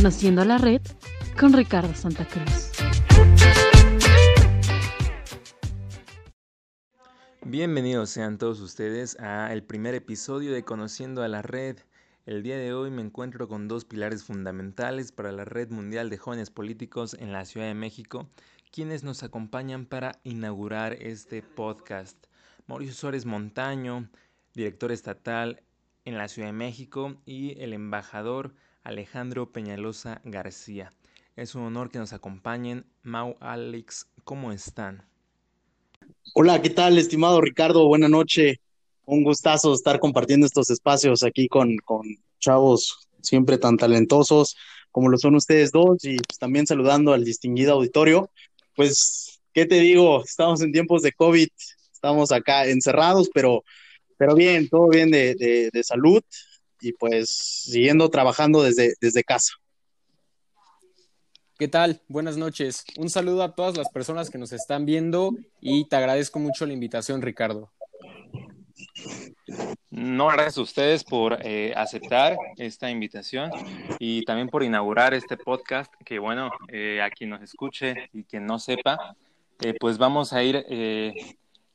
Conociendo 0.00 0.42
la 0.46 0.56
red 0.56 0.80
con 1.38 1.52
Ricardo 1.52 1.92
Santa 1.92 2.26
Cruz. 2.26 2.70
Bienvenidos 7.44 8.08
sean 8.08 8.38
todos 8.38 8.60
ustedes 8.60 9.20
a 9.20 9.52
el 9.52 9.62
primer 9.62 9.94
episodio 9.94 10.54
de 10.54 10.64
Conociendo 10.64 11.22
a 11.22 11.28
la 11.28 11.42
red. 11.42 11.76
El 12.24 12.42
día 12.42 12.56
de 12.56 12.72
hoy 12.72 12.90
me 12.90 13.02
encuentro 13.02 13.46
con 13.46 13.68
dos 13.68 13.84
pilares 13.84 14.24
fundamentales 14.24 15.12
para 15.12 15.32
la 15.32 15.44
Red 15.44 15.68
Mundial 15.68 16.08
de 16.08 16.16
Jóvenes 16.16 16.48
Políticos 16.48 17.14
en 17.20 17.30
la 17.30 17.44
Ciudad 17.44 17.66
de 17.66 17.74
México, 17.74 18.26
quienes 18.72 19.04
nos 19.04 19.22
acompañan 19.22 19.84
para 19.84 20.18
inaugurar 20.24 20.94
este 20.94 21.42
podcast. 21.42 22.16
Mauricio 22.66 22.94
Suárez 22.94 23.26
Montaño, 23.26 24.08
director 24.54 24.92
estatal 24.92 25.62
en 26.06 26.16
la 26.16 26.28
Ciudad 26.28 26.48
de 26.48 26.54
México, 26.54 27.20
y 27.26 27.60
el 27.60 27.74
embajador 27.74 28.54
Alejandro 28.82 29.52
Peñalosa 29.52 30.20
García. 30.24 30.92
Es 31.36 31.54
un 31.54 31.62
honor 31.62 31.90
que 31.90 31.98
nos 31.98 32.12
acompañen. 32.12 32.84
Mau, 33.02 33.36
Alex, 33.40 34.06
¿cómo 34.24 34.52
están? 34.52 35.04
Hola, 36.34 36.60
¿qué 36.62 36.70
tal, 36.70 36.98
estimado 36.98 37.40
Ricardo? 37.40 37.86
Buenas 37.86 38.10
noches. 38.10 38.56
Un 39.04 39.24
gustazo 39.24 39.74
estar 39.74 39.98
compartiendo 40.00 40.46
estos 40.46 40.70
espacios 40.70 41.22
aquí 41.22 41.48
con, 41.48 41.76
con 41.78 42.02
chavos 42.38 43.08
siempre 43.20 43.58
tan 43.58 43.76
talentosos 43.76 44.56
como 44.90 45.08
lo 45.08 45.18
son 45.18 45.36
ustedes 45.36 45.70
dos 45.70 46.04
y 46.04 46.16
pues, 46.16 46.38
también 46.38 46.66
saludando 46.66 47.12
al 47.12 47.24
distinguido 47.24 47.74
auditorio. 47.74 48.30
Pues, 48.74 49.40
¿qué 49.52 49.66
te 49.66 49.76
digo? 49.80 50.24
Estamos 50.24 50.62
en 50.62 50.72
tiempos 50.72 51.02
de 51.02 51.12
COVID, 51.12 51.48
estamos 51.92 52.32
acá 52.32 52.66
encerrados, 52.66 53.30
pero, 53.32 53.62
pero 54.16 54.34
bien, 54.34 54.68
todo 54.68 54.88
bien 54.88 55.10
de, 55.10 55.34
de, 55.34 55.70
de 55.72 55.84
salud 55.84 56.22
y 56.80 56.92
pues 56.92 57.30
siguiendo 57.30 58.08
trabajando 58.10 58.62
desde, 58.62 58.94
desde 59.00 59.24
casa. 59.24 59.52
¿Qué 61.58 61.68
tal? 61.68 62.00
Buenas 62.08 62.38
noches. 62.38 62.84
Un 62.96 63.10
saludo 63.10 63.42
a 63.42 63.54
todas 63.54 63.76
las 63.76 63.90
personas 63.90 64.30
que 64.30 64.38
nos 64.38 64.52
están 64.52 64.86
viendo 64.86 65.34
y 65.60 65.86
te 65.88 65.96
agradezco 65.96 66.38
mucho 66.38 66.64
la 66.64 66.72
invitación, 66.72 67.20
Ricardo. 67.20 67.70
No, 69.90 70.28
gracias 70.28 70.56
a 70.56 70.62
ustedes 70.62 71.04
por 71.04 71.38
eh, 71.42 71.74
aceptar 71.76 72.36
esta 72.56 72.90
invitación 72.90 73.50
y 73.98 74.24
también 74.24 74.48
por 74.48 74.62
inaugurar 74.62 75.12
este 75.12 75.36
podcast 75.36 75.92
que, 76.04 76.18
bueno, 76.18 76.50
eh, 76.68 77.02
a 77.02 77.10
quien 77.10 77.30
nos 77.30 77.42
escuche 77.42 78.08
y 78.14 78.24
quien 78.24 78.46
no 78.46 78.58
sepa, 78.58 79.14
eh, 79.62 79.74
pues 79.78 79.98
vamos 79.98 80.32
a 80.32 80.42
ir 80.42 80.64
eh, 80.70 81.12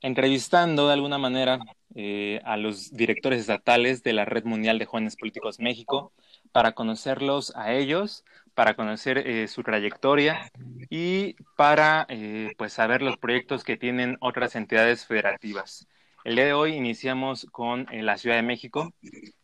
entrevistando 0.05 0.85
de 0.85 0.93
alguna 0.93 1.17
manera 1.17 1.57
eh, 1.95 2.39
a 2.45 2.57
los 2.57 2.91
directores 2.91 3.39
estatales 3.41 4.03
de 4.03 4.13
la 4.13 4.23
Red 4.23 4.45
Mundial 4.45 4.77
de 4.77 4.85
Jóvenes 4.85 5.15
Políticos 5.15 5.59
México 5.59 6.13
para 6.51 6.73
conocerlos 6.73 7.55
a 7.55 7.73
ellos, 7.73 8.23
para 8.53 8.75
conocer 8.75 9.17
eh, 9.17 9.47
su 9.47 9.63
trayectoria 9.63 10.51
y 10.91 11.35
para 11.57 12.05
eh, 12.09 12.53
pues 12.55 12.73
saber 12.73 13.01
los 13.01 13.17
proyectos 13.17 13.63
que 13.63 13.77
tienen 13.77 14.17
otras 14.21 14.55
entidades 14.55 15.07
federativas. 15.07 15.87
El 16.23 16.35
día 16.35 16.45
de 16.45 16.53
hoy 16.53 16.75
iniciamos 16.75 17.47
con 17.51 17.87
eh, 17.91 18.03
la 18.03 18.17
Ciudad 18.17 18.35
de 18.35 18.43
México, 18.43 18.93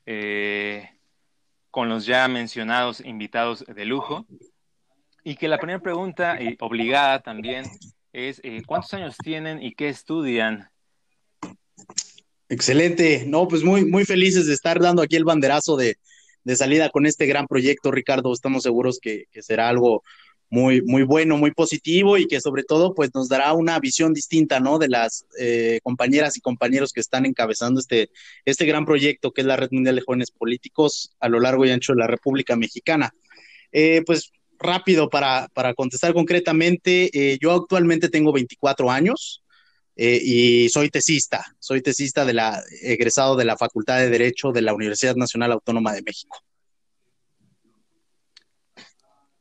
eh, 0.06 0.92
con 1.72 1.90
los 1.90 2.06
ya 2.06 2.28
mencionados 2.28 3.02
invitados 3.03 3.66
de 3.66 3.86
lujo, 3.86 4.28
y 5.23 5.38
que 5.38 5.48
la 5.48 5.58
primera 5.58 5.80
pregunta, 5.80 6.38
obligada 6.59 7.20
también, 7.22 7.66
es 8.14 8.42
eh, 8.44 8.62
¿cuántos 8.66 8.94
años 8.94 9.16
tienen 9.23 9.62
y 9.62 9.73
qué 9.73 9.90
estudian? 9.90 10.70
Excelente. 12.50 13.23
No, 13.28 13.48
pues 13.48 13.64
muy, 13.64 13.86
muy 13.86 14.06
felices 14.06 14.48
de 14.48 14.53
estar 14.53 14.80
dando 14.80 15.02
aquí 15.02 15.16
el 15.16 15.23
banderazo 15.23 15.78
de, 15.78 15.95
de 16.44 16.56
salida 16.56 16.90
con 16.90 17.06
este 17.06 17.26
gran 17.26 17.48
proyecto, 17.48 17.92
Ricardo. 17.92 18.34
Estamos 18.34 18.64
seguros 18.64 19.00
que, 19.02 19.26
será 19.40 19.70
algo 19.70 20.03
muy, 20.50 20.81
muy 20.81 21.03
bueno, 21.03 21.38
muy 21.38 21.52
positivo 21.52 22.18
y 22.18 22.28
que 22.28 22.42
sobre 22.42 22.64
todo 22.64 22.94
pues 22.94 23.12
nos 23.14 23.30
dará 23.30 23.53
una 23.53 23.80
visión 23.80 24.14
distinta, 24.14 24.59
¿no? 24.59 24.80
De 24.80 24.90
las 24.90 25.25
eh, 25.40 25.80
compañeras 25.81 26.35
y 26.35 26.41
compañeros 26.41 26.91
que 26.91 27.00
están 27.00 27.25
encabezando 27.25 27.80
este, 27.80 28.09
este 28.44 28.66
gran 28.66 28.85
proyecto 28.85 29.31
que 29.31 29.41
es 29.41 29.47
la 29.47 29.56
Red 29.56 29.69
Mundial 29.72 29.96
de 29.96 30.02
Jóvenes 30.02 30.31
Políticos 30.31 31.16
a 31.22 31.30
lo 31.30 31.40
largo 31.40 31.66
y 31.66 31.72
ancho 31.72 31.94
de 31.94 32.00
la 32.00 32.08
República 32.08 32.58
Mexicana. 32.58 33.14
Eh, 33.72 34.03
pues 34.06 34.34
rápido 34.61 35.09
para, 35.09 35.47
para 35.53 35.73
contestar 35.73 36.13
concretamente, 36.13 37.09
eh, 37.13 37.38
yo 37.41 37.51
actualmente 37.51 38.09
tengo 38.09 38.31
24 38.31 38.91
años. 38.91 39.44
Eh, 39.97 40.19
y 40.23 40.69
soy 40.69 40.89
tesista, 40.89 41.44
soy 41.59 41.81
tesista 41.81 42.23
de 42.23 42.33
la, 42.33 42.63
egresado 42.81 43.35
de 43.35 43.44
la 43.44 43.57
Facultad 43.57 43.97
de 43.99 44.09
Derecho 44.09 44.51
de 44.51 44.61
la 44.61 44.73
Universidad 44.73 45.16
Nacional 45.16 45.51
Autónoma 45.51 45.94
de 45.94 46.01
México. 46.01 46.38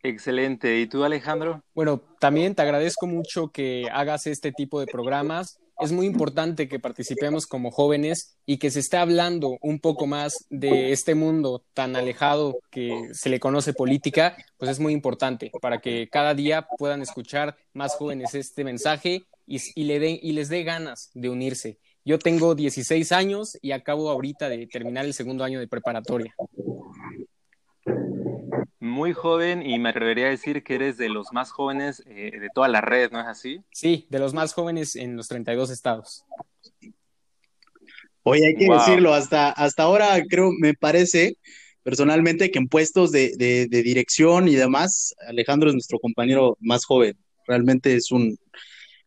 Excelente. 0.03 0.81
¿Y 0.81 0.87
tú, 0.87 1.05
Alejandro? 1.05 1.63
Bueno, 1.75 2.03
también 2.19 2.55
te 2.55 2.63
agradezco 2.63 3.07
mucho 3.07 3.49
que 3.49 3.87
hagas 3.93 4.27
este 4.27 4.51
tipo 4.51 4.81
de 4.81 4.87
programas. 4.87 5.61
Es 5.81 5.93
muy 5.93 6.07
importante 6.07 6.69
que 6.69 6.79
participemos 6.79 7.47
como 7.47 7.71
jóvenes 7.71 8.37
y 8.45 8.59
que 8.59 8.71
se 8.71 8.81
esté 8.81 8.99
hablando 8.99 9.57
un 9.63 9.81
poco 9.81 10.07
más 10.07 10.47
de 10.51 10.93
este 10.93 11.15
mundo 11.15 11.65
tan 11.75 11.97
alejado 11.97 12.59
que 12.71 13.11
se 13.13 13.31
le 13.31 13.41
conoce 13.41 13.73
política, 13.73 14.37
pues 14.59 14.71
es 14.71 14.79
muy 14.79 14.93
importante 14.93 15.51
para 15.63 15.81
que 15.81 16.09
cada 16.11 16.35
día 16.35 16.69
puedan 16.79 17.01
escuchar 17.01 17.57
más 17.73 17.95
jóvenes 17.95 18.35
este 18.35 18.63
mensaje 18.63 19.25
y, 19.47 19.85
le 19.85 19.99
de, 19.99 20.21
y 20.23 20.33
les 20.33 20.49
dé 20.49 20.63
ganas 20.65 21.11
de 21.15 21.29
unirse. 21.29 21.79
Yo 22.05 22.19
tengo 22.19 22.55
16 22.55 23.13
años 23.13 23.59
y 23.61 23.73
acabo 23.73 24.11
ahorita 24.11 24.49
de 24.49 24.67
terminar 24.67 25.05
el 25.05 25.15
segundo 25.15 25.45
año 25.45 25.61
de 25.61 25.69
preparatoria. 25.69 26.35
Muy 28.81 29.13
joven 29.13 29.65
y 29.65 29.79
me 29.79 29.91
atrevería 29.91 30.27
a 30.27 30.31
decir 30.31 30.63
que 30.65 30.75
eres 30.75 30.97
de 30.97 31.11
los 31.11 31.33
más 31.33 31.53
jóvenes 31.53 32.03
eh, 32.07 32.33
de 32.41 32.49
toda 32.55 32.67
la 32.67 32.81
red, 32.81 33.11
¿no 33.13 33.21
es 33.21 33.27
así? 33.27 33.63
Sí, 33.73 34.07
de 34.09 34.19
los 34.19 34.33
más 34.33 34.55
jóvenes 34.55 34.97
en 34.97 35.17
los 35.17 35.29
32 35.29 35.71
estados. 35.71 36.25
Oye, 38.23 38.47
hay 38.47 38.57
que 38.57 38.67
wow. 38.67 38.79
decirlo, 38.79 39.13
hasta, 39.13 39.51
hasta 39.51 39.83
ahora 39.83 40.23
creo, 40.29 40.51
me 40.59 40.75
parece 40.75 41.37
personalmente 41.83 42.51
que 42.51 42.59
en 42.59 42.69
puestos 42.69 43.13
de, 43.13 43.33
de, 43.37 43.67
de 43.67 43.83
dirección 43.83 44.49
y 44.49 44.55
demás, 44.55 45.15
Alejandro 45.27 45.69
es 45.69 45.75
nuestro 45.75 45.99
compañero 45.99 46.57
más 46.61 46.85
joven. 46.85 47.19
Realmente 47.47 47.95
es 47.95 48.11
un, 48.11 48.39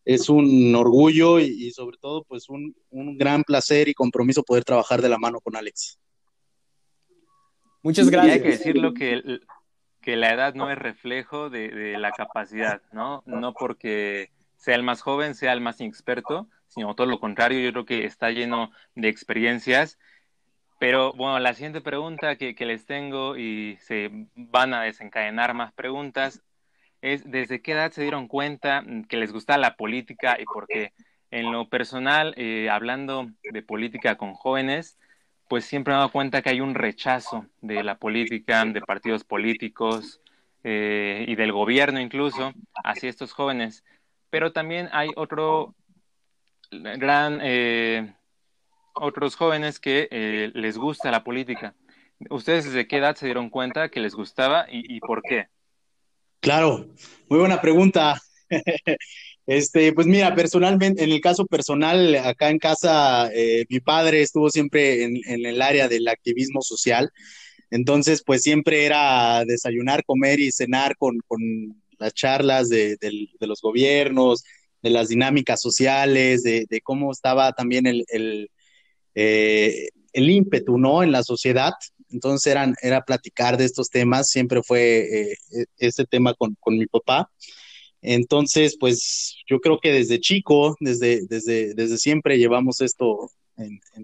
es 0.06 0.30
un 0.30 0.76
orgullo 0.76 1.40
y, 1.40 1.46
y 1.46 1.72
sobre 1.72 1.98
todo 1.98 2.24
pues 2.24 2.50
un, 2.50 2.76
un, 2.90 3.18
gran 3.18 3.44
placer 3.44 3.88
y 3.88 3.94
compromiso 3.94 4.44
poder 4.44 4.64
trabajar 4.64 5.02
de 5.02 5.10
la 5.10 5.18
mano 5.18 5.40
con 5.40 5.56
Alex. 5.56 6.00
Muchas 7.82 8.10
gracias. 8.10 8.36
Y 8.36 8.40
hay 8.40 8.44
que 8.44 8.58
decirlo 8.58 8.94
que, 8.94 9.22
que 10.03 10.16
la 10.16 10.31
edad 10.31 10.53
no 10.53 10.69
es 10.69 10.78
reflejo 10.78 11.50
de, 11.50 11.69
de, 11.69 11.97
la 11.97 12.12
capacidad, 12.12 12.81
¿no? 12.91 13.24
No 13.25 13.53
porque 13.53 14.30
sea 14.58 14.75
el 14.75 14.84
más 14.84 15.02
joven, 15.02 15.34
sea 15.34 15.53
el 15.53 15.62
más 15.62 15.81
inexperto, 15.81 16.47
sino 16.68 16.96
todo 16.96 17.08
lo 17.08 17.19
contrario, 17.19 17.59
yo 17.59 17.72
creo 17.72 17.86
que 17.86 18.06
está 18.06 18.30
lleno 18.30 18.72
de 18.96 19.09
experiencias. 19.09 19.97
Pero 20.80 21.13
bueno, 21.13 21.40
la 21.40 21.53
siguiente 21.53 21.81
pregunta 21.81 22.36
que, 22.36 22.56
que 22.56 22.66
les 22.66 22.86
tengo 22.86 23.38
y 23.38 23.78
se 23.81 24.09
van 24.36 24.74
a 24.74 24.84
desencadenar 24.84 25.53
más 25.53 25.74
preguntas 25.74 26.44
es 27.02 27.30
desde 27.30 27.62
qué 27.62 27.74
edad 27.74 27.92
se 27.92 28.02
dieron 28.02 28.28
cuenta 28.28 28.84
que 29.09 29.18
les 29.18 29.34
gusta 29.34 29.58
la 29.58 29.75
política 29.75 30.38
y 30.40 30.46
por 30.46 30.68
qué. 30.68 30.94
En 31.31 31.52
lo 31.52 31.68
personal, 31.68 32.34
eh, 32.38 32.69
hablando 32.69 33.28
de 33.44 33.63
política 33.63 34.18
con 34.18 34.36
jóvenes, 34.36 35.00
pues 35.53 35.66
siempre 35.66 35.91
me 35.91 35.97
he 35.97 36.00
dado 36.00 36.12
cuenta 36.12 36.41
que 36.41 36.50
hay 36.50 36.62
un 36.62 36.74
rechazo 36.74 37.46
de 37.62 37.84
la 37.84 38.00
política, 38.00 38.66
de 38.66 38.81
partidos 38.81 39.24
políticos 39.24 40.19
eh, 40.64 41.25
y 41.28 41.36
del 41.36 41.52
gobierno 41.52 42.02
incluso 42.02 42.53
hacia 42.84 43.08
estos 43.08 43.34
jóvenes. 43.34 43.84
Pero 44.31 44.52
también 44.52 44.90
hay 44.92 45.12
otro 45.16 45.75
gran, 46.72 47.38
eh, 47.44 48.16
otros 48.96 49.36
jóvenes 49.36 49.80
que 49.80 50.08
eh, 50.09 50.50
les 50.56 50.75
gusta 50.75 51.12
la 51.12 51.24
política. 51.24 51.75
¿Ustedes 52.31 52.66
desde 52.66 52.88
qué 52.88 52.98
edad 52.98 53.16
se 53.16 53.28
dieron 53.28 53.51
cuenta 53.51 53.89
que 53.89 54.00
les 54.00 54.16
gustaba 54.16 54.66
y, 54.68 54.95
y 54.95 55.01
por 55.01 55.22
qué? 55.22 55.50
Claro, 56.39 56.88
muy 57.30 57.38
buena 57.38 57.62
pregunta. 57.62 58.19
Este, 59.45 59.92
pues 59.94 60.07
mira, 60.07 60.34
personalmente, 60.36 61.04
en 61.04 61.12
el 61.12 61.19
caso 61.19 61.45
personal, 61.45 62.16
acá 62.16 62.50
en 62.50 62.60
casa, 62.60 63.30
eh, 63.34 63.66
mi 63.69 63.80
padre 63.81 64.22
estuvo 64.22 64.50
siempre 64.50 65.04
en, 65.04 65.18
en, 65.25 65.45
el 65.45 65.62
área 65.62 65.88
del 65.90 66.07
activismo 66.07 66.62
social. 66.62 67.12
Entonces, 67.69 68.24
pues 68.25 68.42
siempre 68.44 68.86
era 68.86 69.44
desayunar, 69.45 70.06
comer 70.06 70.40
y 70.40 70.51
cenar 70.51 70.95
con, 70.98 71.19
con 71.28 71.42
las 72.00 72.13
charlas 72.13 72.69
de, 72.69 72.98
de, 73.01 73.28
de, 73.40 73.48
los 73.48 73.62
gobiernos, 73.62 74.44
de 74.81 74.90
las 74.92 75.10
dinámicas 75.10 75.62
sociales, 75.62 76.44
de, 76.44 76.66
de 76.69 76.81
cómo 76.81 77.12
estaba 77.12 77.51
también 77.54 77.86
el, 77.88 78.06
el, 78.10 78.50
eh, 79.16 79.90
el, 80.13 80.30
ímpetu, 80.30 80.78
¿no? 80.78 81.04
En 81.04 81.12
la 81.12 81.24
sociedad. 81.24 81.74
Entonces 82.12 82.51
eran, 82.51 82.75
era 82.81 83.01
platicar 83.01 83.57
de 83.57 83.66
estos 83.66 83.90
temas, 83.90 84.30
siempre 84.30 84.62
fue 84.63 85.31
eh, 85.31 85.36
este 85.78 86.06
tema 86.06 86.34
con, 86.34 86.56
con 86.60 86.78
mi 86.78 86.86
papá. 86.86 87.30
Entonces, 88.04 88.78
pues 88.80 89.36
yo 89.48 89.60
creo 89.60 89.80
que 89.80 89.92
desde 89.92 90.20
chico, 90.20 90.76
desde, 90.80 91.26
desde, 91.28 91.74
desde 91.74 91.98
siempre 91.98 92.38
llevamos 92.38 92.82
esto 92.82 93.32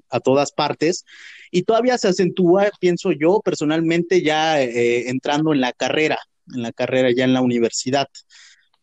a 0.10 0.20
todas 0.20 0.52
partes. 0.52 1.06
y 1.52 1.64
todavía 1.64 1.98
se 1.98 2.08
acentúa, 2.08 2.70
pienso 2.80 3.12
yo, 3.12 3.42
personalmente, 3.44 4.22
ya 4.22 4.62
eh, 4.62 5.10
entrando 5.10 5.54
en 5.54 5.62
la 5.62 5.74
carrera, 5.74 6.20
en 6.54 6.62
la 6.62 6.72
carrera 6.72 7.10
ya 7.12 7.24
en 7.24 7.34
la 7.34 7.42
universidad, 7.42 8.08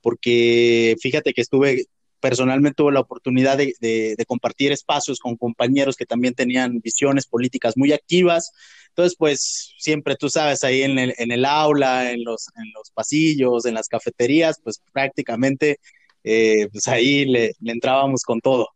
porque 0.01 0.97
fíjate 1.01 1.33
que 1.33 1.43
estuve, 1.43 1.87
personalmente 2.21 2.77
tuve 2.77 2.93
la 2.93 3.01
oportunidad 3.01 3.57
de, 3.57 4.17
compartir 4.27 4.73
espacios 4.73 5.21
con 5.21 5.37
compañeros 5.37 5.97
que 5.97 6.07
también 6.07 6.35
tenían 6.35 6.81
visiones 6.81 7.27
políticas 7.27 7.77
muy 7.77 7.93
activas, 7.93 8.53
entonces, 8.97 9.15
pues 9.19 9.75
siempre 9.77 10.17
tú 10.17 10.31
sabes, 10.31 10.65
ahí 10.65 10.83
en 10.83 10.99
el, 10.99 11.15
en 11.19 11.31
el 11.31 11.45
aula, 11.45 12.11
en 12.11 12.25
los, 12.25 12.49
en 12.57 12.73
los 12.73 12.91
pasillos, 12.91 13.67
en 13.67 13.75
las 13.75 13.89
cafeterías, 13.89 14.59
pues 14.65 14.81
prácticamente, 14.91 15.81
eh, 16.25 16.67
pues 16.73 16.89
ahí 16.89 17.27
le, 17.27 17.53
le 17.61 17.73
entrábamos 17.73 18.23
con 18.23 18.41
todo. 18.41 18.71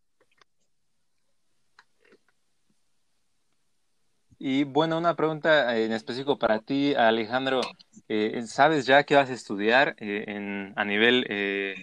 Y 4.39 4.65
bueno, 4.65 4.99
una 4.99 5.17
pregunta 5.17 5.75
en 5.79 5.93
específico 5.93 6.39
para 6.39 6.59
ti, 6.59 6.93
Alejandro. 6.95 7.63
Eh, 8.07 8.43
¿Sabes 8.47 8.85
ya 8.85 9.05
qué 9.05 9.15
vas 9.15 9.31
a 9.31 9.35
estudiar 9.35 9.97
eh, 10.01 10.25
en, 10.27 10.75
a 10.77 10.85
nivel 10.85 11.25
eh, 11.31 11.77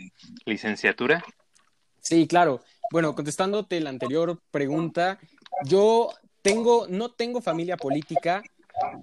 licenciatura? 0.45 1.23
Sí, 2.01 2.27
claro. 2.27 2.61
Bueno, 2.91 3.15
contestándote 3.15 3.79
la 3.81 3.89
anterior 3.89 4.39
pregunta, 4.51 5.17
yo 5.65 6.09
tengo, 6.41 6.87
no 6.89 7.11
tengo 7.11 7.41
familia 7.41 7.77
política, 7.77 8.43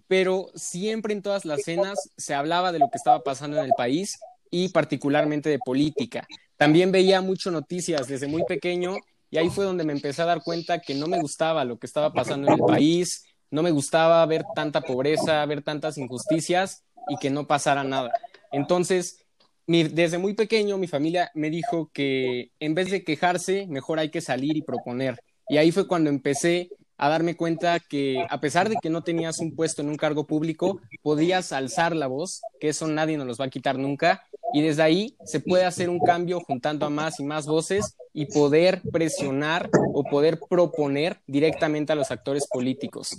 pero 0.08 0.50
siempre 0.54 1.12
en 1.12 1.22
todas 1.22 1.44
las 1.44 1.62
cenas 1.62 1.98
se 2.16 2.34
hablaba 2.34 2.72
de 2.72 2.78
lo 2.78 2.88
que 2.90 2.98
estaba 2.98 3.22
pasando 3.22 3.58
en 3.58 3.64
el 3.64 3.72
país 3.76 4.18
y 4.50 4.68
particularmente 4.68 5.50
de 5.50 5.58
política. 5.58 6.26
También 6.56 6.92
veía 6.92 7.20
mucho 7.20 7.50
noticias 7.50 8.06
desde 8.06 8.28
muy 8.28 8.44
pequeño 8.44 8.96
y 9.30 9.38
ahí 9.38 9.50
fue 9.50 9.64
donde 9.64 9.84
me 9.84 9.92
empecé 9.92 10.22
a 10.22 10.26
dar 10.26 10.42
cuenta 10.42 10.78
que 10.78 10.94
no 10.94 11.08
me 11.08 11.20
gustaba 11.20 11.64
lo 11.64 11.78
que 11.78 11.86
estaba 11.86 12.12
pasando 12.12 12.46
en 12.46 12.54
el 12.54 12.60
país, 12.60 13.24
no 13.50 13.62
me 13.62 13.72
gustaba 13.72 14.24
ver 14.26 14.44
tanta 14.54 14.80
pobreza, 14.80 15.44
ver 15.46 15.62
tantas 15.62 15.98
injusticias 15.98 16.84
y 17.08 17.16
que 17.16 17.30
no 17.30 17.46
pasara 17.46 17.82
nada. 17.82 18.12
Entonces, 18.52 19.24
desde 19.66 20.18
muy 20.18 20.34
pequeño 20.34 20.78
mi 20.78 20.86
familia 20.86 21.30
me 21.34 21.50
dijo 21.50 21.90
que 21.92 22.52
en 22.60 22.74
vez 22.74 22.90
de 22.90 23.02
quejarse, 23.02 23.66
mejor 23.66 23.98
hay 23.98 24.10
que 24.10 24.20
salir 24.20 24.56
y 24.56 24.62
proponer. 24.62 25.18
Y 25.48 25.56
ahí 25.56 25.72
fue 25.72 25.88
cuando 25.88 26.10
empecé 26.10 26.70
a 26.96 27.08
darme 27.08 27.36
cuenta 27.36 27.80
que 27.80 28.24
a 28.28 28.40
pesar 28.40 28.68
de 28.68 28.76
que 28.80 28.90
no 28.90 29.02
tenías 29.02 29.38
un 29.40 29.54
puesto 29.54 29.82
en 29.82 29.88
un 29.88 29.96
cargo 29.96 30.26
público, 30.26 30.80
podías 31.02 31.52
alzar 31.52 31.94
la 31.94 32.06
voz, 32.06 32.42
que 32.60 32.68
eso 32.68 32.86
nadie 32.86 33.16
nos 33.16 33.26
los 33.26 33.40
va 33.40 33.46
a 33.46 33.50
quitar 33.50 33.78
nunca, 33.78 34.22
y 34.52 34.62
desde 34.62 34.82
ahí 34.82 35.16
se 35.24 35.40
puede 35.40 35.64
hacer 35.64 35.90
un 35.90 35.98
cambio 35.98 36.40
juntando 36.40 36.86
a 36.86 36.90
más 36.90 37.18
y 37.18 37.24
más 37.24 37.46
voces 37.46 37.96
y 38.12 38.26
poder 38.26 38.82
presionar 38.92 39.68
o 39.92 40.04
poder 40.04 40.38
proponer 40.48 41.20
directamente 41.26 41.92
a 41.92 41.96
los 41.96 42.12
actores 42.12 42.46
políticos. 42.46 43.18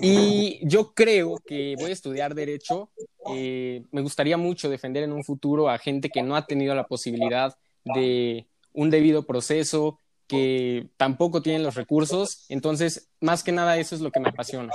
Y 0.00 0.60
yo 0.66 0.92
creo 0.92 1.38
que 1.46 1.74
voy 1.78 1.90
a 1.90 1.94
estudiar 1.94 2.34
derecho. 2.34 2.90
Eh, 3.34 3.84
me 3.90 4.02
gustaría 4.02 4.36
mucho 4.36 4.68
defender 4.68 5.04
en 5.04 5.12
un 5.12 5.24
futuro 5.24 5.70
a 5.70 5.78
gente 5.78 6.10
que 6.10 6.22
no 6.22 6.36
ha 6.36 6.46
tenido 6.46 6.74
la 6.74 6.86
posibilidad 6.86 7.56
de 7.84 8.46
un 8.74 8.90
debido 8.90 9.24
proceso, 9.24 9.98
que 10.28 10.88
tampoco 10.96 11.42
tienen 11.42 11.64
los 11.64 11.74
recursos. 11.74 12.46
Entonces, 12.48 13.10
más 13.20 13.42
que 13.42 13.50
nada, 13.50 13.78
eso 13.78 13.94
es 13.94 14.00
lo 14.00 14.12
que 14.12 14.20
me 14.20 14.28
apasiona. 14.28 14.72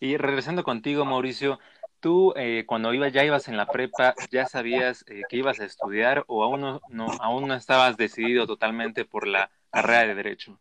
Y 0.00 0.18
regresando 0.18 0.64
contigo, 0.64 1.06
Mauricio, 1.06 1.58
tú 2.00 2.34
eh, 2.36 2.64
cuando 2.66 2.92
ibas, 2.92 3.12
ya 3.12 3.24
ibas 3.24 3.48
en 3.48 3.56
la 3.56 3.66
prepa, 3.66 4.14
¿ya 4.30 4.46
sabías 4.46 5.04
eh, 5.08 5.22
que 5.30 5.38
ibas 5.38 5.60
a 5.60 5.64
estudiar 5.64 6.24
o 6.26 6.44
aún 6.44 6.60
no, 6.60 6.82
no, 6.90 7.06
aún 7.20 7.48
no 7.48 7.54
estabas 7.54 7.96
decidido 7.96 8.46
totalmente 8.46 9.06
por 9.06 9.26
la 9.26 9.50
carrera 9.70 10.08
de 10.08 10.14
Derecho? 10.14 10.58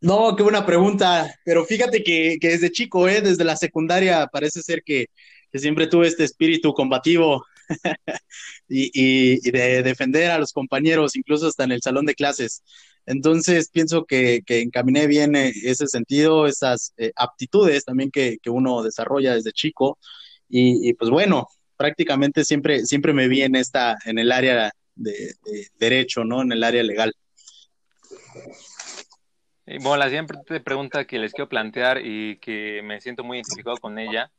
No, 0.00 0.36
qué 0.36 0.42
buena 0.42 0.64
pregunta. 0.64 1.34
Pero 1.44 1.64
fíjate 1.64 2.02
que, 2.02 2.38
desde 2.40 2.70
chico, 2.70 3.08
¿eh? 3.08 3.20
desde 3.20 3.44
la 3.44 3.56
secundaria, 3.56 4.26
parece 4.28 4.62
ser 4.62 4.82
que, 4.84 5.06
siempre 5.52 5.86
tuve 5.86 6.06
este 6.06 6.22
espíritu 6.22 6.74
combativo 6.74 7.46
y, 8.68 9.50
de 9.50 9.82
defender 9.82 10.30
a 10.30 10.38
los 10.38 10.52
compañeros, 10.52 11.16
incluso 11.16 11.48
hasta 11.48 11.64
en 11.64 11.72
el 11.72 11.82
salón 11.82 12.06
de 12.06 12.14
clases. 12.14 12.62
Entonces, 13.06 13.70
pienso 13.70 14.04
que, 14.04 14.42
encaminé 14.46 15.06
bien 15.06 15.36
eh, 15.36 15.52
ese 15.64 15.86
sentido, 15.86 16.46
esas 16.46 16.92
eh, 16.96 17.12
aptitudes 17.16 17.84
también 17.84 18.10
que, 18.10 18.38
uno 18.46 18.82
desarrolla 18.82 19.34
desde 19.34 19.52
chico. 19.52 19.98
Y, 20.48 20.94
pues 20.94 21.10
bueno, 21.10 21.48
prácticamente 21.76 22.44
siempre, 22.44 22.86
siempre 22.86 23.12
me 23.12 23.28
vi 23.28 23.42
en, 23.42 23.56
esta, 23.56 23.96
en 24.04 24.18
el 24.18 24.30
área 24.30 24.70
de, 24.94 25.34
de 25.44 25.66
derecho, 25.78 26.24
¿no? 26.24 26.42
En 26.42 26.52
el 26.52 26.62
área 26.62 26.82
legal. 26.82 27.12
Bueno, 29.66 29.96
la 29.96 30.04
siguiente 30.06 30.60
pregunta 30.60 31.06
que 31.06 31.18
les 31.18 31.32
quiero 31.32 31.48
plantear 31.48 32.00
y 32.04 32.38
que 32.38 32.82
me 32.84 33.00
siento 33.00 33.24
muy 33.24 33.38
identificado 33.38 33.76
con 33.78 33.98
ella 33.98 34.30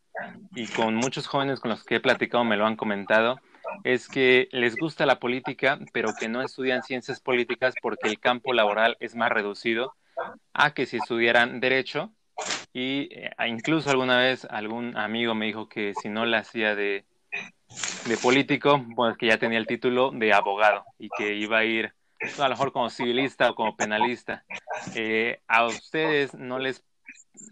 y 0.55 0.67
con 0.67 0.95
muchos 0.95 1.27
jóvenes 1.27 1.59
con 1.59 1.71
los 1.71 1.83
que 1.83 1.95
he 1.95 1.99
platicado 1.99 2.43
me 2.43 2.57
lo 2.57 2.65
han 2.65 2.75
comentado, 2.75 3.39
es 3.83 4.07
que 4.07 4.47
les 4.51 4.75
gusta 4.75 5.05
la 5.05 5.19
política, 5.19 5.79
pero 5.93 6.13
que 6.19 6.29
no 6.29 6.41
estudian 6.41 6.83
ciencias 6.83 7.19
políticas 7.19 7.75
porque 7.81 8.07
el 8.07 8.19
campo 8.19 8.53
laboral 8.53 8.97
es 8.99 9.15
más 9.15 9.31
reducido 9.31 9.93
a 10.53 10.73
que 10.73 10.85
si 10.85 10.97
estudiaran 10.97 11.59
derecho. 11.59 12.11
Y 12.73 13.09
eh, 13.11 13.31
incluso 13.47 13.89
alguna 13.89 14.19
vez 14.19 14.45
algún 14.45 14.95
amigo 14.97 15.33
me 15.33 15.47
dijo 15.47 15.67
que 15.67 15.93
si 16.01 16.09
no 16.09 16.25
la 16.25 16.39
hacía 16.39 16.75
de, 16.75 17.05
de 18.05 18.17
político, 18.17 18.85
pues 18.95 19.17
que 19.17 19.27
ya 19.27 19.37
tenía 19.37 19.57
el 19.57 19.67
título 19.67 20.11
de 20.11 20.33
abogado 20.33 20.85
y 20.99 21.09
que 21.17 21.35
iba 21.35 21.59
a 21.59 21.65
ir 21.65 21.93
a 22.39 22.43
lo 22.43 22.49
mejor 22.49 22.71
como 22.71 22.89
civilista 22.89 23.51
o 23.51 23.55
como 23.55 23.75
penalista. 23.75 24.43
Eh, 24.95 25.41
¿A 25.47 25.65
ustedes 25.65 26.33
no 26.33 26.59
les, 26.59 26.83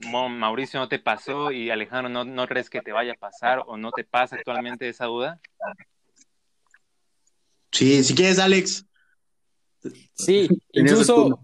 Mauricio, 0.01 0.79
no 0.79 0.87
te 0.87 0.99
pasó 0.99 1.51
y 1.51 1.69
Alejandro, 1.69 2.09
¿no, 2.09 2.25
¿no 2.25 2.47
crees 2.47 2.69
que 2.69 2.81
te 2.81 2.91
vaya 2.91 3.13
a 3.13 3.17
pasar 3.17 3.63
o 3.65 3.77
no 3.77 3.91
te 3.91 4.03
pasa 4.03 4.35
actualmente 4.35 4.87
esa 4.87 5.05
duda? 5.05 5.39
Sí, 7.71 8.03
si 8.03 8.15
quieres, 8.15 8.39
Alex. 8.39 8.85
Sí, 10.13 10.47
incluso, 10.71 11.39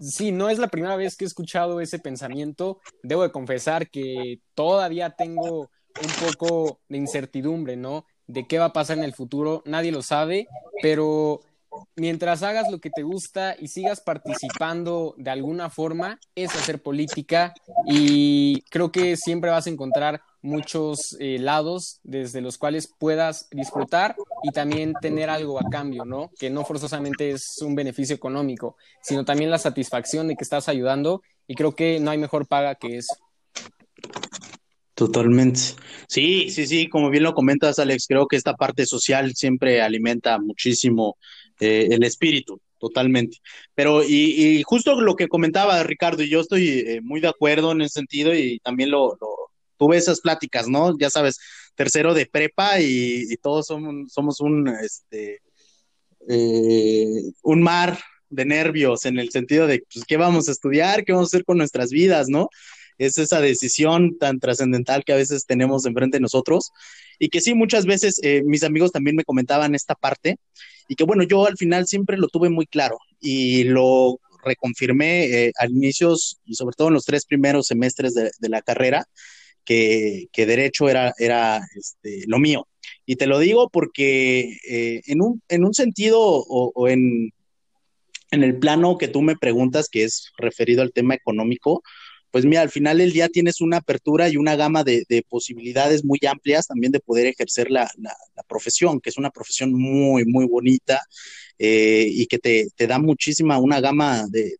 sí, 0.00 0.32
no 0.32 0.48
es 0.48 0.58
la 0.58 0.68
primera 0.68 0.96
vez 0.96 1.16
que 1.16 1.24
he 1.24 1.26
escuchado 1.26 1.80
ese 1.80 1.98
pensamiento. 1.98 2.80
Debo 3.02 3.22
de 3.22 3.32
confesar 3.32 3.88
que 3.88 4.40
todavía 4.54 5.10
tengo 5.10 5.70
un 6.02 6.28
poco 6.28 6.80
de 6.88 6.98
incertidumbre, 6.98 7.76
¿no? 7.76 8.04
De 8.26 8.46
qué 8.46 8.58
va 8.58 8.66
a 8.66 8.72
pasar 8.72 8.98
en 8.98 9.04
el 9.04 9.14
futuro, 9.14 9.62
nadie 9.64 9.92
lo 9.92 10.02
sabe, 10.02 10.46
pero 10.82 11.40
mientras 11.96 12.42
hagas 12.42 12.70
lo 12.70 12.80
que 12.80 12.90
te 12.90 13.02
gusta 13.02 13.56
y 13.58 13.68
sigas 13.68 14.00
participando 14.00 15.14
de 15.16 15.30
alguna 15.30 15.70
forma, 15.70 16.18
es 16.34 16.54
hacer 16.54 16.82
política 16.82 17.54
y 17.86 18.62
creo 18.70 18.90
que 18.92 19.16
siempre 19.16 19.50
vas 19.50 19.66
a 19.66 19.70
encontrar 19.70 20.22
muchos 20.42 21.16
eh, 21.20 21.38
lados 21.38 22.00
desde 22.02 22.40
los 22.40 22.56
cuales 22.56 22.92
puedas 22.98 23.48
disfrutar 23.50 24.16
y 24.42 24.50
también 24.50 24.94
tener 25.00 25.28
algo 25.28 25.60
a 25.60 25.68
cambio, 25.70 26.04
¿no? 26.04 26.30
Que 26.38 26.50
no 26.50 26.64
forzosamente 26.64 27.30
es 27.30 27.58
un 27.60 27.74
beneficio 27.74 28.16
económico, 28.16 28.76
sino 29.02 29.24
también 29.24 29.50
la 29.50 29.58
satisfacción 29.58 30.28
de 30.28 30.36
que 30.36 30.44
estás 30.44 30.68
ayudando 30.68 31.22
y 31.46 31.54
creo 31.54 31.74
que 31.74 32.00
no 32.00 32.10
hay 32.10 32.18
mejor 32.18 32.46
paga 32.46 32.74
que 32.74 32.96
eso. 32.98 33.14
Totalmente. 35.00 35.60
Sí, 36.08 36.50
sí, 36.50 36.66
sí, 36.66 36.86
como 36.86 37.08
bien 37.08 37.22
lo 37.22 37.32
comentas, 37.32 37.78
Alex, 37.78 38.04
creo 38.06 38.26
que 38.26 38.36
esta 38.36 38.54
parte 38.54 38.84
social 38.84 39.34
siempre 39.34 39.80
alimenta 39.80 40.38
muchísimo 40.38 41.16
eh, 41.60 41.88
el 41.90 42.02
espíritu, 42.04 42.60
totalmente. 42.78 43.38
Pero, 43.74 44.02
y, 44.04 44.62
justo 44.64 45.00
lo 45.00 45.16
que 45.16 45.28
comentaba 45.28 45.82
Ricardo, 45.82 46.22
y 46.22 46.30
yo 46.30 46.40
estoy 46.40 46.68
eh, 46.68 47.00
muy 47.02 47.20
de 47.20 47.28
acuerdo 47.28 47.72
en 47.72 47.82
ese 47.82 47.94
sentido, 47.94 48.34
y 48.34 48.58
también 48.60 48.90
lo, 48.90 49.18
tuve 49.76 49.96
esas 49.96 50.20
pláticas, 50.20 50.68
¿no? 50.68 50.96
Ya 50.98 51.10
sabes, 51.10 51.38
tercero 51.74 52.14
de 52.14 52.26
prepa 52.26 52.80
y, 52.80 53.34
todos 53.42 53.66
somos, 53.66 54.12
somos 54.12 54.40
un, 54.40 54.68
este, 54.68 55.40
eh, 56.28 57.22
un 57.42 57.62
mar 57.62 57.98
de 58.28 58.44
nervios 58.44 59.06
en 59.06 59.18
el 59.18 59.30
sentido 59.30 59.66
de, 59.66 59.82
pues, 59.92 60.04
¿qué 60.06 60.16
vamos 60.16 60.48
a 60.48 60.52
estudiar? 60.52 61.04
¿Qué 61.04 61.12
vamos 61.12 61.28
a 61.28 61.30
hacer 61.36 61.44
con 61.44 61.58
nuestras 61.58 61.90
vidas, 61.90 62.28
no? 62.28 62.48
Es 63.00 63.16
esa 63.16 63.40
decisión 63.40 64.18
tan 64.18 64.40
trascendental 64.40 65.04
que 65.04 65.14
a 65.14 65.16
veces 65.16 65.46
tenemos 65.46 65.86
enfrente 65.86 66.18
de 66.18 66.22
nosotros 66.22 66.70
y 67.18 67.30
que 67.30 67.40
sí, 67.40 67.54
muchas 67.54 67.86
veces 67.86 68.20
eh, 68.22 68.42
mis 68.44 68.62
amigos 68.62 68.92
también 68.92 69.16
me 69.16 69.24
comentaban 69.24 69.74
esta 69.74 69.94
parte 69.94 70.36
y 70.86 70.96
que 70.96 71.04
bueno, 71.04 71.22
yo 71.22 71.46
al 71.46 71.56
final 71.56 71.86
siempre 71.86 72.18
lo 72.18 72.28
tuve 72.28 72.50
muy 72.50 72.66
claro 72.66 72.98
y 73.18 73.64
lo 73.64 74.20
reconfirmé 74.44 75.24
eh, 75.24 75.52
al 75.58 75.70
inicios 75.70 76.40
y 76.44 76.54
sobre 76.54 76.74
todo 76.76 76.88
en 76.88 76.94
los 76.94 77.06
tres 77.06 77.24
primeros 77.24 77.68
semestres 77.68 78.12
de, 78.14 78.48
la 78.48 78.60
carrera, 78.60 79.06
que, 79.64 80.28
derecho 80.34 80.88
era, 80.88 81.14
era 81.18 81.60
este, 81.76 82.24
lo 82.26 82.38
mío. 82.38 82.66
Y 83.06 83.16
te 83.16 83.26
lo 83.26 83.38
digo 83.38 83.70
porque 83.70 84.58
eh, 84.68 85.00
en, 85.06 85.22
un, 85.22 85.42
en 85.48 85.64
un 85.64 85.72
sentido 85.72 86.20
o, 86.20 86.88
en, 86.88 87.30
en 88.30 88.42
el 88.42 88.58
plano 88.58 88.98
que 88.98 89.08
tú 89.08 89.22
me 89.22 89.36
preguntas, 89.36 89.88
que 89.88 90.04
es 90.04 90.32
referido 90.36 90.82
al 90.82 90.92
tema 90.92 91.14
económico, 91.14 91.82
pues 92.30 92.44
mira, 92.44 92.62
al 92.62 92.70
final 92.70 92.98
del 92.98 93.12
día 93.12 93.28
tienes 93.28 93.60
una 93.60 93.78
apertura 93.78 94.28
y 94.28 94.36
una 94.36 94.56
gama 94.56 94.84
de, 94.84 95.04
posibilidades 95.28 96.04
muy 96.04 96.18
amplias 96.28 96.66
también 96.66 96.92
de 96.92 97.00
poder 97.00 97.26
ejercer 97.26 97.70
la, 97.70 97.90
profesión, 98.48 99.00
que 99.00 99.10
es 99.10 99.18
una 99.18 99.30
profesión 99.30 99.72
muy, 99.72 100.24
muy 100.24 100.46
bonita 100.46 101.00
eh, 101.58 102.06
y 102.08 102.26
que 102.26 102.38
te, 102.38 102.86
da 102.86 102.98
muchísima, 102.98 103.58
una 103.58 103.80
gama 103.80 104.26
de, 104.28 104.56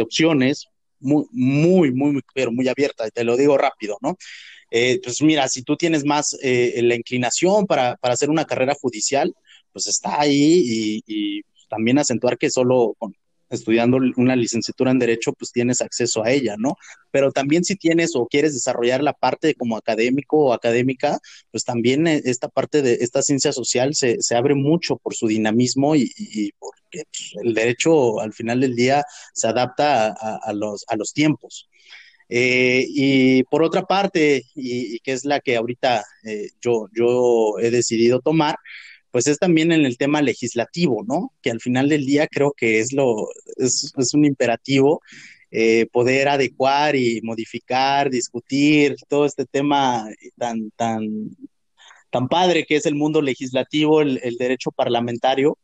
opciones 0.00 0.66
muy, 1.00 1.24
muy, 1.32 1.92
muy, 1.92 2.20
pero 2.34 2.52
muy 2.52 2.68
abierta, 2.68 3.10
te 3.10 3.24
lo 3.24 3.36
digo 3.36 3.58
rápido, 3.58 3.98
¿no? 4.00 4.16
Eh, 4.70 5.00
pues 5.02 5.20
mira, 5.20 5.48
si 5.48 5.62
tú 5.62 5.76
tienes 5.76 6.04
más 6.04 6.36
eh, 6.42 6.80
la 6.82 6.94
inclinación 6.94 7.66
para, 7.66 7.98
hacer 8.02 8.30
una 8.30 8.46
carrera 8.46 8.74
judicial, 8.74 9.34
pues 9.72 9.86
está 9.86 10.20
ahí 10.20 10.62
y, 10.64 11.02
y 11.06 11.42
también 11.68 11.98
acentuar 11.98 12.38
que 12.38 12.50
solo 12.50 12.94
con, 12.98 13.14
estudiando 13.52 13.98
una 14.16 14.36
licenciatura 14.36 14.90
en 14.90 14.98
Derecho, 14.98 15.32
pues 15.32 15.52
tienes 15.52 15.80
acceso 15.80 16.24
a 16.24 16.30
ella, 16.30 16.56
¿no? 16.58 16.76
Pero 17.10 17.32
también 17.32 17.64
si 17.64 17.76
tienes 17.76 18.16
o 18.16 18.26
quieres 18.26 18.54
desarrollar 18.54 19.02
la 19.02 19.12
parte 19.12 19.54
como 19.54 19.76
académico 19.76 20.38
o 20.38 20.52
académica, 20.52 21.18
pues 21.50 21.64
también 21.64 22.06
eh, 22.06 22.22
esta 22.24 22.48
parte 22.48 22.82
de 22.82 22.94
esta 23.00 23.22
ciencia 23.22 23.52
social 23.52 23.94
se, 23.94 24.20
se 24.20 24.34
abre 24.36 24.54
mucho 24.54 24.96
por 24.96 25.14
su 25.14 25.26
dinamismo 25.26 25.94
y, 25.96 26.10
porque 26.58 27.04
pues, 27.10 27.44
el 27.44 27.54
derecho 27.54 28.20
al 28.20 28.32
final 28.32 28.60
del 28.60 28.74
día 28.74 29.04
se 29.34 29.48
adapta 29.48 30.08
a, 30.08 30.52
los, 30.52 30.84
a 30.88 30.96
los 30.96 31.12
tiempos. 31.12 31.68
Eh, 32.28 32.86
y 32.88 33.42
por 33.44 33.62
otra 33.62 33.82
parte, 33.82 34.44
y, 34.54 34.96
y, 34.96 34.98
que 35.00 35.12
es 35.12 35.26
la 35.26 35.40
que 35.40 35.56
ahorita 35.56 36.02
eh, 36.24 36.48
yo, 36.62 36.88
yo 36.94 37.58
he 37.60 37.70
decidido 37.70 38.20
tomar, 38.20 38.56
pues 39.12 39.28
es 39.28 39.38
también 39.38 39.70
en 39.70 39.86
el 39.86 39.98
tema 39.98 40.22
legislativo, 40.22 41.04
¿no? 41.06 41.32
Que 41.42 41.50
al 41.50 41.60
final 41.60 41.88
del 41.88 42.06
día 42.06 42.26
creo 42.26 42.52
que 42.56 42.80
es 42.80 42.92
lo, 42.92 43.28
es, 43.56 43.92
es 43.96 44.14
un 44.14 44.24
imperativo 44.24 45.00
eh, 45.52 45.86
poder 45.92 46.30
adecuar 46.30 46.96
y 46.96 47.20
modificar, 47.22 48.08
discutir 48.08 48.96
todo 49.06 49.26
este 49.26 49.44
tema 49.44 50.08
tan, 50.38 50.70
tan, 50.72 51.36
tan 52.10 52.26
padre 52.28 52.64
que 52.64 52.76
es 52.76 52.86
el 52.86 52.94
mundo 52.94 53.20
legislativo, 53.20 54.00
el, 54.00 54.18
el 54.22 54.36
derecho 54.36 54.70
parlamentario, 54.70 55.58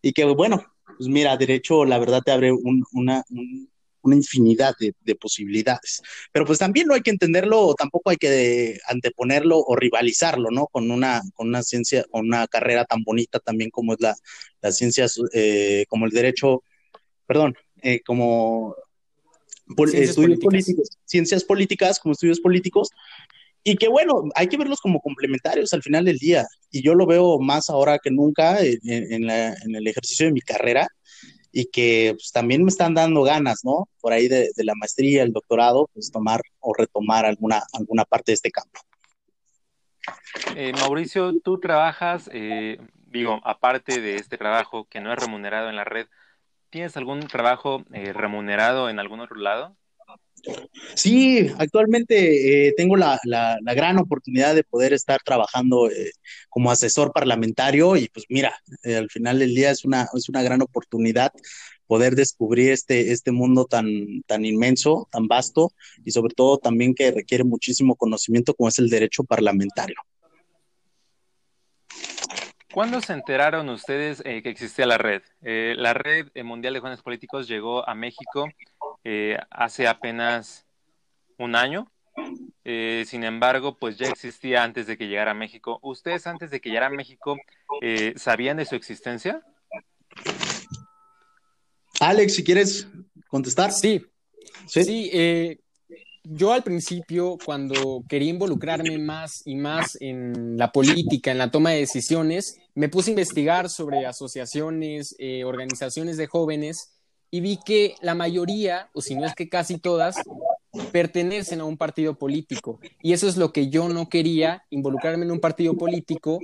y 0.00 0.12
que 0.12 0.24
bueno, 0.26 0.64
pues 0.96 1.08
mira, 1.08 1.36
derecho 1.36 1.84
la 1.84 1.98
verdad 1.98 2.22
te 2.24 2.30
abre 2.30 2.52
un, 2.52 2.84
una, 2.92 3.24
un, 3.30 3.68
una 4.02 4.16
infinidad 4.16 4.74
de, 4.78 4.94
de, 5.00 5.14
posibilidades. 5.14 6.02
Pero 6.32 6.44
pues 6.44 6.58
también 6.58 6.86
no 6.86 6.94
hay 6.94 7.00
que 7.00 7.10
entenderlo, 7.10 7.74
tampoco 7.74 8.10
hay 8.10 8.16
que 8.16 8.78
anteponerlo 8.88 9.58
o 9.58 9.76
rivalizarlo, 9.76 10.50
¿no? 10.50 10.66
Con 10.66 10.90
una, 10.90 11.22
con 11.34 11.48
una 11.48 11.62
ciencia, 11.62 12.04
con 12.10 12.26
una 12.26 12.46
carrera 12.46 12.84
tan 12.84 13.02
bonita 13.04 13.38
también 13.40 13.70
como 13.70 13.94
es 13.94 14.00
la, 14.00 14.14
la 14.60 14.72
ciencia, 14.72 15.06
eh, 15.32 15.84
como 15.88 16.06
el 16.06 16.12
derecho, 16.12 16.62
perdón, 17.26 17.54
eh, 17.82 18.00
como 18.04 18.74
ciencias 19.76 20.10
estudios 20.10 20.38
políticas. 20.38 20.44
políticos, 20.44 20.88
ciencias 21.04 21.44
políticas, 21.44 22.00
como 22.00 22.12
estudios 22.12 22.40
políticos, 22.40 22.88
y 23.64 23.76
que 23.76 23.88
bueno, 23.88 24.24
hay 24.34 24.48
que 24.48 24.56
verlos 24.56 24.80
como 24.80 25.00
complementarios 25.00 25.72
al 25.72 25.82
final 25.82 26.04
del 26.04 26.18
día. 26.18 26.46
Y 26.70 26.82
yo 26.82 26.94
lo 26.94 27.06
veo 27.06 27.38
más 27.38 27.70
ahora 27.70 27.98
que 27.98 28.10
nunca 28.10 28.60
en, 28.60 28.78
en, 28.82 29.26
la, 29.26 29.54
en 29.54 29.74
el 29.76 29.86
ejercicio 29.86 30.26
de 30.26 30.32
mi 30.32 30.40
carrera, 30.40 30.88
y 31.52 31.66
que 31.66 32.14
pues, 32.14 32.32
también 32.32 32.64
me 32.64 32.70
están 32.70 32.94
dando 32.94 33.22
ganas, 33.22 33.60
¿no? 33.64 33.88
Por 34.00 34.12
ahí 34.12 34.26
de, 34.26 34.50
la 34.56 34.74
maestría, 34.74 35.22
el 35.22 35.32
doctorado, 35.32 35.88
pues 35.92 36.10
tomar 36.10 36.40
o 36.60 36.72
retomar 36.74 37.26
alguna, 37.26 37.62
alguna 37.74 38.04
parte 38.04 38.32
de 38.32 38.34
este 38.34 38.50
campo. 38.50 38.80
Eh, 40.56 40.72
Mauricio, 40.72 41.32
tú 41.40 41.60
trabajas, 41.60 42.30
eh, 42.32 42.78
digo, 43.06 43.40
aparte 43.44 44.00
de 44.00 44.16
este 44.16 44.38
trabajo 44.38 44.86
que 44.88 45.00
no 45.00 45.12
es 45.12 45.18
remunerado 45.18 45.68
en 45.68 45.76
la 45.76 45.84
red, 45.84 46.06
¿tienes 46.70 46.96
algún 46.96 47.20
trabajo 47.20 47.84
eh, 47.92 48.12
remunerado 48.12 48.88
en 48.88 48.98
algún 48.98 49.20
otro 49.20 49.36
lado? 49.36 49.76
Sí, 50.94 51.50
actualmente 51.58 52.68
eh, 52.68 52.74
tengo 52.76 52.96
la, 52.96 53.18
la, 53.24 53.58
gran 53.74 53.98
oportunidad 53.98 54.54
de 54.54 54.64
poder 54.64 54.92
estar 54.92 55.20
trabajando 55.24 55.88
eh, 55.88 56.12
como 56.48 56.70
asesor 56.70 57.12
parlamentario 57.12 57.96
y 57.96 58.08
pues 58.08 58.26
mira, 58.28 58.54
eh, 58.82 58.96
al 58.96 59.08
final 59.08 59.38
del 59.38 59.54
día 59.54 59.70
es 59.70 59.84
una, 59.84 60.08
es 60.14 60.28
una 60.28 60.42
gran 60.42 60.60
oportunidad 60.60 61.32
poder 61.86 62.14
descubrir 62.14 62.70
este, 62.70 63.12
este 63.12 63.30
mundo 63.30 63.66
tan, 63.66 63.86
tan 64.26 64.44
inmenso, 64.44 65.08
tan 65.10 65.28
vasto 65.28 65.70
y 66.04 66.10
sobre 66.10 66.34
todo 66.34 66.58
también 66.58 66.94
que 66.94 67.10
requiere 67.10 67.44
muchísimo 67.44 67.94
conocimiento 67.94 68.54
como 68.54 68.68
es 68.68 68.78
el 68.78 68.88
derecho 68.88 69.24
parlamentario. 69.24 69.96
¿Cuándo 72.72 73.00
se 73.02 73.12
enteraron 73.12 73.68
ustedes 73.68 74.22
que 74.22 74.48
existía 74.48 74.86
la 74.86 74.96
red? 74.96 75.22
La 75.42 75.92
red 75.92 76.28
mundial 76.42 76.72
de 76.72 76.80
jóvenes 76.80 77.02
políticos 77.02 77.46
llegó 77.46 77.86
a 77.86 77.94
México 77.94 78.48
eh, 79.04 79.38
hace 79.50 79.86
apenas 79.86 80.66
un 81.38 81.54
año. 81.56 81.90
Eh, 82.64 83.04
sin 83.06 83.24
embargo, 83.24 83.78
pues 83.78 83.96
ya 83.96 84.08
existía 84.08 84.62
antes 84.62 84.86
de 84.86 84.96
que 84.96 85.08
llegara 85.08 85.32
a 85.32 85.34
México. 85.34 85.78
¿Ustedes 85.82 86.26
antes 86.26 86.50
de 86.50 86.60
que 86.60 86.68
llegara 86.68 86.86
a 86.86 86.90
México 86.90 87.36
eh, 87.80 88.14
sabían 88.16 88.58
de 88.58 88.64
su 88.64 88.74
existencia? 88.74 89.42
Alex, 92.00 92.34
si 92.34 92.44
quieres 92.44 92.88
contestar. 93.28 93.72
Sí, 93.72 94.04
sí, 94.66 94.84
sí 94.84 95.10
eh, 95.12 95.58
yo 96.24 96.52
al 96.52 96.62
principio, 96.62 97.36
cuando 97.44 98.04
quería 98.08 98.30
involucrarme 98.30 98.98
más 98.98 99.42
y 99.44 99.56
más 99.56 99.96
en 100.00 100.56
la 100.56 100.70
política, 100.70 101.32
en 101.32 101.38
la 101.38 101.50
toma 101.50 101.70
de 101.70 101.80
decisiones, 101.80 102.58
me 102.74 102.88
puse 102.88 103.10
a 103.10 103.12
investigar 103.12 103.68
sobre 103.68 104.06
asociaciones, 104.06 105.16
eh, 105.18 105.44
organizaciones 105.44 106.16
de 106.16 106.28
jóvenes 106.28 106.91
y 107.32 107.40
vi 107.40 107.56
que 107.56 107.94
la 108.02 108.14
mayoría, 108.14 108.90
o 108.92 109.00
si 109.00 109.14
no 109.14 109.24
es 109.24 109.34
que 109.34 109.48
casi 109.48 109.78
todas, 109.78 110.16
pertenecen 110.92 111.60
a 111.60 111.64
un 111.64 111.78
partido 111.78 112.18
político. 112.18 112.78
Y 113.02 113.14
eso 113.14 113.26
es 113.26 113.38
lo 113.38 113.54
que 113.54 113.70
yo 113.70 113.88
no 113.88 114.10
quería, 114.10 114.64
involucrarme 114.68 115.24
en 115.24 115.32
un 115.32 115.40
partido 115.40 115.74
político. 115.74 116.40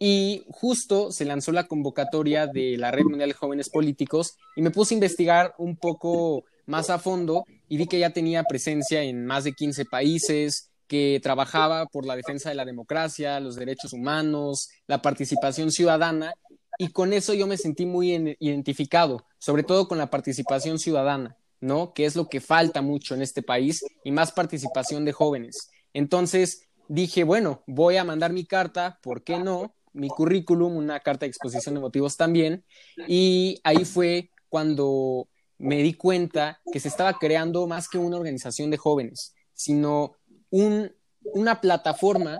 Y 0.00 0.44
justo 0.50 1.12
se 1.12 1.24
lanzó 1.24 1.52
la 1.52 1.68
convocatoria 1.68 2.48
de 2.48 2.76
la 2.76 2.90
Red 2.90 3.04
Mundial 3.04 3.28
de 3.28 3.34
Jóvenes 3.34 3.70
Políticos 3.70 4.36
y 4.56 4.62
me 4.62 4.72
puse 4.72 4.94
a 4.94 4.96
investigar 4.96 5.54
un 5.58 5.76
poco 5.76 6.44
más 6.66 6.90
a 6.90 6.98
fondo 6.98 7.44
y 7.68 7.76
vi 7.76 7.86
que 7.86 8.00
ya 8.00 8.10
tenía 8.10 8.42
presencia 8.42 9.00
en 9.04 9.24
más 9.24 9.44
de 9.44 9.52
15 9.52 9.84
países, 9.84 10.70
que 10.88 11.20
trabajaba 11.22 11.86
por 11.86 12.04
la 12.04 12.16
defensa 12.16 12.48
de 12.48 12.56
la 12.56 12.64
democracia, 12.64 13.38
los 13.38 13.54
derechos 13.54 13.92
humanos, 13.92 14.70
la 14.88 15.00
participación 15.00 15.70
ciudadana 15.70 16.34
y 16.78 16.88
con 16.88 17.12
eso 17.12 17.32
yo 17.32 17.46
me 17.46 17.56
sentí 17.56 17.86
muy 17.86 18.36
identificado, 18.40 19.24
sobre 19.42 19.64
todo 19.64 19.88
con 19.88 19.98
la 19.98 20.08
participación 20.08 20.78
ciudadana, 20.78 21.36
¿no? 21.60 21.94
Que 21.94 22.04
es 22.04 22.14
lo 22.14 22.28
que 22.28 22.40
falta 22.40 22.80
mucho 22.80 23.16
en 23.16 23.22
este 23.22 23.42
país 23.42 23.84
y 24.04 24.12
más 24.12 24.30
participación 24.30 25.04
de 25.04 25.10
jóvenes. 25.10 25.68
Entonces 25.92 26.68
dije, 26.86 27.24
bueno, 27.24 27.64
voy 27.66 27.96
a 27.96 28.04
mandar 28.04 28.32
mi 28.32 28.44
carta, 28.44 29.00
¿por 29.02 29.24
qué 29.24 29.40
no? 29.40 29.74
Mi 29.92 30.06
currículum, 30.06 30.76
una 30.76 31.00
carta 31.00 31.26
de 31.26 31.30
exposición 31.30 31.74
de 31.74 31.80
motivos 31.80 32.16
también. 32.16 32.64
Y 33.08 33.58
ahí 33.64 33.84
fue 33.84 34.30
cuando 34.48 35.26
me 35.58 35.82
di 35.82 35.94
cuenta 35.94 36.60
que 36.72 36.78
se 36.78 36.86
estaba 36.86 37.14
creando 37.14 37.66
más 37.66 37.88
que 37.88 37.98
una 37.98 38.18
organización 38.18 38.70
de 38.70 38.76
jóvenes, 38.76 39.34
sino 39.54 40.18
un, 40.50 40.94
una 41.34 41.60
plataforma 41.60 42.38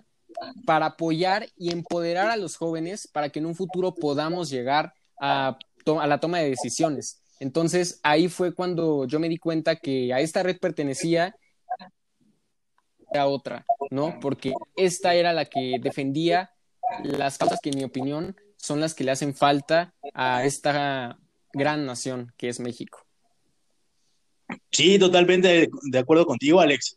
para 0.64 0.86
apoyar 0.86 1.48
y 1.56 1.72
empoderar 1.72 2.30
a 2.30 2.36
los 2.36 2.54
jóvenes 2.54 3.08
para 3.08 3.28
que 3.30 3.40
en 3.40 3.46
un 3.46 3.56
futuro 3.56 3.92
podamos 3.92 4.50
llegar 4.50 4.94
a, 5.20 5.58
a, 5.86 6.06
la 6.06 6.20
toma 6.20 6.38
de 6.38 6.50
decisiones. 6.50 7.22
Entonces 7.40 8.00
ahí 8.02 8.28
fue 8.28 8.54
cuando 8.54 9.06
yo 9.06 9.18
me 9.18 9.28
di 9.28 9.38
cuenta 9.38 9.76
que 9.76 10.12
a 10.12 10.20
esta 10.20 10.42
red 10.42 10.58
pertenecía 10.58 11.34
a 13.14 13.26
otra, 13.26 13.64
¿no? 13.90 14.18
Porque 14.20 14.54
esta 14.76 15.14
era 15.14 15.32
la 15.32 15.44
que 15.44 15.76
defendía 15.80 16.50
las 17.02 17.38
causas 17.38 17.60
que 17.62 17.70
en 17.70 17.78
mi 17.78 17.84
opinión 17.84 18.36
son 18.56 18.80
las 18.80 18.94
que 18.94 19.04
le 19.04 19.10
hacen 19.10 19.34
falta 19.34 19.94
a 20.14 20.44
esta 20.44 21.18
gran 21.52 21.84
nación 21.84 22.32
que 22.36 22.48
es 22.48 22.60
México. 22.60 23.04
Sí, 24.70 24.98
totalmente 24.98 25.68
de 25.82 25.98
acuerdo 25.98 26.26
contigo, 26.26 26.60
Alex. 26.60 26.96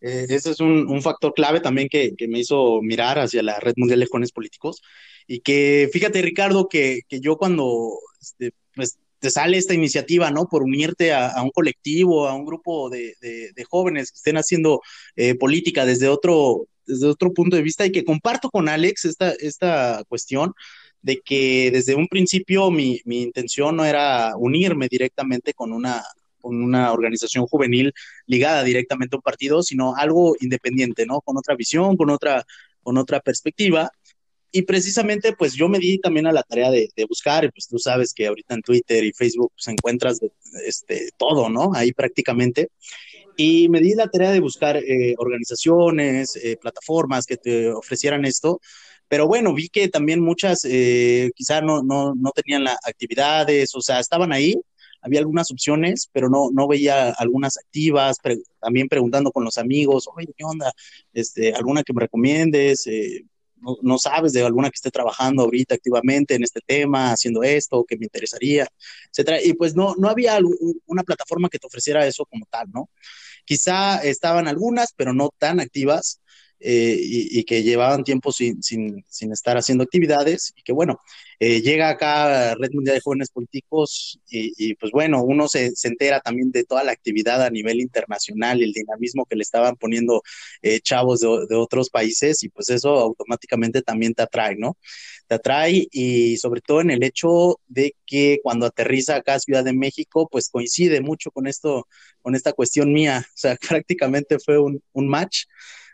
Eh, 0.00 0.26
ese 0.28 0.50
es 0.50 0.60
un, 0.60 0.86
un, 0.88 1.02
factor 1.02 1.32
clave 1.32 1.60
también 1.60 1.88
que, 1.88 2.14
que, 2.16 2.28
me 2.28 2.40
hizo 2.40 2.80
mirar 2.82 3.18
hacia 3.18 3.42
la 3.42 3.58
Red 3.58 3.74
Mundial 3.76 4.00
de 4.00 4.06
Jóvenes 4.06 4.30
Políticos. 4.30 4.82
Y 5.26 5.40
que 5.40 5.88
fíjate, 5.92 6.22
Ricardo, 6.22 6.68
que, 6.68 7.00
que 7.08 7.20
yo 7.20 7.36
cuando 7.36 7.90
este, 8.20 8.52
pues, 8.74 8.98
te 9.18 9.30
sale 9.30 9.56
esta 9.56 9.74
iniciativa, 9.74 10.30
¿no? 10.30 10.46
Por 10.46 10.62
unirte 10.62 11.12
a, 11.12 11.28
a 11.28 11.42
un 11.42 11.50
colectivo, 11.50 12.28
a 12.28 12.34
un 12.34 12.44
grupo 12.44 12.90
de, 12.90 13.14
de, 13.20 13.52
de 13.52 13.64
jóvenes 13.64 14.12
que 14.12 14.16
estén 14.16 14.36
haciendo 14.36 14.80
eh, 15.16 15.34
política 15.34 15.84
desde 15.84 16.08
otro, 16.08 16.66
desde 16.86 17.06
otro 17.06 17.32
punto 17.32 17.56
de 17.56 17.62
vista 17.62 17.86
y 17.86 17.92
que 17.92 18.04
comparto 18.04 18.50
con 18.50 18.68
Alex 18.68 19.04
esta, 19.06 19.32
esta 19.32 20.04
cuestión 20.08 20.54
de 21.02 21.20
que 21.24 21.70
desde 21.72 21.94
un 21.94 22.08
principio 22.08 22.70
mi, 22.70 23.00
mi 23.04 23.22
intención 23.22 23.76
no 23.76 23.84
era 23.84 24.34
unirme 24.36 24.88
directamente 24.88 25.54
con 25.54 25.72
una, 25.72 26.02
con 26.40 26.62
una 26.62 26.92
organización 26.92 27.46
juvenil 27.46 27.92
ligada 28.26 28.64
directamente 28.64 29.16
a 29.16 29.18
un 29.18 29.22
partido, 29.22 29.62
sino 29.62 29.94
algo 29.96 30.36
independiente, 30.40 31.06
¿no? 31.06 31.20
Con 31.20 31.36
otra 31.36 31.54
visión, 31.54 31.96
con 31.96 32.10
otra, 32.10 32.44
con 32.82 32.98
otra 32.98 33.20
perspectiva. 33.20 33.90
Y 34.56 34.62
precisamente, 34.62 35.34
pues 35.34 35.52
yo 35.52 35.68
me 35.68 35.78
di 35.78 35.98
también 35.98 36.26
a 36.26 36.32
la 36.32 36.42
tarea 36.42 36.70
de, 36.70 36.88
buscar, 37.06 37.52
pues 37.52 37.68
tú 37.68 37.78
sabes 37.78 38.14
que 38.14 38.26
ahorita 38.26 38.54
en 38.54 38.62
Twitter 38.62 39.04
y 39.04 39.12
Facebook 39.12 39.52
pues, 39.54 39.68
encuentras 39.68 40.18
este, 40.64 41.10
todo, 41.18 41.50
¿no? 41.50 41.72
Ahí 41.74 41.92
prácticamente. 41.92 42.70
Y 43.36 43.68
me 43.68 43.80
di 43.80 43.94
la 43.94 44.08
tarea 44.08 44.30
de 44.30 44.40
buscar 44.40 44.78
eh, 44.78 45.14
organizaciones, 45.18 46.36
eh, 46.36 46.56
plataformas 46.56 47.26
que 47.26 47.36
te 47.36 47.70
ofrecieran 47.70 48.24
esto. 48.24 48.62
Pero 49.08 49.26
bueno, 49.26 49.52
vi 49.52 49.68
que 49.68 49.88
también 49.88 50.20
muchas 50.20 50.64
eh, 50.64 51.32
quizá 51.34 51.60
no, 51.60 51.82
no, 51.82 52.14
no 52.14 52.30
tenían 52.30 52.64
las 52.64 52.78
actividades, 52.86 53.74
o 53.74 53.82
sea, 53.82 54.00
estaban 54.00 54.32
ahí, 54.32 54.54
había 55.02 55.20
algunas 55.20 55.50
opciones, 55.50 56.08
pero 56.14 56.30
no, 56.30 56.48
no 56.50 56.66
veía 56.66 57.10
algunas 57.10 57.58
activas, 57.58 58.16
también 58.58 58.88
preguntando 58.88 59.32
con 59.32 59.44
los 59.44 59.58
amigos, 59.58 60.08
oye, 60.16 60.32
¿qué 60.34 60.44
onda? 60.44 60.72
Este, 61.12 61.52
¿Alguna 61.52 61.82
que 61.82 61.92
me 61.92 62.00
recomiendes? 62.00 62.86
Eh, 62.86 63.26
no, 63.82 63.98
sabes 63.98 64.32
de 64.32 64.44
alguna 64.44 64.70
que 64.70 64.76
esté 64.76 64.90
trabajando 64.90 65.42
ahorita 65.42 65.74
activamente 65.74 66.34
en 66.34 66.42
este 66.42 66.60
tema, 66.64 67.12
haciendo 67.12 67.42
esto, 67.42 67.84
que 67.84 67.96
me 67.96 68.04
interesaría, 68.04 68.68
etcétera. 69.10 69.42
Y 69.42 69.54
pues 69.54 69.74
no, 69.74 69.94
no 69.96 70.08
había 70.08 70.38
una 70.86 71.02
plataforma 71.02 71.48
que 71.48 71.58
te 71.58 71.66
ofreciera 71.66 72.06
eso 72.06 72.24
como 72.26 72.46
tal, 72.46 72.70
¿no? 72.72 72.90
Quizá 73.44 74.02
estaban 74.02 74.48
algunas, 74.48 74.92
pero 74.92 75.12
no 75.12 75.30
tan 75.38 75.60
activas. 75.60 76.20
Eh, 76.58 76.96
y, 76.98 77.44
que 77.44 77.62
llevaban 77.62 78.02
tiempo 78.02 78.32
sin, 78.32 78.62
sin, 78.62 79.04
sin, 79.08 79.30
estar 79.30 79.58
haciendo 79.58 79.84
actividades 79.84 80.54
y 80.56 80.62
que 80.62 80.72
bueno, 80.72 81.02
eh, 81.38 81.60
llega 81.60 81.90
acá 81.90 82.54
Red 82.54 82.70
Mundial 82.72 82.96
de 82.96 83.02
Jóvenes 83.02 83.28
Políticos 83.30 84.18
y, 84.30 84.74
pues 84.76 84.90
bueno, 84.90 85.22
uno 85.22 85.48
se, 85.48 85.76
se, 85.76 85.88
entera 85.88 86.20
también 86.20 86.50
de 86.52 86.64
toda 86.64 86.82
la 86.82 86.92
actividad 86.92 87.42
a 87.42 87.50
nivel 87.50 87.80
internacional, 87.80 88.62
el 88.62 88.72
dinamismo 88.72 89.26
que 89.26 89.36
le 89.36 89.42
estaban 89.42 89.76
poniendo 89.76 90.22
eh, 90.62 90.80
chavos 90.80 91.20
de, 91.20 91.28
de, 91.46 91.56
otros 91.56 91.90
países 91.90 92.42
y 92.42 92.48
pues 92.48 92.70
eso 92.70 92.88
automáticamente 92.88 93.82
también 93.82 94.14
te 94.14 94.22
atrae, 94.22 94.56
¿no? 94.56 94.78
Te 95.26 95.34
atrae 95.34 95.86
y 95.90 96.38
sobre 96.38 96.62
todo 96.62 96.80
en 96.80 96.90
el 96.90 97.02
hecho 97.02 97.60
de 97.68 97.94
que 98.06 98.38
cuando 98.42 98.64
aterriza 98.64 99.16
acá 99.16 99.34
a 99.34 99.40
Ciudad 99.40 99.62
de 99.64 99.74
México, 99.74 100.26
pues 100.30 100.48
coincide 100.48 101.02
mucho 101.02 101.30
con 101.30 101.46
esto, 101.46 101.86
con 102.22 102.34
esta 102.34 102.54
cuestión 102.54 102.94
mía, 102.94 103.26
o 103.28 103.36
sea, 103.36 103.56
prácticamente 103.84 104.38
fue 104.38 104.58
un, 104.58 104.82
un 104.92 105.06
match 105.08 105.44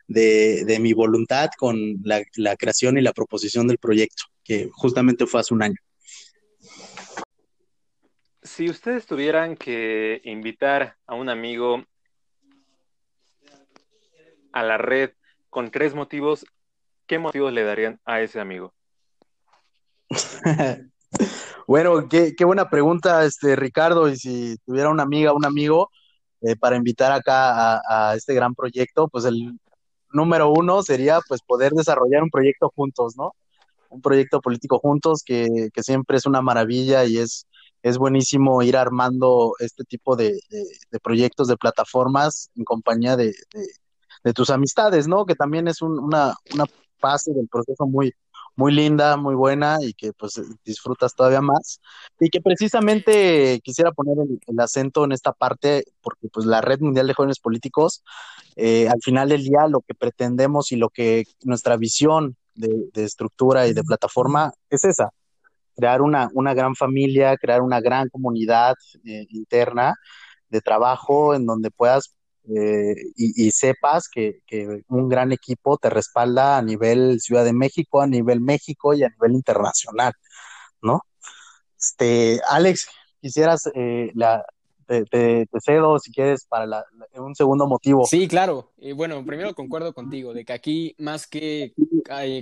de, 0.08 0.78
mi 0.80 0.92
voluntad 0.92 1.50
con 1.56 1.96
la, 2.04 2.56
creación 2.56 2.98
y 2.98 3.02
la 3.02 3.12
proposición 3.12 3.66
del 3.66 3.78
proyecto, 3.78 4.24
que 4.44 4.68
justamente 4.72 5.26
fue 5.26 5.40
hace 5.40 5.54
un 5.54 5.62
año. 5.62 5.76
Si 8.42 8.68
ustedes 8.68 9.06
tuvieran 9.06 9.56
que 9.56 10.20
invitar 10.24 10.96
a 11.06 11.14
un 11.14 11.28
amigo 11.28 11.84
a 14.52 14.62
la 14.62 14.78
red 14.78 15.10
con 15.48 15.70
tres 15.70 15.94
motivos, 15.94 16.44
¿qué 17.06 17.18
motivos 17.18 17.52
le 17.52 17.62
darían 17.62 18.00
a 18.04 18.20
ese 18.20 18.40
amigo? 18.40 18.74
bueno, 21.66 22.08
qué, 22.08 22.34
buena 22.44 22.68
pregunta, 22.68 23.24
este 23.24 23.54
Ricardo. 23.56 24.08
Y 24.08 24.16
si 24.16 24.56
tuviera 24.66 24.90
una 24.90 25.04
amiga, 25.04 25.32
un 25.32 25.44
amigo, 25.44 25.90
eh, 26.40 26.56
para 26.56 26.76
invitar 26.76 27.12
acá 27.12 27.76
a, 27.76 28.10
a, 28.10 28.14
este 28.16 28.34
gran 28.34 28.54
proyecto, 28.54 29.08
pues 29.08 29.24
el 29.24 29.56
número 30.12 30.50
uno 30.50 30.82
sería 30.82 31.20
pues 31.28 31.42
poder 31.42 31.72
desarrollar 31.72 32.22
un 32.22 32.30
proyecto 32.30 32.70
juntos, 32.74 33.16
¿no? 33.16 33.32
Un 33.90 34.00
proyecto 34.00 34.40
político 34.40 34.78
juntos 34.78 35.22
que, 35.24 35.70
siempre 35.82 36.16
es 36.16 36.26
una 36.26 36.40
maravilla 36.40 37.04
y 37.04 37.18
es, 37.18 37.46
es 37.82 37.98
buenísimo 37.98 38.62
ir 38.62 38.76
armando 38.76 39.52
este 39.58 39.84
tipo 39.84 40.16
de, 40.16 40.40
proyectos, 41.02 41.48
de 41.48 41.56
plataformas 41.56 42.50
en 42.56 42.64
compañía 42.64 43.16
de, 43.16 43.34
tus 44.34 44.50
amistades, 44.50 45.08
¿no? 45.08 45.26
Que 45.26 45.34
también 45.34 45.68
es 45.68 45.82
una, 45.82 46.34
una 46.54 46.64
fase 46.98 47.32
del 47.32 47.48
proceso 47.48 47.86
muy, 47.86 48.14
muy 48.56 48.72
linda, 48.72 49.16
muy 49.16 49.34
buena 49.34 49.78
y 49.80 49.94
que 49.94 50.12
pues 50.12 50.40
disfrutas 50.64 51.14
todavía 51.14 51.40
más. 51.40 51.80
Y 52.20 52.28
que 52.30 52.40
precisamente 52.40 53.60
quisiera 53.62 53.92
poner 53.92 54.16
el, 54.46 54.60
acento 54.60 55.04
en 55.04 55.12
esta 55.12 55.32
parte 55.32 55.84
porque 56.00 56.28
pues 56.28 56.46
la 56.46 56.60
Red 56.60 56.80
Mundial 56.80 57.06
de 57.06 57.14
Jóvenes 57.14 57.40
Políticos, 57.40 58.02
eh, 58.56 58.88
al 58.88 59.00
final 59.02 59.28
del 59.28 59.44
día 59.44 59.66
lo 59.68 59.80
que 59.80 59.94
pretendemos 59.94 60.72
y 60.72 60.76
lo 60.76 60.90
que 60.90 61.24
nuestra 61.44 61.76
visión 61.76 62.36
de, 62.54 62.90
estructura 62.94 63.66
y 63.66 63.72
de 63.72 63.82
plataforma 63.82 64.52
es 64.68 64.84
esa, 64.84 65.10
crear 65.74 66.02
una, 66.02 66.28
una 66.34 66.54
gran 66.54 66.74
familia, 66.74 67.36
crear 67.36 67.62
una 67.62 67.80
gran 67.80 68.08
comunidad 68.08 68.74
eh, 69.04 69.26
interna 69.30 69.94
de 70.50 70.60
trabajo 70.60 71.34
en 71.34 71.46
donde 71.46 71.70
puedas 71.70 72.14
eh, 72.48 72.94
y, 73.16 73.50
sepas 73.52 74.08
que, 74.08 74.40
un 74.88 75.08
gran 75.08 75.32
equipo 75.32 75.78
te 75.78 75.90
respalda 75.90 76.58
a 76.58 76.62
nivel 76.62 77.20
Ciudad 77.20 77.44
de 77.44 77.52
México, 77.52 78.00
a 78.00 78.06
nivel 78.06 78.40
México 78.40 78.94
y 78.94 79.04
a 79.04 79.08
nivel 79.08 79.32
internacional, 79.32 80.12
¿no? 80.82 81.02
Este, 81.78 82.40
Alex, 82.48 82.88
quisieras, 83.20 83.70
eh, 83.74 84.10
la, 84.14 84.44
te, 84.86 85.46
cedo 85.64 85.98
si 85.98 86.12
quieres 86.12 86.44
para 86.46 86.84
un 87.14 87.34
segundo 87.34 87.66
motivo. 87.66 88.06
Sí, 88.06 88.26
claro. 88.26 88.72
Eh, 88.78 88.92
bueno, 88.92 89.24
primero 89.24 89.54
concuerdo 89.54 89.94
contigo 89.94 90.34
de 90.34 90.44
que 90.44 90.52
aquí 90.52 90.94
más 90.98 91.26
que 91.26 91.74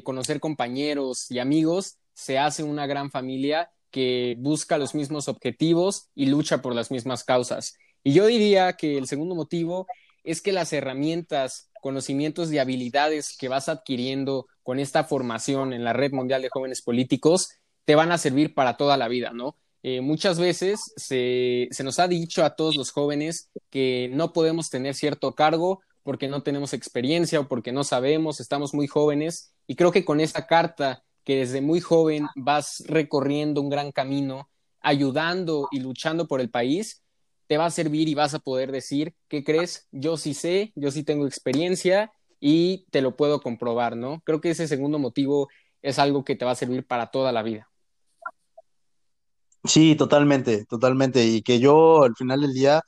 conocer 0.02 0.40
compañeros 0.40 1.30
y 1.30 1.38
amigos, 1.38 1.98
se 2.14 2.38
hace 2.38 2.62
una 2.62 2.86
gran 2.86 3.10
familia 3.10 3.70
que 3.90 4.36
busca 4.38 4.78
los 4.78 4.94
mismos 4.94 5.28
objetivos 5.28 6.08
y 6.14 6.26
lucha 6.26 6.62
por 6.62 6.74
las 6.74 6.90
mismas 6.90 7.24
causas. 7.24 7.76
Y 8.02 8.12
yo 8.12 8.26
diría 8.26 8.74
que 8.74 8.98
el 8.98 9.06
segundo 9.06 9.34
motivo 9.34 9.86
es 10.24 10.40
que 10.40 10.52
las 10.52 10.72
herramientas, 10.72 11.70
conocimientos 11.80 12.52
y 12.52 12.58
habilidades 12.58 13.36
que 13.36 13.48
vas 13.48 13.68
adquiriendo 13.68 14.46
con 14.62 14.78
esta 14.78 15.04
formación 15.04 15.72
en 15.72 15.84
la 15.84 15.92
Red 15.92 16.12
Mundial 16.12 16.42
de 16.42 16.50
Jóvenes 16.50 16.82
Políticos 16.82 17.48
te 17.84 17.94
van 17.94 18.12
a 18.12 18.18
servir 18.18 18.54
para 18.54 18.76
toda 18.76 18.96
la 18.96 19.08
vida, 19.08 19.32
¿no? 19.32 19.56
Eh, 19.82 20.02
muchas 20.02 20.38
veces 20.38 20.92
se, 20.96 21.68
se 21.70 21.84
nos 21.84 21.98
ha 21.98 22.06
dicho 22.06 22.44
a 22.44 22.54
todos 22.54 22.76
los 22.76 22.90
jóvenes 22.90 23.50
que 23.70 24.10
no 24.12 24.34
podemos 24.34 24.68
tener 24.68 24.94
cierto 24.94 25.34
cargo 25.34 25.80
porque 26.02 26.28
no 26.28 26.42
tenemos 26.42 26.74
experiencia 26.74 27.40
o 27.40 27.48
porque 27.48 27.72
no 27.72 27.82
sabemos, 27.84 28.40
estamos 28.40 28.74
muy 28.74 28.86
jóvenes 28.86 29.54
y 29.66 29.76
creo 29.76 29.90
que 29.90 30.04
con 30.04 30.20
esta 30.20 30.46
carta 30.46 31.02
que 31.24 31.36
desde 31.36 31.60
muy 31.60 31.80
joven 31.80 32.26
vas 32.36 32.82
recorriendo 32.86 33.60
un 33.60 33.70
gran 33.70 33.92
camino, 33.92 34.50
ayudando 34.80 35.68
y 35.70 35.80
luchando 35.80 36.26
por 36.26 36.40
el 36.40 36.50
país, 36.50 37.02
te 37.50 37.58
va 37.58 37.66
a 37.66 37.70
servir 37.70 38.08
y 38.08 38.14
vas 38.14 38.32
a 38.32 38.38
poder 38.38 38.70
decir, 38.70 39.12
¿qué 39.26 39.42
crees? 39.42 39.88
Yo 39.90 40.16
sí 40.16 40.34
sé, 40.34 40.72
yo 40.76 40.92
sí 40.92 41.02
tengo 41.02 41.26
experiencia 41.26 42.12
y 42.38 42.86
te 42.92 43.02
lo 43.02 43.16
puedo 43.16 43.40
comprobar, 43.40 43.96
¿no? 43.96 44.22
Creo 44.24 44.40
que 44.40 44.50
ese 44.50 44.68
segundo 44.68 45.00
motivo 45.00 45.48
es 45.82 45.98
algo 45.98 46.24
que 46.24 46.36
te 46.36 46.44
va 46.44 46.52
a 46.52 46.54
servir 46.54 46.86
para 46.86 47.10
toda 47.10 47.32
la 47.32 47.42
vida. 47.42 47.68
Sí, 49.64 49.96
totalmente, 49.96 50.64
totalmente. 50.66 51.24
Y 51.24 51.42
que 51.42 51.58
yo 51.58 52.04
al 52.04 52.14
final 52.14 52.42
del 52.42 52.54
día, 52.54 52.82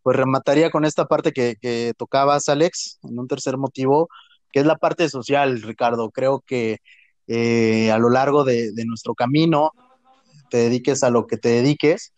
pues 0.00 0.16
remataría 0.16 0.70
con 0.70 0.86
esta 0.86 1.04
parte 1.04 1.32
que, 1.32 1.92
tocabas, 1.98 2.48
Alex, 2.48 2.98
en 3.02 3.18
un 3.18 3.28
tercer 3.28 3.58
motivo, 3.58 4.08
que 4.50 4.60
es 4.60 4.66
la 4.66 4.76
parte 4.76 5.10
social, 5.10 5.60
Ricardo. 5.60 6.10
Creo 6.10 6.40
que 6.40 6.78
eh, 7.26 7.90
a 7.90 7.98
lo 7.98 8.08
largo 8.08 8.44
de, 8.44 8.72
de 8.72 8.86
nuestro 8.86 9.14
camino, 9.14 9.72
te 10.48 10.56
dediques 10.56 11.02
a 11.02 11.10
lo 11.10 11.26
que 11.26 11.36
te 11.36 11.50
dediques, 11.50 12.14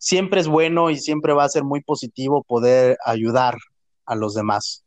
siempre 0.00 0.40
es 0.40 0.48
bueno 0.48 0.90
y 0.90 0.98
siempre 0.98 1.34
va 1.34 1.44
a 1.44 1.48
ser 1.48 1.62
muy 1.62 1.82
positivo 1.82 2.42
poder 2.42 2.98
ayudar 3.04 3.58
a 4.06 4.16
los 4.16 4.34
demás, 4.34 4.84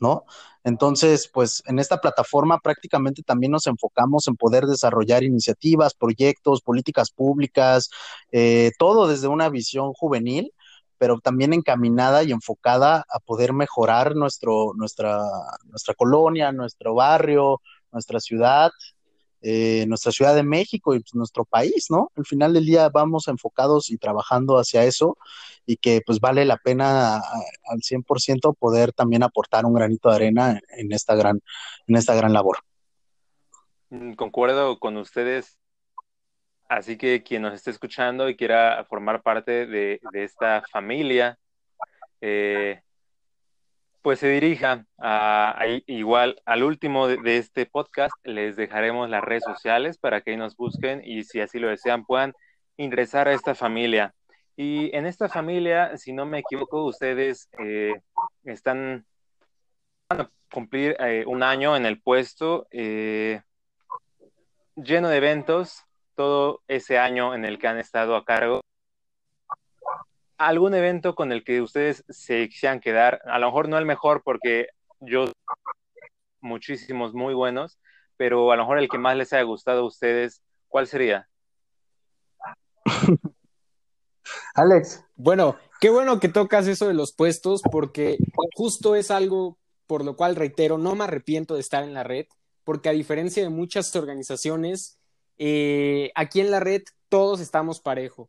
¿no? 0.00 0.24
Entonces, 0.64 1.30
pues 1.32 1.62
en 1.66 1.78
esta 1.78 2.00
plataforma 2.00 2.58
prácticamente 2.58 3.22
también 3.22 3.52
nos 3.52 3.68
enfocamos 3.68 4.26
en 4.26 4.36
poder 4.36 4.66
desarrollar 4.66 5.22
iniciativas, 5.22 5.94
proyectos, 5.94 6.62
políticas 6.62 7.12
públicas, 7.12 7.88
eh, 8.32 8.72
todo 8.76 9.06
desde 9.06 9.28
una 9.28 9.48
visión 9.48 9.92
juvenil, 9.92 10.52
pero 10.98 11.20
también 11.20 11.52
encaminada 11.52 12.24
y 12.24 12.32
enfocada 12.32 13.04
a 13.08 13.20
poder 13.20 13.52
mejorar 13.52 14.16
nuestro, 14.16 14.72
nuestra, 14.74 15.20
nuestra 15.66 15.94
colonia, 15.94 16.50
nuestro 16.50 16.94
barrio, 16.94 17.60
nuestra 17.92 18.18
ciudad, 18.18 18.72
eh, 19.48 19.86
nuestra 19.86 20.10
Ciudad 20.10 20.34
de 20.34 20.42
México 20.42 20.92
y 20.92 20.98
pues, 20.98 21.14
nuestro 21.14 21.44
país, 21.44 21.86
¿no? 21.88 22.10
Al 22.16 22.26
final 22.26 22.52
del 22.52 22.66
día 22.66 22.88
vamos 22.88 23.28
enfocados 23.28 23.90
y 23.90 23.96
trabajando 23.96 24.58
hacia 24.58 24.82
eso 24.82 25.16
y 25.64 25.76
que 25.76 26.00
pues 26.04 26.18
vale 26.18 26.44
la 26.44 26.56
pena 26.56 27.18
al 27.18 27.80
100% 27.80 28.56
poder 28.58 28.92
también 28.92 29.22
aportar 29.22 29.64
un 29.64 29.74
granito 29.74 30.08
de 30.08 30.16
arena 30.16 30.60
en 30.70 30.90
esta 30.90 31.14
gran, 31.14 31.40
en 31.86 31.94
esta 31.94 32.16
gran 32.16 32.32
labor. 32.32 32.58
Mm, 33.90 34.14
concuerdo 34.14 34.80
con 34.80 34.96
ustedes. 34.96 35.60
Así 36.68 36.98
que 36.98 37.22
quien 37.22 37.42
nos 37.42 37.54
esté 37.54 37.70
escuchando 37.70 38.28
y 38.28 38.34
quiera 38.34 38.84
formar 38.88 39.22
parte 39.22 39.66
de, 39.68 40.00
esta 40.14 40.64
familia, 40.72 41.38
eh, 42.20 42.82
pues 44.06 44.20
se 44.20 44.28
dirija 44.28 44.86
a, 44.98 45.64
igual 45.86 46.40
al 46.44 46.62
último 46.62 47.08
de, 47.08 47.38
este 47.38 47.66
podcast. 47.66 48.14
Les 48.22 48.54
dejaremos 48.54 49.10
las 49.10 49.20
redes 49.20 49.42
sociales 49.42 49.98
para 49.98 50.20
que 50.20 50.36
nos 50.36 50.56
busquen 50.56 51.02
y 51.04 51.24
si 51.24 51.40
así 51.40 51.58
lo 51.58 51.66
desean 51.66 52.04
puedan 52.04 52.32
ingresar 52.76 53.26
a 53.26 53.32
esta 53.32 53.56
familia. 53.56 54.14
Y 54.54 54.94
en 54.96 55.06
esta 55.06 55.28
familia, 55.28 55.96
si 55.96 56.12
no 56.12 56.24
me 56.24 56.38
equivoco, 56.38 56.84
ustedes 56.84 57.48
eh, 57.58 57.94
están 58.44 59.04
a 60.10 60.30
cumplir 60.52 60.94
eh, 61.00 61.24
un 61.26 61.42
año 61.42 61.76
en 61.76 61.84
el 61.84 62.00
puesto 62.00 62.68
eh, 62.70 63.42
lleno 64.76 65.08
de 65.08 65.16
eventos, 65.16 65.82
todo 66.14 66.62
ese 66.68 67.00
año 67.00 67.34
en 67.34 67.44
el 67.44 67.58
que 67.58 67.66
han 67.66 67.80
estado 67.80 68.14
a 68.14 68.24
cargo 68.24 68.60
algún 70.38 70.74
evento 70.74 71.14
con 71.14 71.32
el 71.32 71.44
que 71.44 71.60
ustedes 71.62 72.04
se 72.08 72.48
quisieran 72.48 72.80
quedar, 72.80 73.20
a 73.24 73.38
lo 73.38 73.46
mejor 73.46 73.68
no 73.68 73.78
el 73.78 73.86
mejor 73.86 74.22
porque 74.22 74.68
yo 75.00 75.32
muchísimos 76.40 77.14
muy 77.14 77.34
buenos, 77.34 77.78
pero 78.16 78.50
a 78.52 78.56
lo 78.56 78.62
mejor 78.62 78.78
el 78.78 78.88
que 78.88 78.98
más 78.98 79.16
les 79.16 79.32
haya 79.32 79.42
gustado 79.42 79.80
a 79.80 79.86
ustedes, 79.86 80.42
¿cuál 80.68 80.86
sería? 80.86 81.28
Alex. 84.54 85.04
Bueno, 85.14 85.56
qué 85.80 85.90
bueno 85.90 86.20
que 86.20 86.28
tocas 86.28 86.66
eso 86.66 86.88
de 86.88 86.94
los 86.94 87.14
puestos, 87.14 87.62
porque 87.70 88.16
justo 88.54 88.96
es 88.96 89.10
algo 89.10 89.58
por 89.86 90.04
lo 90.04 90.16
cual 90.16 90.36
reitero, 90.36 90.78
no 90.78 90.94
me 90.94 91.04
arrepiento 91.04 91.54
de 91.54 91.60
estar 91.60 91.84
en 91.84 91.94
la 91.94 92.02
red, 92.02 92.26
porque 92.64 92.88
a 92.88 92.92
diferencia 92.92 93.42
de 93.42 93.48
muchas 93.48 93.94
organizaciones, 93.94 94.98
eh, 95.38 96.10
aquí 96.14 96.40
en 96.40 96.50
la 96.50 96.60
red 96.60 96.82
todos 97.08 97.40
estamos 97.40 97.80
parejo, 97.80 98.28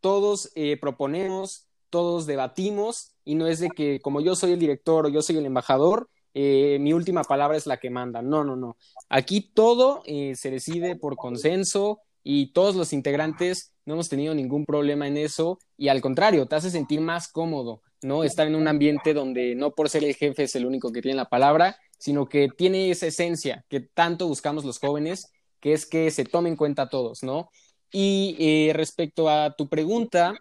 todos 0.00 0.50
eh, 0.54 0.76
proponemos, 0.80 1.66
todos 1.90 2.26
debatimos, 2.26 3.12
y 3.24 3.34
no 3.34 3.46
es 3.46 3.60
de 3.60 3.70
que 3.70 4.00
como 4.00 4.20
yo 4.20 4.34
soy 4.34 4.52
el 4.52 4.58
director 4.58 5.06
o 5.06 5.08
yo 5.08 5.22
soy 5.22 5.36
el 5.36 5.46
embajador, 5.46 6.08
eh, 6.34 6.78
mi 6.80 6.92
última 6.92 7.24
palabra 7.24 7.56
es 7.56 7.66
la 7.66 7.78
que 7.78 7.90
manda. 7.90 8.22
No, 8.22 8.44
no, 8.44 8.56
no. 8.56 8.76
Aquí 9.08 9.40
todo 9.40 10.02
se 10.04 10.50
decide 10.50 10.96
por 10.96 11.16
consenso 11.16 12.00
y 12.22 12.52
todos 12.52 12.76
los 12.76 12.92
integrantes 12.92 13.72
no 13.84 13.94
hemos 13.94 14.08
tenido 14.08 14.34
ningún 14.34 14.64
problema 14.64 15.06
en 15.08 15.16
eso 15.16 15.58
y 15.76 15.88
al 15.88 16.00
contrario, 16.00 16.46
te 16.46 16.56
hace 16.56 16.70
sentir 16.70 17.00
más 17.00 17.28
cómodo, 17.28 17.82
¿no? 18.02 18.24
Estar 18.24 18.46
en 18.46 18.54
un 18.54 18.68
ambiente 18.68 19.14
donde 19.14 19.54
no 19.54 19.72
por 19.72 19.88
ser 19.88 20.04
el 20.04 20.14
jefe 20.14 20.44
es 20.44 20.54
el 20.54 20.66
único 20.66 20.92
que 20.92 21.02
tiene 21.02 21.16
la 21.16 21.28
palabra, 21.28 21.76
sino 21.98 22.28
que 22.28 22.48
tiene 22.48 22.90
esa 22.90 23.06
esencia 23.06 23.64
que 23.68 23.80
tanto 23.80 24.28
buscamos 24.28 24.64
los 24.64 24.78
jóvenes, 24.78 25.32
que 25.60 25.72
es 25.72 25.86
que 25.86 26.10
se 26.10 26.24
tomen 26.24 26.52
en 26.52 26.56
cuenta 26.56 26.88
todos, 26.88 27.22
¿no? 27.22 27.50
Y 27.92 28.36
eh, 28.38 28.72
respecto 28.72 29.28
a 29.28 29.54
tu 29.56 29.68
pregunta, 29.68 30.34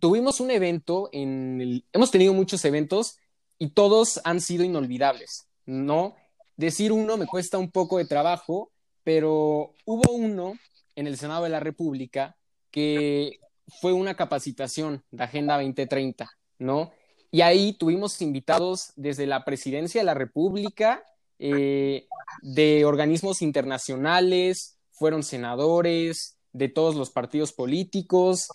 tuvimos 0.00 0.40
un 0.40 0.50
evento 0.50 1.08
en 1.12 1.60
el... 1.60 1.84
Hemos 1.92 2.10
tenido 2.10 2.34
muchos 2.34 2.64
eventos 2.64 3.18
y 3.58 3.70
todos 3.70 4.20
han 4.24 4.40
sido 4.40 4.64
inolvidables, 4.64 5.46
¿no? 5.66 6.16
Decir 6.56 6.92
uno 6.92 7.16
me 7.16 7.26
cuesta 7.26 7.58
un 7.58 7.70
poco 7.70 7.98
de 7.98 8.04
trabajo, 8.04 8.70
pero 9.04 9.74
hubo 9.84 10.12
uno 10.12 10.58
en 10.96 11.06
el 11.06 11.16
Senado 11.16 11.44
de 11.44 11.50
la 11.50 11.60
República 11.60 12.36
que 12.70 13.38
fue 13.80 13.92
una 13.92 14.14
capacitación 14.14 15.04
de 15.10 15.24
Agenda 15.24 15.54
2030, 15.54 16.30
¿no? 16.58 16.92
Y 17.30 17.42
ahí 17.42 17.74
tuvimos 17.74 18.20
invitados 18.22 18.92
desde 18.96 19.26
la 19.26 19.44
Presidencia 19.44 20.00
de 20.00 20.06
la 20.06 20.14
República, 20.14 21.04
eh, 21.38 22.08
de 22.42 22.84
organismos 22.84 23.42
internacionales, 23.42 24.78
fueron 24.92 25.22
senadores 25.22 26.37
de 26.52 26.68
todos 26.68 26.94
los 26.94 27.10
partidos 27.10 27.52
políticos. 27.52 28.48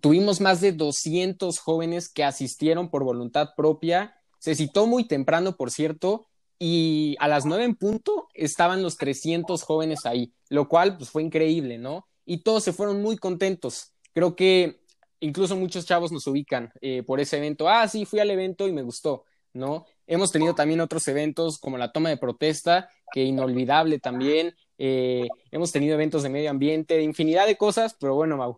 Tuvimos 0.00 0.40
más 0.40 0.60
de 0.60 0.72
200 0.72 1.58
jóvenes 1.58 2.08
que 2.08 2.24
asistieron 2.24 2.90
por 2.90 3.04
voluntad 3.04 3.50
propia. 3.56 4.16
Se 4.38 4.54
citó 4.54 4.86
muy 4.86 5.06
temprano, 5.06 5.56
por 5.56 5.70
cierto, 5.70 6.26
y 6.58 7.16
a 7.18 7.28
las 7.28 7.44
nueve 7.44 7.64
en 7.64 7.74
punto 7.74 8.28
estaban 8.34 8.82
los 8.82 8.96
300 8.96 9.62
jóvenes 9.62 10.06
ahí, 10.06 10.32
lo 10.48 10.68
cual 10.68 10.96
pues, 10.96 11.10
fue 11.10 11.22
increíble, 11.22 11.78
¿no? 11.78 12.06
Y 12.24 12.38
todos 12.38 12.64
se 12.64 12.72
fueron 12.72 13.02
muy 13.02 13.16
contentos. 13.16 13.92
Creo 14.12 14.34
que 14.34 14.80
incluso 15.20 15.56
muchos 15.56 15.86
chavos 15.86 16.12
nos 16.12 16.26
ubican 16.26 16.72
eh, 16.80 17.02
por 17.02 17.20
ese 17.20 17.36
evento. 17.36 17.68
Ah, 17.68 17.86
sí, 17.88 18.04
fui 18.04 18.20
al 18.20 18.30
evento 18.30 18.66
y 18.66 18.72
me 18.72 18.82
gustó, 18.82 19.24
¿no? 19.52 19.86
Hemos 20.06 20.32
tenido 20.32 20.54
también 20.54 20.80
otros 20.80 21.06
eventos 21.08 21.58
como 21.58 21.78
la 21.78 21.92
toma 21.92 22.08
de 22.08 22.16
protesta, 22.16 22.88
que 23.12 23.22
inolvidable 23.22 23.98
también. 23.98 24.54
Eh, 24.78 25.26
hemos 25.50 25.72
tenido 25.72 25.94
eventos 25.94 26.22
de 26.22 26.28
medio 26.28 26.50
ambiente, 26.50 26.94
de 26.94 27.02
infinidad 27.02 27.46
de 27.46 27.56
cosas, 27.56 27.96
pero 27.98 28.14
bueno, 28.14 28.36
Mau, 28.36 28.56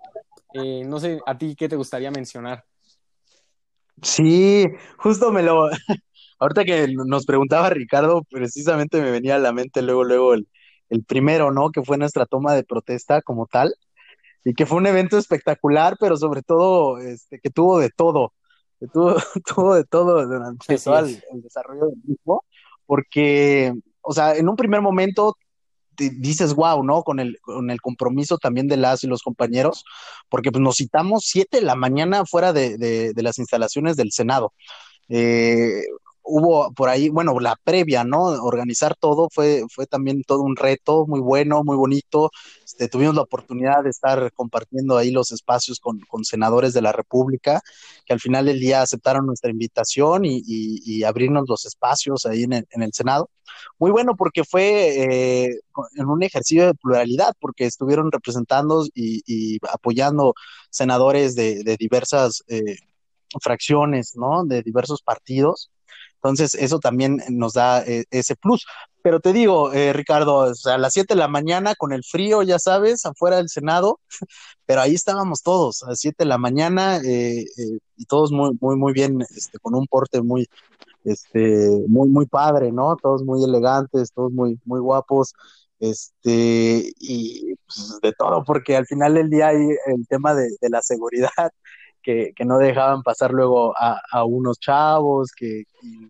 eh, 0.54 0.82
no 0.84 0.98
sé 1.00 1.20
a 1.26 1.36
ti 1.38 1.54
qué 1.56 1.68
te 1.68 1.76
gustaría 1.76 2.10
mencionar. 2.10 2.64
Sí, 4.02 4.66
justo 4.98 5.32
me 5.32 5.42
lo, 5.42 5.68
Ahorita 6.38 6.64
que 6.64 6.86
nos 6.88 7.26
preguntaba 7.26 7.70
Ricardo, 7.70 8.22
precisamente 8.30 9.00
me 9.00 9.10
venía 9.10 9.36
a 9.36 9.40
la 9.40 9.52
mente 9.52 9.82
luego, 9.82 10.04
luego 10.04 10.34
el, 10.34 10.48
el 10.88 11.04
primero, 11.04 11.50
¿no? 11.50 11.70
Que 11.70 11.82
fue 11.82 11.98
nuestra 11.98 12.26
toma 12.26 12.54
de 12.54 12.62
protesta 12.64 13.22
como 13.22 13.46
tal, 13.46 13.74
y 14.44 14.54
que 14.54 14.66
fue 14.66 14.78
un 14.78 14.86
evento 14.86 15.18
espectacular, 15.18 15.96
pero 15.98 16.16
sobre 16.16 16.42
todo, 16.42 16.98
este, 16.98 17.40
que 17.40 17.50
tuvo 17.50 17.78
de 17.80 17.90
todo, 17.90 18.32
que 18.78 18.86
tuvo, 18.86 19.16
tuvo 19.46 19.74
de 19.74 19.84
todo 19.84 20.26
durante 20.26 20.78
todo 20.78 20.98
el, 21.00 21.22
desarrollo 21.42 21.86
del 21.86 21.98
mismo, 22.04 22.44
porque, 22.86 23.74
o 24.00 24.12
sea, 24.12 24.36
en 24.36 24.48
un 24.48 24.56
primer 24.56 24.80
momento 24.80 25.36
dices, 25.98 26.54
wow, 26.54 26.82
¿no? 26.82 27.02
Con 27.02 27.20
el, 27.20 27.38
con 27.40 27.70
el 27.70 27.80
compromiso 27.80 28.38
también 28.38 28.68
de 28.68 28.76
las 28.76 29.04
y 29.04 29.06
los 29.06 29.22
compañeros, 29.22 29.84
porque 30.28 30.50
pues, 30.52 30.62
nos 30.62 30.76
citamos 30.76 31.24
siete 31.26 31.60
la 31.60 31.74
mañana 31.74 32.24
fuera 32.24 32.52
de, 32.52 32.78
de, 32.78 33.12
de 33.12 33.22
las 33.22 33.38
instalaciones 33.38 33.96
del 33.96 34.12
Senado. 34.12 34.52
Eh, 35.08 35.82
hubo 36.28 36.72
por 36.72 36.88
ahí, 36.88 37.08
bueno, 37.08 37.38
la 37.40 37.56
previa, 37.64 38.04
¿no? 38.04 38.24
Organizar 38.24 38.94
todo 38.94 39.28
fue, 39.32 39.64
fue 39.70 39.86
también 39.86 40.22
todo 40.22 40.42
un 40.42 40.56
reto 40.56 41.06
muy 41.06 41.20
bueno, 41.20 41.64
muy 41.64 41.76
bonito. 41.76 42.30
Este, 42.64 42.88
tuvimos 42.88 43.14
la 43.14 43.22
oportunidad 43.22 43.82
de 43.82 43.90
estar 43.90 44.32
compartiendo 44.32 44.96
ahí 44.96 45.10
los 45.10 45.32
espacios 45.32 45.80
con, 45.80 46.00
senadores 46.24 46.74
de 46.74 46.82
la 46.82 46.92
República, 46.92 47.62
que 48.04 48.12
al 48.12 48.20
final 48.20 48.46
del 48.46 48.60
día 48.60 48.82
aceptaron 48.82 49.26
nuestra 49.26 49.50
invitación 49.50 50.24
y, 50.24 50.42
y, 50.44 51.04
abrirnos 51.04 51.48
los 51.48 51.64
espacios 51.64 52.26
ahí 52.26 52.42
en 52.42 52.52
el, 52.52 52.66
en 52.70 52.82
el, 52.82 52.92
Senado. 52.92 53.30
Muy 53.78 53.90
bueno 53.90 54.14
porque 54.16 54.44
fue 54.44 55.46
eh, 55.46 55.60
en 55.96 56.06
un 56.06 56.22
ejercicio 56.22 56.66
de 56.66 56.74
pluralidad, 56.74 57.34
porque 57.40 57.64
estuvieron 57.64 58.12
representando 58.12 58.84
y, 58.94 59.58
apoyando 59.72 60.34
senadores 60.70 61.34
de, 61.34 61.62
de 61.64 61.76
diversas... 61.76 62.44
Eh, 62.48 62.76
fracciones, 63.42 64.16
¿no? 64.16 64.44
De 64.44 64.62
diversos 64.62 65.02
partidos. 65.02 65.70
Entonces, 66.22 66.54
eso 66.54 66.80
también 66.80 67.20
nos 67.30 67.54
da 67.54 67.82
eh, 67.84 68.04
ese 68.10 68.36
plus. 68.36 68.66
Pero 69.02 69.20
te 69.20 69.32
digo, 69.32 69.72
eh, 69.72 69.92
Ricardo, 69.92 70.52
a 70.64 70.78
las 70.78 70.92
7 70.92 71.14
de 71.14 71.18
la 71.18 71.28
mañana 71.28 71.74
con 71.76 71.92
el 71.92 72.02
frío, 72.04 72.42
ya 72.42 72.58
sabes, 72.58 73.06
afuera 73.06 73.36
del 73.36 73.48
Senado, 73.48 74.00
pero 74.66 74.80
ahí 74.80 74.94
estábamos 74.94 75.42
todos, 75.42 75.82
a 75.84 75.90
las 75.90 76.00
7 76.00 76.24
de 76.24 76.28
la 76.28 76.38
mañana, 76.38 76.98
eh, 77.04 77.44
y 77.96 78.04
todos 78.06 78.32
muy, 78.32 78.56
muy, 78.60 78.76
muy 78.76 78.92
bien, 78.92 79.22
este, 79.22 79.58
con 79.60 79.74
un 79.76 79.86
porte 79.86 80.20
muy, 80.22 80.48
este, 81.04 81.84
muy, 81.88 82.08
muy 82.08 82.26
padre, 82.26 82.72
¿no? 82.72 82.96
Todos 82.96 83.22
muy 83.24 83.42
elegantes, 83.44 84.12
todos 84.12 84.32
muy, 84.32 84.58
muy 84.64 84.80
guapos, 84.80 85.32
este, 85.78 86.92
y 86.98 87.54
pues, 87.66 87.98
de 88.02 88.12
todo, 88.12 88.42
porque 88.44 88.76
al 88.76 88.86
final 88.86 89.14
del 89.14 89.30
día 89.30 89.48
hay 89.48 89.68
el 89.86 90.06
tema 90.08 90.34
de, 90.34 90.50
de 90.60 90.70
la 90.70 90.82
seguridad 90.82 91.52
que, 92.34 92.44
no 92.46 92.58
dejaban 92.58 93.02
pasar 93.02 93.32
luego 93.32 93.74
a, 93.76 94.24
unos 94.24 94.58
chavos, 94.58 95.30
que 95.32 95.64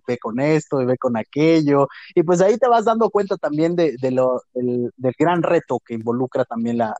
ve 0.06 0.16
con 0.18 0.38
esto 0.38 0.80
y 0.80 0.86
ve 0.86 0.96
con 0.96 1.16
aquello. 1.16 1.88
Y 2.14 2.22
pues 2.22 2.40
ahí 2.40 2.56
te 2.56 2.68
vas 2.68 2.84
dando 2.84 3.10
cuenta 3.10 3.36
también 3.36 3.74
de, 3.74 3.96
lo, 4.12 4.42
del, 4.54 4.92
gran 5.18 5.42
reto 5.42 5.80
que 5.84 5.94
involucra 5.94 6.44
también 6.44 6.78
la, 6.78 6.94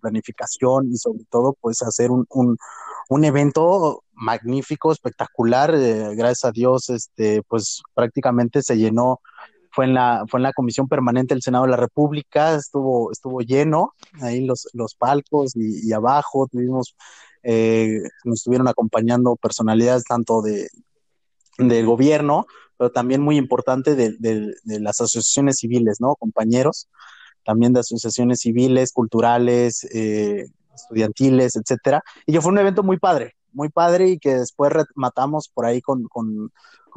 planificación 0.00 0.90
y 0.90 0.96
sobre 0.96 1.24
todo 1.28 1.54
pues 1.60 1.82
hacer 1.82 2.10
un, 2.10 2.26
un, 2.30 3.24
evento 3.24 4.04
magnífico, 4.12 4.92
espectacular. 4.92 5.74
Eh, 5.74 6.14
gracias 6.14 6.44
a 6.46 6.52
Dios, 6.52 6.88
este, 6.88 7.42
pues 7.42 7.82
prácticamente 7.94 8.62
se 8.62 8.78
llenó 8.78 9.20
fue 9.72 9.84
en 9.84 9.94
la, 9.94 10.24
fue 10.28 10.40
en 10.40 10.44
la 10.44 10.52
Comisión 10.52 10.88
Permanente 10.88 11.32
del 11.32 11.42
Senado 11.42 11.64
de 11.64 11.70
la 11.70 11.76
República, 11.76 12.56
estuvo, 12.56 13.12
estuvo 13.12 13.40
lleno, 13.40 13.94
ahí 14.20 14.44
los, 14.44 14.68
los 14.72 14.96
palcos 14.96 15.54
y, 15.54 15.86
y 15.88 15.92
abajo 15.92 16.48
tuvimos 16.50 16.96
eh, 17.42 18.00
nos 18.24 18.40
estuvieron 18.40 18.68
acompañando 18.68 19.36
personalidades 19.36 20.04
tanto 20.04 20.42
de, 20.42 20.68
del 21.58 21.86
gobierno, 21.86 22.46
pero 22.76 22.90
también 22.90 23.20
muy 23.20 23.36
importante 23.36 23.94
de, 23.94 24.54
las 24.64 25.00
asociaciones 25.00 25.58
civiles, 25.58 26.00
¿no? 26.00 26.16
Compañeros, 26.16 26.88
también 27.44 27.72
de 27.72 27.80
asociaciones 27.80 28.40
civiles, 28.40 28.92
culturales, 28.92 29.84
eh, 29.94 30.46
estudiantiles, 30.74 31.56
etcétera. 31.56 32.02
Y 32.26 32.32
que 32.32 32.40
fue 32.40 32.52
un 32.52 32.58
evento 32.58 32.82
muy 32.82 32.98
padre, 32.98 33.34
muy 33.52 33.68
padre 33.68 34.08
y 34.08 34.18
que 34.18 34.34
después 34.34 34.72
rematamos 34.72 35.48
por 35.52 35.66
ahí 35.66 35.80
con, 35.80 36.06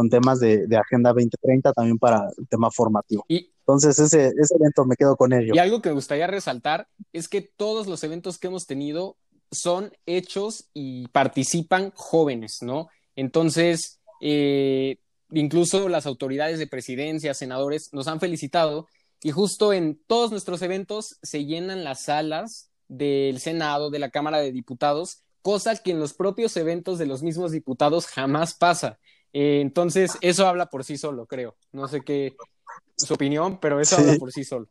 temas 0.10 0.40
de, 0.40 0.68
Agenda 0.78 1.10
2030 1.10 1.74
también 1.74 1.98
para 1.98 2.30
el 2.38 2.48
tema 2.48 2.70
formativo. 2.72 3.26
Y, 3.28 3.52
Entonces, 3.60 4.00
ese, 4.00 4.28
ese 4.38 4.56
evento 4.56 4.86
me 4.86 4.96
quedo 4.96 5.16
con 5.16 5.34
ello. 5.34 5.54
Y 5.54 5.60
algo 5.60 5.82
que 5.82 5.90
me 5.90 5.96
gustaría 5.96 6.28
resaltar 6.28 6.88
es 7.12 7.28
que 7.28 7.42
todos 7.42 7.88
los 7.88 8.04
eventos 8.04 8.38
que 8.38 8.48
hemos 8.48 8.68
tenido 8.68 9.18
son 9.54 9.92
hechos 10.06 10.70
y 10.74 11.08
participan 11.10 11.92
jóvenes, 11.96 12.60
¿no? 12.62 12.90
Entonces, 13.16 14.00
eh, 14.22 14.98
incluso 15.32 15.90
las 15.90 16.06
autoridades 16.06 16.60
de 16.60 16.68
presidencia, 16.68 17.34
senadores, 17.34 17.90
nos 17.94 18.08
han 18.08 18.20
felicitado 18.20 18.88
y 19.22 19.32
justo 19.32 19.74
en 19.74 20.02
todos 20.08 20.32
nuestros 20.32 20.62
eventos 20.62 21.18
se 21.22 21.46
llenan 21.46 21.84
las 21.84 22.04
salas 22.04 22.70
del 22.88 23.40
Senado, 23.40 23.90
de 23.90 24.00
la 24.00 24.10
Cámara 24.10 24.40
de 24.40 24.52
Diputados, 24.52 25.24
cosa 25.42 25.76
que 25.76 25.92
en 25.92 26.00
los 26.00 26.14
propios 26.14 26.56
eventos 26.58 27.00
de 27.00 27.06
los 27.06 27.24
mismos 27.24 27.52
diputados 27.52 28.08
jamás 28.08 28.54
pasa. 28.54 29.00
Eh, 29.32 29.62
entonces, 29.62 30.12
eso 30.22 30.48
habla 30.48 30.68
por 30.68 30.84
sí 30.84 30.98
solo, 30.98 31.26
creo. 31.26 31.56
No 31.72 31.88
sé 31.88 32.02
qué 32.02 32.36
su 32.96 33.14
opinión, 33.14 33.60
pero 33.60 33.80
eso 33.80 33.98
habla 33.98 34.16
por 34.16 34.32
sí 34.32 34.44
solo. 34.44 34.68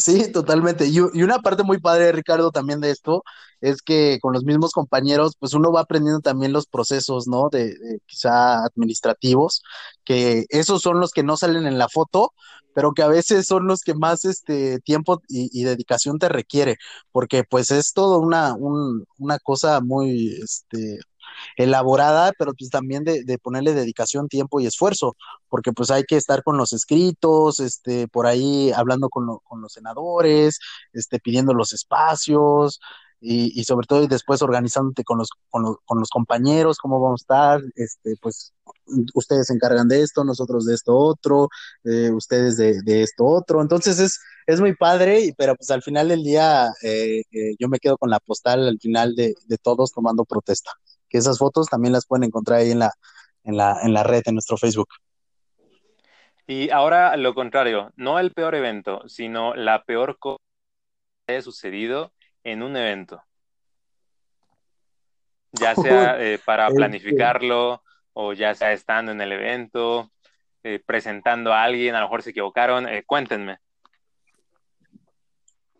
Sí, 0.00 0.32
totalmente. 0.32 0.86
Y, 0.86 1.00
una 1.00 1.40
parte 1.40 1.62
muy 1.62 1.78
padre, 1.78 2.12
Ricardo, 2.12 2.50
también 2.50 2.80
de 2.80 2.90
esto, 2.90 3.22
es 3.60 3.82
que 3.82 4.18
con 4.20 4.32
los 4.32 4.44
mismos 4.44 4.72
compañeros, 4.72 5.34
pues 5.38 5.52
uno 5.52 5.72
va 5.72 5.80
aprendiendo 5.82 6.20
también 6.20 6.52
los 6.52 6.66
procesos, 6.66 7.26
¿no? 7.28 7.48
De, 7.50 7.74
de, 7.78 8.00
quizá 8.06 8.64
administrativos, 8.64 9.62
que 10.04 10.46
esos 10.48 10.82
son 10.82 11.00
los 11.00 11.10
que 11.12 11.22
no 11.22 11.36
salen 11.36 11.66
en 11.66 11.78
la 11.78 11.88
foto, 11.88 12.32
pero 12.72 12.92
que 12.92 13.02
a 13.02 13.08
veces 13.08 13.46
son 13.46 13.66
los 13.66 13.82
que 13.82 13.94
más 13.94 14.24
este 14.24 14.80
tiempo 14.80 15.20
y, 15.28 15.50
y 15.52 15.64
dedicación 15.64 16.18
te 16.18 16.28
requiere, 16.28 16.76
porque 17.12 17.44
pues 17.44 17.70
es 17.70 17.92
todo 17.92 18.20
una, 18.20 18.54
un, 18.54 19.04
una 19.18 19.38
cosa 19.38 19.80
muy, 19.80 20.38
este, 20.42 21.00
elaborada, 21.56 22.32
pero 22.38 22.52
pues 22.54 22.70
también 22.70 23.04
de, 23.04 23.38
ponerle 23.42 23.74
dedicación, 23.74 24.28
tiempo 24.28 24.60
y 24.60 24.66
esfuerzo, 24.66 25.16
porque 25.48 25.72
pues 25.72 25.90
hay 25.90 26.04
que 26.04 26.16
estar 26.16 26.42
con 26.42 26.56
los 26.56 26.72
escritos, 26.72 27.60
este, 27.60 28.08
por 28.08 28.26
ahí 28.26 28.72
hablando 28.72 29.08
con, 29.08 29.26
lo, 29.26 29.40
con 29.40 29.60
los 29.60 29.72
senadores, 29.72 30.58
este, 30.92 31.18
pidiendo 31.20 31.54
los 31.54 31.72
espacios, 31.72 32.80
y, 33.20 33.64
sobre 33.64 33.86
todo 33.86 34.02
y 34.02 34.08
después 34.08 34.40
organizándote 34.42 35.04
con 35.04 35.18
los, 35.18 35.28
con 35.50 35.62
los, 35.62 35.76
con 35.84 35.98
los 35.98 36.08
compañeros, 36.08 36.78
cómo 36.78 37.00
vamos 37.00 37.20
a 37.20 37.24
estar, 37.24 37.60
este, 37.76 38.14
pues 38.20 38.54
ustedes 39.14 39.48
se 39.48 39.54
encargan 39.54 39.88
de 39.88 40.02
esto, 40.02 40.24
nosotros 40.24 40.64
de 40.64 40.74
esto 40.74 40.96
otro, 40.96 41.48
eh, 41.84 42.10
ustedes 42.12 42.56
de, 42.56 43.02
esto 43.02 43.26
otro, 43.26 43.60
entonces 43.60 43.98
es, 43.98 44.20
es 44.46 44.60
muy 44.60 44.74
padre, 44.74 45.34
pero 45.36 45.54
pues 45.54 45.70
al 45.70 45.82
final 45.82 46.08
del 46.08 46.22
día 46.22 46.68
eh, 46.82 47.22
eh, 47.30 47.54
yo 47.58 47.68
me 47.68 47.78
quedo 47.78 47.98
con 47.98 48.10
la 48.10 48.20
postal 48.20 48.66
al 48.66 48.78
final 48.80 49.14
de 49.14 49.34
todos 49.62 49.92
tomando 49.92 50.24
protesta 50.24 50.70
que 51.10 51.18
esas 51.18 51.38
fotos 51.38 51.66
también 51.66 51.92
las 51.92 52.06
pueden 52.06 52.24
encontrar 52.24 52.60
ahí 52.60 52.70
en 52.70 52.78
la, 52.78 52.94
en 53.44 53.56
la, 53.56 53.78
en 53.82 53.92
la 53.92 54.02
red, 54.02 54.22
en 54.24 54.36
nuestro 54.36 54.56
Facebook. 54.56 54.88
Y 56.46 56.70
ahora 56.70 57.16
lo 57.16 57.34
contrario, 57.34 57.92
no 57.96 58.18
el 58.18 58.32
peor 58.32 58.54
evento, 58.54 59.06
sino 59.08 59.54
la 59.54 59.84
peor 59.84 60.18
cosa 60.18 60.42
que 61.26 61.34
haya 61.34 61.42
sucedido 61.42 62.12
en 62.42 62.62
un 62.62 62.76
evento. 62.76 63.22
Ya 65.52 65.74
sea 65.74 66.20
eh, 66.20 66.40
para 66.44 66.68
planificarlo 66.70 67.82
o 68.12 68.32
ya 68.32 68.54
sea 68.54 68.72
estando 68.72 69.12
en 69.12 69.20
el 69.20 69.32
evento, 69.32 70.10
eh, 70.62 70.80
presentando 70.84 71.52
a 71.52 71.62
alguien, 71.62 71.94
a 71.94 72.00
lo 72.00 72.06
mejor 72.06 72.22
se 72.22 72.30
equivocaron. 72.30 72.88
Eh, 72.88 73.04
cuéntenme. 73.04 73.58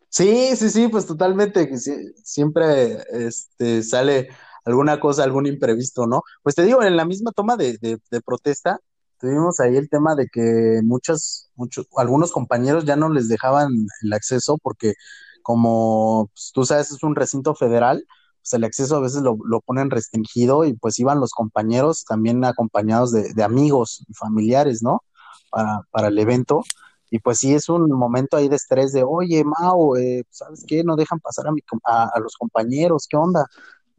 Sí, 0.09 0.57
sí, 0.57 0.71
sí, 0.71 0.89
pues 0.89 1.07
totalmente. 1.07 1.77
Siempre 1.79 2.99
este, 3.11 3.83
sale 3.83 4.29
alguna 4.71 5.01
cosa, 5.01 5.25
algún 5.25 5.47
imprevisto, 5.47 6.07
¿no? 6.07 6.23
Pues 6.43 6.55
te 6.55 6.65
digo, 6.65 6.83
en 6.83 6.97
la 6.97 7.05
misma 7.05 7.33
toma 7.33 7.57
de, 7.57 7.79
de, 7.79 7.99
de 8.11 8.21
protesta, 8.23 8.81
tuvimos 9.21 9.61
ahí 9.61 9.77
el 9.77 9.89
tema 9.89 10.15
de 10.15 10.29
que 10.33 10.81
muchas, 10.83 11.51
muchos, 11.55 11.87
algunos 11.97 12.33
compañeros 12.33 12.85
ya 12.87 12.97
no 12.97 13.11
les 13.11 13.29
dejaban 13.29 13.71
el 14.03 14.13
acceso 14.13 14.59
porque 14.63 14.95
como 15.43 16.31
pues, 16.33 16.53
tú 16.55 16.65
sabes 16.65 16.91
es 16.91 17.03
un 17.03 17.15
recinto 17.15 17.55
federal, 17.55 18.05
pues 18.41 18.53
el 18.55 18.65
acceso 18.65 18.97
a 18.97 19.01
veces 19.01 19.23
lo, 19.23 19.37
lo, 19.45 19.61
ponen 19.61 19.91
restringido 19.91 20.65
y 20.65 20.73
pues 20.75 20.99
iban 20.99 21.21
los 21.21 21.33
compañeros 21.33 22.05
también 22.05 22.45
acompañados 22.45 23.13
de, 23.13 23.33
de 23.35 23.43
amigos 23.43 24.05
y 24.09 24.15
familiares, 24.15 24.83
¿no? 24.83 25.03
Para, 25.51 25.83
para, 25.91 26.09
el 26.09 26.19
evento. 26.19 26.63
Y 27.11 27.19
pues 27.19 27.39
sí 27.39 27.55
es 27.55 27.69
un 27.69 27.91
momento 27.91 28.37
ahí 28.37 28.49
de 28.49 28.57
estrés 28.57 28.93
de, 28.93 29.03
oye, 29.03 29.43
Mau, 29.45 29.97
eh, 29.97 30.25
¿sabes 30.31 30.65
qué? 30.67 30.85
No 30.85 30.97
dejan 30.97 31.21
pasar 31.21 31.49
a, 31.49 31.53
mi, 31.53 31.61
a, 31.85 32.05
a 32.15 32.21
los 32.21 32.37
compañeros, 32.37 33.07
¿qué 33.11 33.17
onda? 33.17 33.47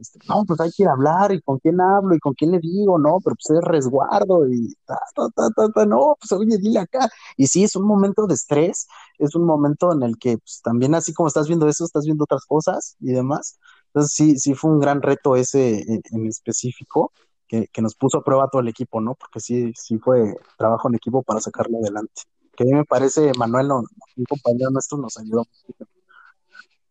Este, 0.01 0.19
no, 0.27 0.43
pues 0.45 0.59
hay 0.59 0.71
que 0.71 0.85
hablar, 0.87 1.31
y 1.31 1.41
con 1.41 1.59
quién 1.59 1.79
hablo, 1.79 2.15
y 2.15 2.19
con 2.19 2.33
quién 2.33 2.51
le 2.51 2.59
digo, 2.59 2.97
no, 2.97 3.19
pero 3.23 3.35
pues 3.35 3.57
es 3.59 3.63
resguardo, 3.63 4.49
y 4.49 4.73
ta, 4.85 4.99
ta, 5.15 5.29
ta, 5.35 5.49
ta, 5.55 5.69
ta, 5.69 5.85
no, 5.85 6.17
pues 6.19 6.31
oye, 6.31 6.57
dile 6.57 6.79
acá. 6.79 7.07
Y 7.37 7.47
sí, 7.47 7.63
es 7.63 7.75
un 7.75 7.85
momento 7.85 8.25
de 8.25 8.33
estrés, 8.33 8.87
es 9.19 9.35
un 9.35 9.45
momento 9.45 9.93
en 9.93 10.01
el 10.01 10.17
que 10.17 10.39
pues, 10.39 10.61
también 10.63 10.95
así 10.95 11.13
como 11.13 11.27
estás 11.27 11.47
viendo 11.47 11.67
eso, 11.67 11.85
estás 11.85 12.05
viendo 12.05 12.23
otras 12.23 12.45
cosas 12.45 12.95
y 12.99 13.11
demás. 13.11 13.59
Entonces 13.87 14.13
sí, 14.13 14.39
sí 14.39 14.55
fue 14.55 14.71
un 14.71 14.79
gran 14.79 15.01
reto 15.03 15.35
ese 15.35 15.81
en, 16.11 16.25
específico, 16.25 17.11
que, 17.47 17.67
que, 17.67 17.81
nos 17.81 17.95
puso 17.95 18.19
a 18.19 18.23
prueba 18.23 18.49
todo 18.49 18.61
el 18.61 18.69
equipo, 18.69 19.01
¿no? 19.01 19.13
Porque 19.15 19.39
sí, 19.39 19.71
sí 19.75 19.99
fue 19.99 20.35
trabajo 20.57 20.89
en 20.89 20.95
equipo 20.95 21.21
para 21.21 21.41
sacarlo 21.41 21.77
adelante. 21.77 22.23
Que 22.55 22.63
a 22.63 22.65
mí 22.65 22.73
me 22.73 22.85
parece, 22.85 23.31
Manuel, 23.37 23.71
un 23.71 24.25
compañero 24.27 24.71
nuestro, 24.71 24.97
nos 24.97 25.17
ayudó. 25.17 25.45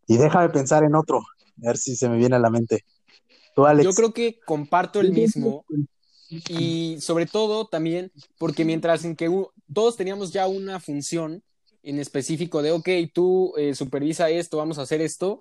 Y 0.06 0.16
déjame 0.16 0.48
pensar 0.50 0.84
en 0.84 0.94
otro, 0.94 1.18
a 1.18 1.68
ver 1.68 1.76
si 1.76 1.96
se 1.96 2.08
me 2.08 2.16
viene 2.16 2.36
a 2.36 2.40
la 2.40 2.50
mente. 2.50 2.84
¿Tú, 3.60 3.66
Alex? 3.66 3.84
Yo 3.84 3.92
creo 3.92 4.12
que 4.12 4.40
comparto 4.40 5.00
el 5.00 5.12
mismo 5.12 5.64
y 6.48 6.96
sobre 7.00 7.26
todo 7.26 7.66
también 7.66 8.10
porque 8.38 8.64
mientras 8.64 9.04
en 9.04 9.16
que 9.16 9.28
todos 9.72 9.96
teníamos 9.96 10.32
ya 10.32 10.46
una 10.46 10.80
función 10.80 11.42
en 11.82 11.98
específico 11.98 12.62
de, 12.62 12.72
ok, 12.72 12.88
tú 13.12 13.52
eh, 13.56 13.74
supervisa 13.74 14.30
esto, 14.30 14.58
vamos 14.58 14.78
a 14.78 14.82
hacer 14.82 15.00
esto, 15.00 15.40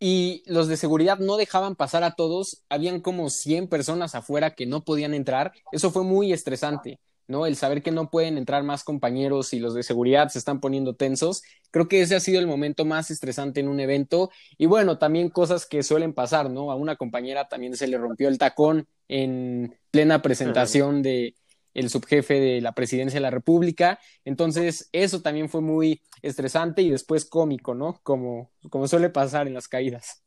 y 0.00 0.42
los 0.46 0.68
de 0.68 0.76
seguridad 0.76 1.18
no 1.18 1.36
dejaban 1.36 1.76
pasar 1.76 2.02
a 2.04 2.14
todos, 2.14 2.62
habían 2.68 3.00
como 3.00 3.30
100 3.30 3.68
personas 3.68 4.14
afuera 4.14 4.54
que 4.54 4.66
no 4.66 4.84
podían 4.84 5.14
entrar, 5.14 5.52
eso 5.72 5.90
fue 5.90 6.02
muy 6.02 6.32
estresante. 6.32 6.98
¿No? 7.26 7.46
El 7.46 7.56
saber 7.56 7.82
que 7.82 7.90
no 7.90 8.10
pueden 8.10 8.38
entrar 8.38 8.62
más 8.62 8.84
compañeros 8.84 9.52
y 9.54 9.58
los 9.58 9.74
de 9.74 9.82
seguridad 9.82 10.28
se 10.28 10.38
están 10.38 10.60
poniendo 10.60 10.94
tensos. 10.94 11.42
Creo 11.70 11.88
que 11.88 12.02
ese 12.02 12.14
ha 12.14 12.20
sido 12.20 12.40
el 12.40 12.46
momento 12.46 12.84
más 12.84 13.10
estresante 13.10 13.60
en 13.60 13.68
un 13.68 13.80
evento. 13.80 14.30
Y 14.58 14.66
bueno, 14.66 14.98
también 14.98 15.30
cosas 15.30 15.66
que 15.66 15.82
suelen 15.82 16.12
pasar, 16.12 16.50
¿no? 16.50 16.70
A 16.70 16.76
una 16.76 16.96
compañera 16.96 17.48
también 17.48 17.76
se 17.76 17.86
le 17.86 17.98
rompió 17.98 18.28
el 18.28 18.38
tacón 18.38 18.86
en 19.08 19.76
plena 19.90 20.22
presentación 20.22 21.02
de 21.02 21.34
el 21.74 21.90
subjefe 21.90 22.40
de 22.40 22.60
la 22.60 22.72
presidencia 22.72 23.16
de 23.16 23.22
la 23.22 23.30
República. 23.30 23.98
Entonces, 24.24 24.88
eso 24.92 25.20
también 25.22 25.48
fue 25.48 25.60
muy 25.60 26.00
estresante 26.22 26.82
y 26.82 26.90
después 26.90 27.24
cómico, 27.24 27.74
¿no? 27.74 28.00
Como, 28.02 28.50
como 28.70 28.86
suele 28.86 29.10
pasar 29.10 29.48
en 29.48 29.54
las 29.54 29.68
caídas. 29.68 30.22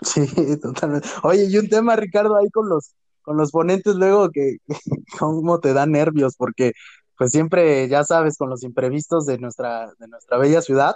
Sí, 0.00 0.26
totalmente. 0.62 1.08
Oye, 1.22 1.46
y 1.46 1.58
un 1.58 1.68
tema, 1.68 1.96
Ricardo, 1.96 2.36
ahí 2.36 2.48
con 2.50 2.68
los, 2.68 2.94
con 3.24 3.36
los 3.36 3.50
ponentes 3.50 3.96
luego 3.96 4.30
que, 4.30 4.58
cómo 5.18 5.58
te 5.60 5.72
da 5.72 5.86
nervios, 5.86 6.36
porque 6.36 6.72
pues 7.16 7.30
siempre, 7.30 7.88
ya 7.88 8.04
sabes, 8.04 8.36
con 8.36 8.50
los 8.50 8.62
imprevistos 8.62 9.26
de 9.26 9.38
nuestra, 9.38 9.92
de 9.98 10.08
nuestra 10.08 10.38
bella 10.38 10.62
ciudad, 10.62 10.94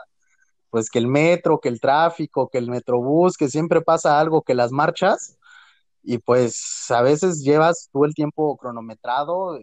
pues 0.70 0.90
que 0.90 0.98
el 0.98 1.06
metro, 1.06 1.60
que 1.60 1.68
el 1.68 1.80
tráfico, 1.80 2.48
que 2.50 2.58
el 2.58 2.68
metrobús, 2.68 3.36
que 3.36 3.48
siempre 3.48 3.80
pasa 3.80 4.20
algo, 4.20 4.42
que 4.42 4.54
las 4.54 4.72
marchas, 4.72 5.38
y 6.02 6.18
pues 6.18 6.90
a 6.90 7.02
veces 7.02 7.42
llevas 7.42 7.88
tú 7.92 8.04
el 8.04 8.14
tiempo 8.14 8.56
cronometrado, 8.58 9.58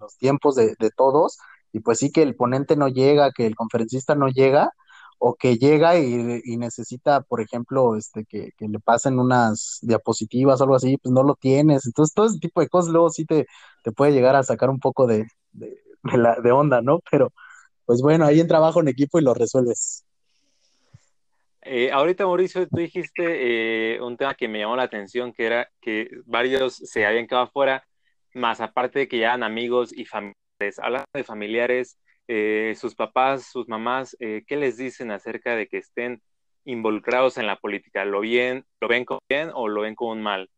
los 0.00 0.16
tiempos 0.16 0.54
de, 0.54 0.74
de 0.78 0.90
todos, 0.90 1.38
y 1.72 1.80
pues 1.80 1.98
sí 1.98 2.10
que 2.10 2.22
el 2.22 2.36
ponente 2.36 2.76
no 2.76 2.88
llega, 2.88 3.32
que 3.32 3.46
el 3.46 3.56
conferencista 3.56 4.14
no 4.14 4.28
llega, 4.28 4.72
o 5.18 5.34
que 5.34 5.58
llega 5.58 5.98
y, 5.98 6.56
necesita, 6.56 7.22
por 7.22 7.40
ejemplo, 7.40 7.96
este, 7.96 8.24
que, 8.24 8.52
que, 8.56 8.68
le 8.68 8.78
pasen 8.78 9.18
unas 9.18 9.78
diapositivas 9.82 10.60
o 10.60 10.64
algo 10.64 10.76
así, 10.76 10.96
pues 10.98 11.12
no 11.12 11.22
lo 11.22 11.34
tienes. 11.34 11.86
Entonces, 11.86 12.14
todo 12.14 12.26
ese 12.26 12.38
tipo 12.38 12.60
de 12.60 12.68
cosas 12.68 12.92
luego 12.92 13.10
sí 13.10 13.24
te, 13.24 13.46
te 13.82 13.92
puede 13.92 14.12
llegar 14.12 14.36
a 14.36 14.42
sacar 14.42 14.70
un 14.70 14.78
poco 14.78 15.06
de, 15.06 15.26
de, 15.52 15.80
de, 16.04 16.18
la, 16.18 16.36
de 16.36 16.52
onda, 16.52 16.82
¿no? 16.82 17.00
Pero, 17.10 17.32
pues 17.84 18.00
bueno, 18.00 18.24
ahí 18.26 18.40
en 18.40 18.48
trabajo 18.48 18.80
en 18.80 18.88
equipo 18.88 19.18
y 19.18 19.22
lo 19.22 19.34
resuelves. 19.34 20.04
Eh, 21.62 21.90
ahorita, 21.90 22.24
Mauricio, 22.24 22.66
tú 22.68 22.78
dijiste 22.78 23.96
eh, 23.96 24.00
un 24.00 24.16
tema 24.16 24.34
que 24.34 24.48
me 24.48 24.60
llamó 24.60 24.76
la 24.76 24.84
atención, 24.84 25.32
que 25.32 25.44
era 25.44 25.68
que 25.80 26.08
varios 26.24 26.76
se 26.76 27.04
habían 27.04 27.26
quedado 27.26 27.44
afuera, 27.44 27.84
más 28.32 28.60
aparte 28.60 29.00
de 29.00 29.08
que 29.08 29.18
ya 29.18 29.26
eran 29.26 29.42
amigos 29.42 29.92
y 29.92 30.04
familiares. 30.04 30.78
Hablando 30.78 31.06
de 31.12 31.24
familiares, 31.24 31.98
eh, 32.28 32.74
sus 32.78 32.94
papás, 32.94 33.46
sus 33.50 33.68
mamás, 33.68 34.14
eh, 34.20 34.44
¿qué 34.46 34.56
les 34.56 34.76
dicen 34.76 35.10
acerca 35.10 35.56
de 35.56 35.66
que 35.66 35.78
estén 35.78 36.22
involucrados 36.64 37.38
en 37.38 37.46
la 37.46 37.56
política? 37.56 38.04
¿Lo, 38.04 38.20
bien, 38.20 38.66
¿Lo 38.80 38.88
ven 38.88 39.06
como 39.06 39.20
bien 39.28 39.50
o 39.54 39.66
lo 39.66 39.80
ven 39.80 39.94
como 39.94 40.12
un 40.12 40.20
mal? 40.20 40.50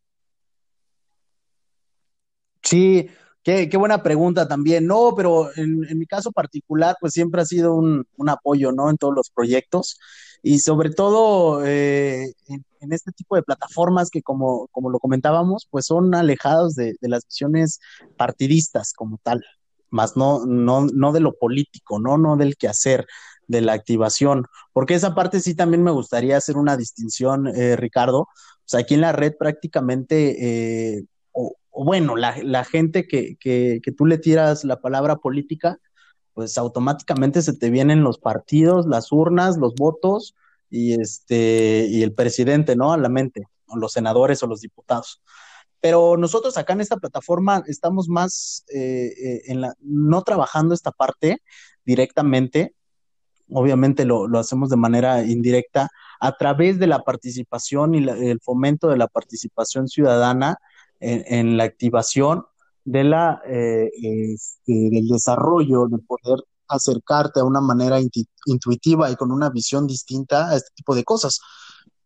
Sí, 2.62 3.09
qué, 3.44 3.70
buena 3.78 4.02
pregunta 4.02 4.48
también. 4.48 4.87
No, 4.88 5.14
pero 5.16 5.48
en, 5.54 5.80
mi 5.96 6.06
caso 6.06 6.33
particular, 6.33 6.96
pues 7.00 7.12
siempre 7.12 7.40
ha 7.40 7.44
sido 7.44 7.76
un, 7.76 8.04
apoyo, 8.28 8.72
¿no? 8.72 8.90
En 8.90 8.98
todos 8.98 9.14
los 9.14 9.30
proyectos 9.30 10.00
y 10.42 10.59
sobre 10.59 10.90
todo 10.90 11.64
eh, 11.64 12.33
en, 12.48 12.92
este 12.92 13.12
tipo 13.12 13.37
de 13.37 13.44
plataformas 13.44 14.11
que, 14.11 14.22
como, 14.22 14.66
como 14.72 14.90
lo 14.90 14.98
comentábamos, 14.98 15.68
pues 15.70 15.87
son 15.87 16.16
alejados 16.16 16.74
de, 16.74 16.96
de 17.00 17.09
las 17.09 17.24
visiones 17.26 17.78
partidistas 18.16 18.92
como 18.92 19.18
tal 19.22 19.44
más 19.90 20.16
no, 20.16 20.44
no, 20.46 20.87
no 20.87 21.12
de 21.12 21.20
lo 21.20 21.37
político, 21.37 21.98
no, 21.98 22.18
no 22.18 22.37
del 22.37 22.57
quehacer, 22.57 23.07
de 23.50 23.61
la 23.61 23.72
activación, 23.72 24.46
porque 24.72 24.94
esa 24.94 25.14
parte 25.14 25.40
sí 25.40 25.57
también 25.57 25.83
me 25.83 25.90
gustaría 25.90 26.37
hacer 26.37 26.57
una 26.57 26.76
distinción, 26.76 27.48
eh, 27.48 27.74
Ricardo. 27.74 28.20
O 28.20 28.29
sea, 28.64 28.81
aquí 28.81 28.94
en 28.94 29.00
la 29.00 29.11
red 29.11 29.35
prácticamente, 29.37 30.96
eh, 30.98 31.05
o, 31.33 31.57
o, 31.70 31.85
bueno, 31.85 32.14
la, 32.14 32.37
la 32.44 32.64
gente 32.64 33.09
que, 33.09 33.37
que, 33.40 33.81
que, 33.83 33.90
tú 33.90 34.07
le 34.07 34.18
tiras 34.18 34.62
la 34.64 34.81
palabra 34.81 35.16
política, 35.16 35.79
pues 36.33 36.57
automáticamente 36.59 37.42
se 37.42 37.53
te 37.53 37.70
vienen 37.70 38.05
los 38.05 38.18
partidos, 38.18 38.87
las 38.87 39.11
urnas, 39.11 39.57
los 39.57 39.74
votos 39.74 40.37
y, 40.70 41.00
este, 41.00 41.87
y 41.90 42.05
el 42.05 42.12
presidente, 42.14 42.76
¿no? 42.76 42.92
A 42.92 42.98
la 42.98 43.09
mente, 43.09 43.48
o 43.66 43.76
los 43.76 43.92
senadores 43.92 44.42
o 44.44 44.46
los 44.46 44.61
diputados. 44.61 45.20
Pero 45.81 46.16
nosotros 46.16 46.57
acá 46.57 46.75
en 46.75 46.83
esta 46.83 46.99
plataforma 46.99 47.62
estamos 47.66 48.09
más 48.09 48.64
eh, 48.73 49.12
eh, 49.16 49.43
en 49.47 49.62
la, 49.62 49.75
no 49.81 50.23
trabajando 50.23 50.75
esta 50.75 50.90
parte 50.93 51.43
directamente, 51.85 52.75
obviamente 53.51 54.05
lo, 54.05 54.27
hacemos 54.38 54.69
de 54.69 54.77
manera 54.77 55.25
indirecta, 55.25 55.90
a 56.21 56.37
través 56.37 56.79
de 56.79 56.87
la 56.87 57.03
participación 57.03 57.95
y 57.95 58.07
el 58.09 58.40
fomento 58.40 58.88
de 58.88 58.99
la 58.99 59.09
participación 59.09 59.88
ciudadana 59.88 60.59
en, 61.01 61.57
la 61.57 61.64
activación 61.64 62.45
de 62.85 63.05
la, 63.05 63.40
eh, 63.47 63.90
del 64.66 65.09
desarrollo, 65.09 65.87
de 65.88 65.99
poder 65.99 66.45
acercarte 66.69 67.40
a 67.40 67.45
una 67.45 67.61
manera 67.61 67.99
intuitiva 68.47 69.11
y 69.11 69.16
con 69.16 69.33
una 69.33 69.51
visión 69.51 69.87
distinta 69.87 70.51
a 70.51 70.57
este 70.57 70.71
tipo 70.75 70.95
de 70.95 71.05
cosas. 71.05 71.40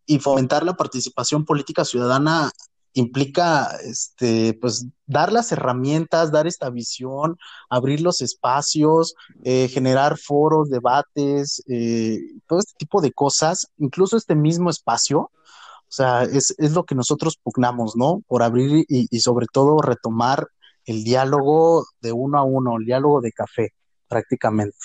Y 0.06 0.18
fomentar 0.18 0.64
la 0.64 0.74
participación 0.74 1.44
política 1.44 1.84
ciudadana 1.84 2.50
implica 2.94 3.76
este, 3.82 4.54
pues, 4.60 4.86
dar 5.06 5.32
las 5.32 5.52
herramientas, 5.52 6.32
dar 6.32 6.46
esta 6.46 6.70
visión, 6.70 7.36
abrir 7.68 8.00
los 8.00 8.22
espacios, 8.22 9.14
eh, 9.42 9.68
generar 9.68 10.16
foros, 10.16 10.70
debates, 10.70 11.62
eh, 11.68 12.20
todo 12.46 12.60
este 12.60 12.74
tipo 12.78 13.00
de 13.00 13.12
cosas, 13.12 13.68
incluso 13.78 14.16
este 14.16 14.34
mismo 14.34 14.70
espacio. 14.70 15.18
O 15.20 15.96
sea, 15.96 16.22
es, 16.22 16.54
lo 16.58 16.84
que 16.84 16.94
nosotros 16.94 17.38
pugnamos, 17.40 17.94
¿no? 17.96 18.22
Por 18.26 18.42
abrir 18.42 18.84
y, 18.88 19.06
y 19.10 19.20
sobre 19.20 19.46
todo 19.52 19.80
retomar 19.80 20.48
el 20.86 21.04
diálogo 21.04 21.86
de 22.00 22.12
uno 22.12 22.38
a 22.38 22.42
uno, 22.44 22.78
el 22.78 22.84
diálogo 22.84 23.20
de 23.20 23.32
café, 23.32 23.74
prácticamente. 24.08 24.76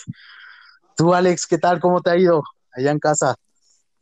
Tú, 0.95 1.13
Alex, 1.13 1.47
¿qué 1.47 1.57
tal? 1.57 1.79
¿Cómo 1.79 2.01
te 2.01 2.09
ha 2.09 2.17
ido 2.17 2.43
allá 2.73 2.91
en 2.91 2.99
casa? 2.99 3.35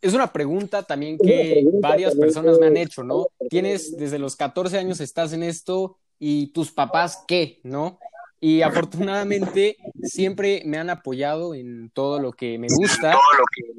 Es 0.01 0.13
una 0.13 0.31
pregunta 0.31 0.83
también 0.83 1.17
que 1.17 1.65
varias 1.81 2.15
personas 2.15 2.60
me 2.60 2.67
han 2.67 2.77
hecho, 2.77 3.03
¿no? 3.03 3.27
Tienes 3.49 3.97
desde 3.97 4.19
los 4.19 4.36
14 4.36 4.77
años 4.77 4.99
estás 4.99 5.33
en 5.33 5.43
esto 5.43 5.97
y 6.19 6.47
tus 6.47 6.71
papás 6.71 7.23
qué, 7.27 7.60
¿no? 7.63 7.99
Y 8.39 8.62
afortunadamente 8.63 9.77
siempre 10.03 10.62
me 10.65 10.77
han 10.77 10.89
apoyado 10.89 11.55
en 11.55 11.89
todo 11.89 12.19
lo 12.19 12.31
que 12.31 12.57
me 12.60 12.67
gusta. 12.69 13.17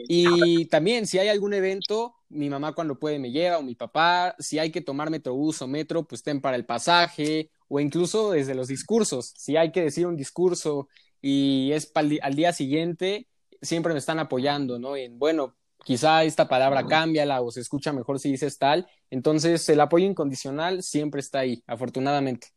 Y 0.08 0.64
también 0.66 1.06
si 1.06 1.18
hay 1.18 1.28
algún 1.28 1.54
evento, 1.54 2.14
mi 2.28 2.50
mamá 2.50 2.72
cuando 2.72 2.98
puede 2.98 3.18
me 3.18 3.30
lleva 3.30 3.58
o 3.58 3.62
mi 3.62 3.74
papá, 3.74 4.34
si 4.38 4.58
hay 4.58 4.70
que 4.70 4.80
tomar 4.80 5.10
metrobús 5.10 5.62
o 5.62 5.68
metro, 5.68 6.02
pues 6.04 6.20
estén 6.20 6.40
para 6.40 6.56
el 6.56 6.64
pasaje 6.64 7.50
o 7.68 7.78
incluso 7.78 8.32
desde 8.32 8.54
los 8.54 8.68
discursos. 8.68 9.34
Si 9.36 9.56
hay 9.56 9.70
que 9.70 9.82
decir 9.82 10.06
un 10.06 10.16
discurso 10.16 10.88
y 11.22 11.70
es 11.72 11.92
al 11.94 12.34
día 12.34 12.52
siguiente, 12.52 13.28
siempre 13.62 13.92
me 13.92 13.98
están 13.98 14.18
apoyando, 14.18 14.78
¿no? 14.78 14.96
En, 14.96 15.18
bueno, 15.18 15.54
quizá 15.84 16.24
esta 16.24 16.48
palabra 16.48 16.86
cámbiala 16.86 17.40
o 17.40 17.50
se 17.50 17.60
escucha 17.60 17.92
mejor 17.92 18.18
si 18.18 18.30
dices 18.30 18.58
tal. 18.58 18.86
Entonces, 19.10 19.68
el 19.68 19.80
apoyo 19.80 20.06
incondicional 20.06 20.82
siempre 20.82 21.20
está 21.20 21.40
ahí, 21.40 21.62
afortunadamente. 21.66 22.48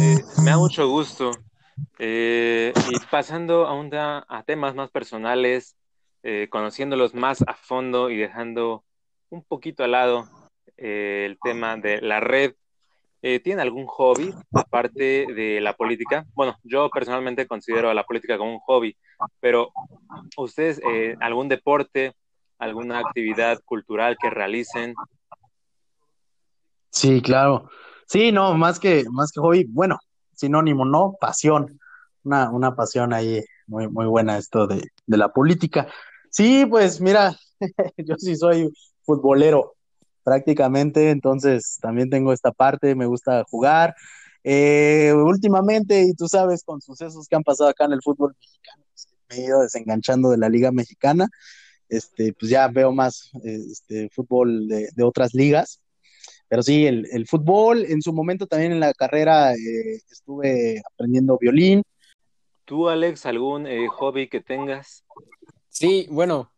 Eh, 0.00 0.18
me 0.42 0.50
da 0.50 0.58
mucho 0.58 0.88
gusto. 0.88 1.30
Eh, 1.98 2.72
y 2.90 2.98
pasando 3.10 3.66
a, 3.66 4.24
a 4.28 4.42
temas 4.44 4.74
más 4.74 4.90
personales, 4.90 5.76
eh, 6.22 6.48
conociéndolos 6.50 7.14
más 7.14 7.42
a 7.46 7.54
fondo 7.54 8.10
y 8.10 8.16
dejando 8.16 8.84
un 9.30 9.42
poquito 9.42 9.84
al 9.84 9.92
lado 9.92 10.28
el 10.76 11.38
tema 11.42 11.76
de 11.76 12.00
la 12.00 12.20
red 12.20 12.54
eh, 13.26 13.40
¿tienen 13.40 13.60
algún 13.60 13.86
hobby 13.86 14.34
aparte 14.52 15.26
de 15.34 15.58
la 15.62 15.72
política? 15.72 16.26
Bueno, 16.34 16.58
yo 16.62 16.90
personalmente 16.90 17.46
considero 17.46 17.88
a 17.88 17.94
la 17.94 18.04
política 18.04 18.36
como 18.36 18.52
un 18.52 18.60
hobby, 18.60 18.98
pero 19.40 19.72
ustedes, 20.36 20.78
eh, 20.86 21.16
algún 21.20 21.48
deporte, 21.48 22.12
alguna 22.58 22.98
actividad 22.98 23.60
cultural 23.64 24.18
que 24.20 24.28
realicen? 24.28 24.94
Sí, 26.90 27.22
claro. 27.22 27.70
Sí, 28.06 28.30
no, 28.30 28.52
más 28.58 28.78
que, 28.78 29.04
más 29.10 29.32
que 29.32 29.40
hobby, 29.40 29.64
bueno, 29.70 29.98
sinónimo, 30.34 30.84
¿no? 30.84 31.14
Pasión. 31.18 31.80
Una, 32.24 32.50
una 32.50 32.76
pasión 32.76 33.14
ahí 33.14 33.42
muy, 33.66 33.88
muy 33.88 34.04
buena 34.04 34.36
esto 34.36 34.66
de, 34.66 34.82
de 35.06 35.16
la 35.16 35.32
política. 35.32 35.88
Sí, 36.28 36.66
pues 36.66 37.00
mira, 37.00 37.34
yo 37.96 38.16
sí 38.18 38.36
soy 38.36 38.70
futbolero 39.02 39.76
prácticamente, 40.24 41.10
entonces 41.10 41.78
también 41.80 42.10
tengo 42.10 42.32
esta 42.32 42.50
parte, 42.50 42.94
me 42.94 43.06
gusta 43.06 43.44
jugar. 43.44 43.94
Eh, 44.42 45.12
últimamente, 45.14 46.02
y 46.02 46.14
tú 46.14 46.26
sabes, 46.28 46.64
con 46.64 46.80
sucesos 46.80 47.28
que 47.28 47.36
han 47.36 47.42
pasado 47.42 47.70
acá 47.70 47.84
en 47.84 47.92
el 47.92 48.02
fútbol 48.02 48.34
mexicano, 48.38 48.84
pues, 48.90 49.08
me 49.30 49.36
he 49.36 49.46
ido 49.46 49.62
desenganchando 49.62 50.30
de 50.30 50.38
la 50.38 50.48
liga 50.48 50.72
mexicana, 50.72 51.28
este, 51.88 52.32
pues 52.32 52.50
ya 52.50 52.68
veo 52.68 52.92
más 52.92 53.30
este, 53.42 54.08
fútbol 54.10 54.68
de, 54.68 55.02
otras 55.02 55.32
ligas, 55.34 55.80
pero 56.48 56.62
sí, 56.62 56.86
el, 56.86 57.26
fútbol, 57.26 57.84
en 57.86 58.02
su 58.02 58.12
momento 58.12 58.46
también 58.46 58.72
en 58.72 58.80
la 58.80 58.92
carrera 58.92 59.54
eh, 59.54 60.00
estuve 60.10 60.82
aprendiendo 60.92 61.38
violín. 61.38 61.82
¿Tú, 62.64 62.88
Alex, 62.88 63.26
algún 63.26 63.66
eh, 63.66 63.88
hobby 63.88 64.28
que 64.28 64.40
tengas? 64.40 65.04
Sí, 65.68 66.06
bueno, 66.10 66.52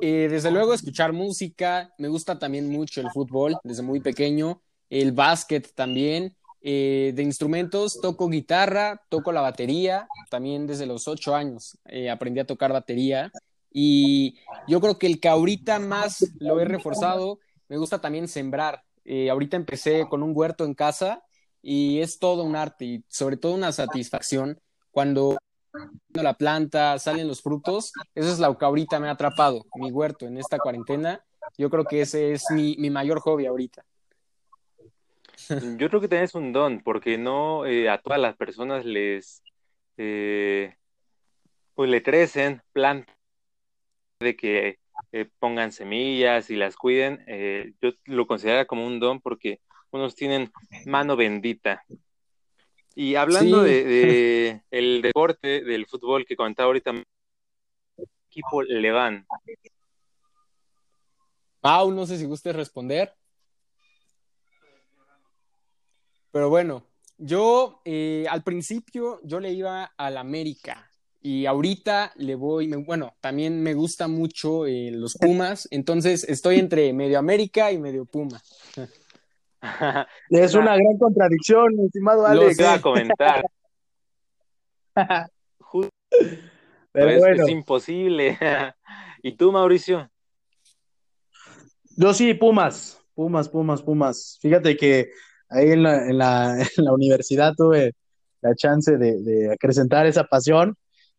eh, 0.00 0.28
desde 0.30 0.50
luego 0.50 0.74
escuchar 0.74 1.12
música, 1.12 1.92
me 1.98 2.08
gusta 2.08 2.38
también 2.38 2.68
mucho 2.68 3.00
el 3.00 3.10
fútbol 3.10 3.56
desde 3.64 3.82
muy 3.82 4.00
pequeño, 4.00 4.62
el 4.90 5.12
básquet 5.12 5.72
también, 5.74 6.36
eh, 6.60 7.12
de 7.14 7.22
instrumentos 7.22 8.00
toco 8.00 8.28
guitarra, 8.28 9.02
toco 9.08 9.32
la 9.32 9.40
batería, 9.40 10.08
también 10.30 10.66
desde 10.66 10.86
los 10.86 11.06
ocho 11.06 11.34
años 11.34 11.78
eh, 11.84 12.10
aprendí 12.10 12.40
a 12.40 12.46
tocar 12.46 12.72
batería. 12.72 13.30
Y 13.72 14.38
yo 14.66 14.80
creo 14.80 14.98
que 14.98 15.06
el 15.06 15.20
que 15.20 15.28
ahorita 15.28 15.78
más 15.78 16.24
lo 16.38 16.60
he 16.60 16.64
reforzado, 16.64 17.38
me 17.68 17.76
gusta 17.76 18.00
también 18.00 18.26
sembrar. 18.26 18.82
ahorita 19.30 19.56
empecé 19.56 20.06
con 20.08 20.22
un 20.22 20.32
huerto 20.34 20.64
en 20.64 20.74
casa 20.74 21.22
y 21.62 22.00
es 22.00 22.18
todo 22.18 22.42
un 22.42 22.56
arte 22.56 22.84
y 22.84 23.04
sobre 23.08 23.36
todo 23.36 23.54
una 23.54 23.72
satisfacción 23.72 24.60
cuando 24.90 25.36
la 26.12 26.34
planta, 26.34 26.98
salen 26.98 27.28
los 27.28 27.42
frutos, 27.42 27.92
eso 28.14 28.30
es 28.30 28.38
lo 28.38 28.56
que 28.56 28.64
ahorita 28.64 29.00
me 29.00 29.08
ha 29.08 29.12
atrapado, 29.12 29.64
mi 29.74 29.90
huerto 29.90 30.26
en 30.26 30.38
esta 30.38 30.58
cuarentena. 30.58 31.22
Yo 31.56 31.70
creo 31.70 31.84
que 31.84 32.00
ese 32.00 32.32
es 32.32 32.44
mi, 32.50 32.76
mayor 32.90 33.20
hobby 33.20 33.46
ahorita. 33.46 33.84
Yo 35.76 35.88
creo 35.88 36.00
que 36.00 36.08
tenés 36.08 36.34
un 36.34 36.52
don, 36.52 36.80
porque 36.80 37.18
no 37.18 37.66
eh, 37.66 37.88
a 37.88 37.98
todas 37.98 38.18
las 38.18 38.36
personas 38.36 38.84
les, 38.84 39.42
eh, 39.96 40.74
pues 41.74 41.90
le 41.90 42.02
crecen 42.02 42.62
plantas 42.72 43.14
de 44.20 44.34
que 44.34 44.78
eh, 45.12 45.28
pongan 45.38 45.72
semillas 45.72 46.50
y 46.50 46.56
las 46.56 46.76
cuiden. 46.76 47.24
yo 47.80 47.90
lo 48.06 48.26
considero 48.26 48.66
como 48.66 48.86
un 48.86 48.98
don 48.98 49.20
porque 49.20 49.60
unos 49.90 50.14
tienen 50.14 50.50
mano 50.86 51.16
bendita 51.16 51.84
y 52.98 53.14
hablando 53.14 53.62
de, 53.62 54.62
el 54.70 55.02
deporte, 55.02 55.62
del 55.62 55.86
fútbol 55.86 56.24
que 56.24 56.34
comentaba 56.34 56.68
ahorita, 56.68 56.94
equipo 58.30 58.62
le 58.62 58.90
van? 58.90 59.26
Pau, 61.60 61.92
no 61.92 62.06
sé 62.06 62.16
si 62.16 62.24
gustes 62.24 62.56
responder. 62.56 63.14
Pero 66.32 66.48
bueno, 66.48 66.86
yo 67.18 67.82
eh, 67.84 68.24
al 68.30 68.42
principio 68.42 69.20
yo 69.24 69.40
le 69.40 69.52
iba 69.52 69.92
al 69.96 70.16
América 70.16 70.90
y 71.20 71.44
ahorita 71.44 72.12
le 72.16 72.34
voy, 72.34 72.68
bueno, 72.68 73.14
también 73.20 73.62
me 73.62 73.74
gusta 73.74 74.08
mucho 74.08 74.66
eh, 74.66 74.90
los 74.90 75.18
Pumas, 75.20 75.68
entonces 75.70 76.24
estoy 76.24 76.60
entre 76.60 76.92
medio 76.94 77.18
América 77.18 77.70
y 77.72 77.78
medio 77.78 78.06
Puma. 78.06 78.40
es 80.30 80.54
una 80.54 80.76
gran 80.76 80.98
contradicción, 80.98 81.72
estimado 81.84 82.26
Alex. 82.26 82.58
Lo 82.58 82.64
iba 82.64 82.74
a 82.74 82.80
comentar. 82.80 83.44
Pero 86.92 87.18
bueno. 87.18 87.44
Es 87.44 87.50
imposible. 87.50 88.38
¿Y 89.22 89.32
tú, 89.32 89.52
Mauricio? 89.52 90.10
Yo 91.96 92.14
sí, 92.14 92.34
Pumas, 92.34 92.98
Pumas, 93.14 93.48
Pumas, 93.48 93.82
Pumas. 93.82 94.38
Fíjate 94.40 94.76
que 94.76 95.10
ahí 95.48 95.72
en 95.72 95.82
la, 95.82 96.06
en 96.06 96.18
la, 96.18 96.58
en 96.76 96.84
la 96.84 96.92
universidad 96.92 97.54
tuve 97.56 97.92
la 98.40 98.54
chance 98.54 98.96
de, 98.96 99.20
de, 99.22 99.52
acrecentar 99.52 100.06
esa 100.06 100.24
pasión. 100.24 100.76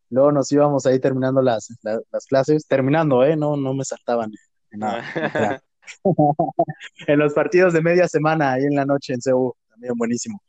Luego 0.10 0.32
nos 0.32 0.52
íbamos 0.52 0.86
ahí 0.86 1.00
terminando 1.00 1.42
las, 1.42 1.68
las, 1.84 2.26
clases, 2.28 2.66
terminando, 2.68 3.24
¿eh? 3.24 3.36
No, 3.36 3.58
no 3.58 3.74
me 3.74 3.84
saltaban 3.84 4.32
nada. 4.72 5.62
en 7.08 7.20
los 7.20 7.34
partidos 7.34 7.74
de 7.74 7.82
media 7.82 8.08
semana, 8.08 8.54
ahí 8.54 8.64
en 8.64 8.76
la 8.76 8.86
noche 8.86 9.14
en 9.14 9.22
CEU, 9.22 9.56
también 9.70 9.94
buenísimo. 9.96 10.42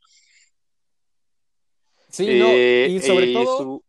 Sí, 2.11 2.27
eh, 2.29 2.89
y 2.91 3.01
sobre 3.01 3.33
todo, 3.33 3.83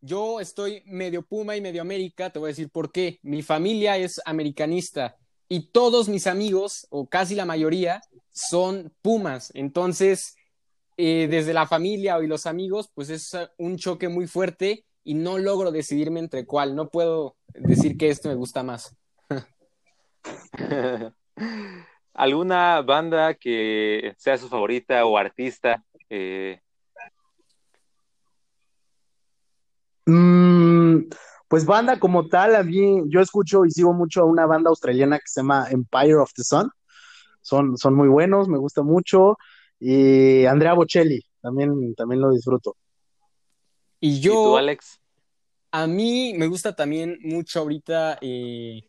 yo 0.00 0.38
estoy 0.38 0.82
medio 0.84 1.22
Puma 1.22 1.56
y 1.56 1.60
medio 1.60 1.80
América, 1.80 2.30
te 2.30 2.38
voy 2.38 2.48
a 2.48 2.52
decir 2.52 2.68
por 2.68 2.92
qué. 2.92 3.18
Mi 3.22 3.42
familia 3.42 3.96
es 3.96 4.20
americanista 4.24 5.16
y 5.48 5.70
todos 5.70 6.08
mis 6.08 6.26
amigos, 6.26 6.86
o 6.90 7.06
casi 7.06 7.34
la 7.34 7.46
mayoría, 7.46 8.02
son 8.32 8.92
Pumas. 9.00 9.50
Entonces, 9.54 10.36
eh, 10.96 11.26
desde 11.30 11.54
la 11.54 11.66
familia 11.66 12.22
y 12.22 12.26
los 12.26 12.46
amigos, 12.46 12.90
pues 12.94 13.08
es 13.10 13.36
un 13.56 13.76
choque 13.76 14.08
muy 14.08 14.26
fuerte 14.26 14.84
y 15.02 15.14
no 15.14 15.38
logro 15.38 15.70
decidirme 15.70 16.20
entre 16.20 16.44
cuál. 16.44 16.76
No 16.76 16.88
puedo 16.90 17.36
decir 17.54 17.96
que 17.96 18.10
esto 18.10 18.28
me 18.28 18.34
gusta 18.34 18.62
más. 18.62 18.94
¿Alguna 22.14 22.80
banda 22.82 23.34
que 23.34 24.14
sea 24.16 24.38
su 24.38 24.48
favorita 24.48 25.04
o 25.04 25.16
artista? 25.16 25.84
Eh? 26.08 26.60
Mm, 30.06 31.08
pues 31.48 31.66
banda 31.66 31.98
como 31.98 32.28
tal, 32.28 32.54
a 32.56 32.62
mí, 32.62 33.02
yo 33.08 33.20
escucho 33.20 33.64
y 33.64 33.70
sigo 33.70 33.92
mucho 33.92 34.22
a 34.22 34.24
una 34.24 34.46
banda 34.46 34.70
australiana 34.70 35.18
que 35.18 35.26
se 35.26 35.40
llama 35.40 35.66
Empire 35.70 36.16
of 36.16 36.32
the 36.34 36.44
Sun. 36.44 36.70
Son, 37.40 37.76
son 37.76 37.94
muy 37.94 38.08
buenos, 38.08 38.48
me 38.48 38.58
gusta 38.58 38.82
mucho. 38.82 39.36
Y 39.80 40.46
Andrea 40.46 40.74
Bocelli, 40.74 41.22
también, 41.42 41.94
también 41.94 42.20
lo 42.20 42.30
disfruto. 42.30 42.76
Y 44.00 44.16
¿Y 44.16 44.20
yo, 44.20 44.32
tú, 44.32 44.56
Alex? 44.56 45.00
a 45.72 45.86
mí 45.86 46.34
me 46.36 46.46
gusta 46.46 46.76
también 46.76 47.18
mucho 47.22 47.60
ahorita 47.60 48.18
eh, 48.20 48.88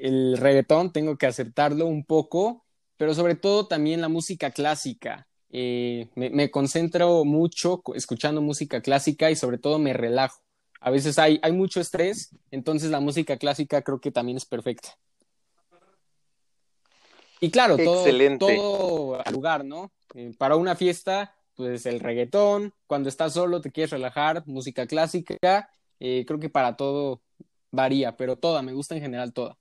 el 0.00 0.36
reggaetón, 0.36 0.92
tengo 0.92 1.16
que 1.16 1.26
aceptarlo 1.26 1.86
un 1.86 2.04
poco, 2.04 2.64
pero 2.96 3.14
sobre 3.14 3.34
todo 3.34 3.66
también 3.66 4.00
la 4.00 4.08
música 4.08 4.50
clásica. 4.50 5.28
Eh, 5.50 6.08
me, 6.14 6.30
me 6.30 6.50
concentro 6.50 7.24
mucho 7.24 7.82
escuchando 7.94 8.42
música 8.42 8.82
clásica 8.82 9.30
y 9.30 9.36
sobre 9.36 9.58
todo 9.58 9.78
me 9.78 9.92
relajo. 9.92 10.42
A 10.80 10.90
veces 10.90 11.18
hay, 11.18 11.40
hay 11.42 11.52
mucho 11.52 11.80
estrés, 11.80 12.34
entonces 12.50 12.90
la 12.90 13.00
música 13.00 13.36
clásica 13.36 13.82
creo 13.82 14.00
que 14.00 14.12
también 14.12 14.36
es 14.36 14.44
perfecta. 14.44 14.96
Y 17.40 17.50
claro, 17.50 17.76
todo, 17.76 18.00
Excelente. 18.00 18.38
todo 18.38 19.20
al 19.24 19.32
lugar, 19.32 19.64
¿no? 19.64 19.92
Eh, 20.14 20.32
para 20.38 20.56
una 20.56 20.76
fiesta, 20.76 21.36
pues 21.54 21.86
el 21.86 22.00
reggaetón, 22.00 22.72
cuando 22.86 23.08
estás 23.08 23.34
solo 23.34 23.60
te 23.60 23.70
quieres 23.70 23.90
relajar, 23.90 24.44
música 24.46 24.86
clásica, 24.86 25.70
eh, 26.00 26.24
creo 26.26 26.40
que 26.40 26.48
para 26.48 26.76
todo 26.76 27.22
varía, 27.70 28.16
pero 28.16 28.36
toda, 28.36 28.62
me 28.62 28.72
gusta 28.72 28.94
en 28.94 29.02
general 29.02 29.32
toda. 29.32 29.56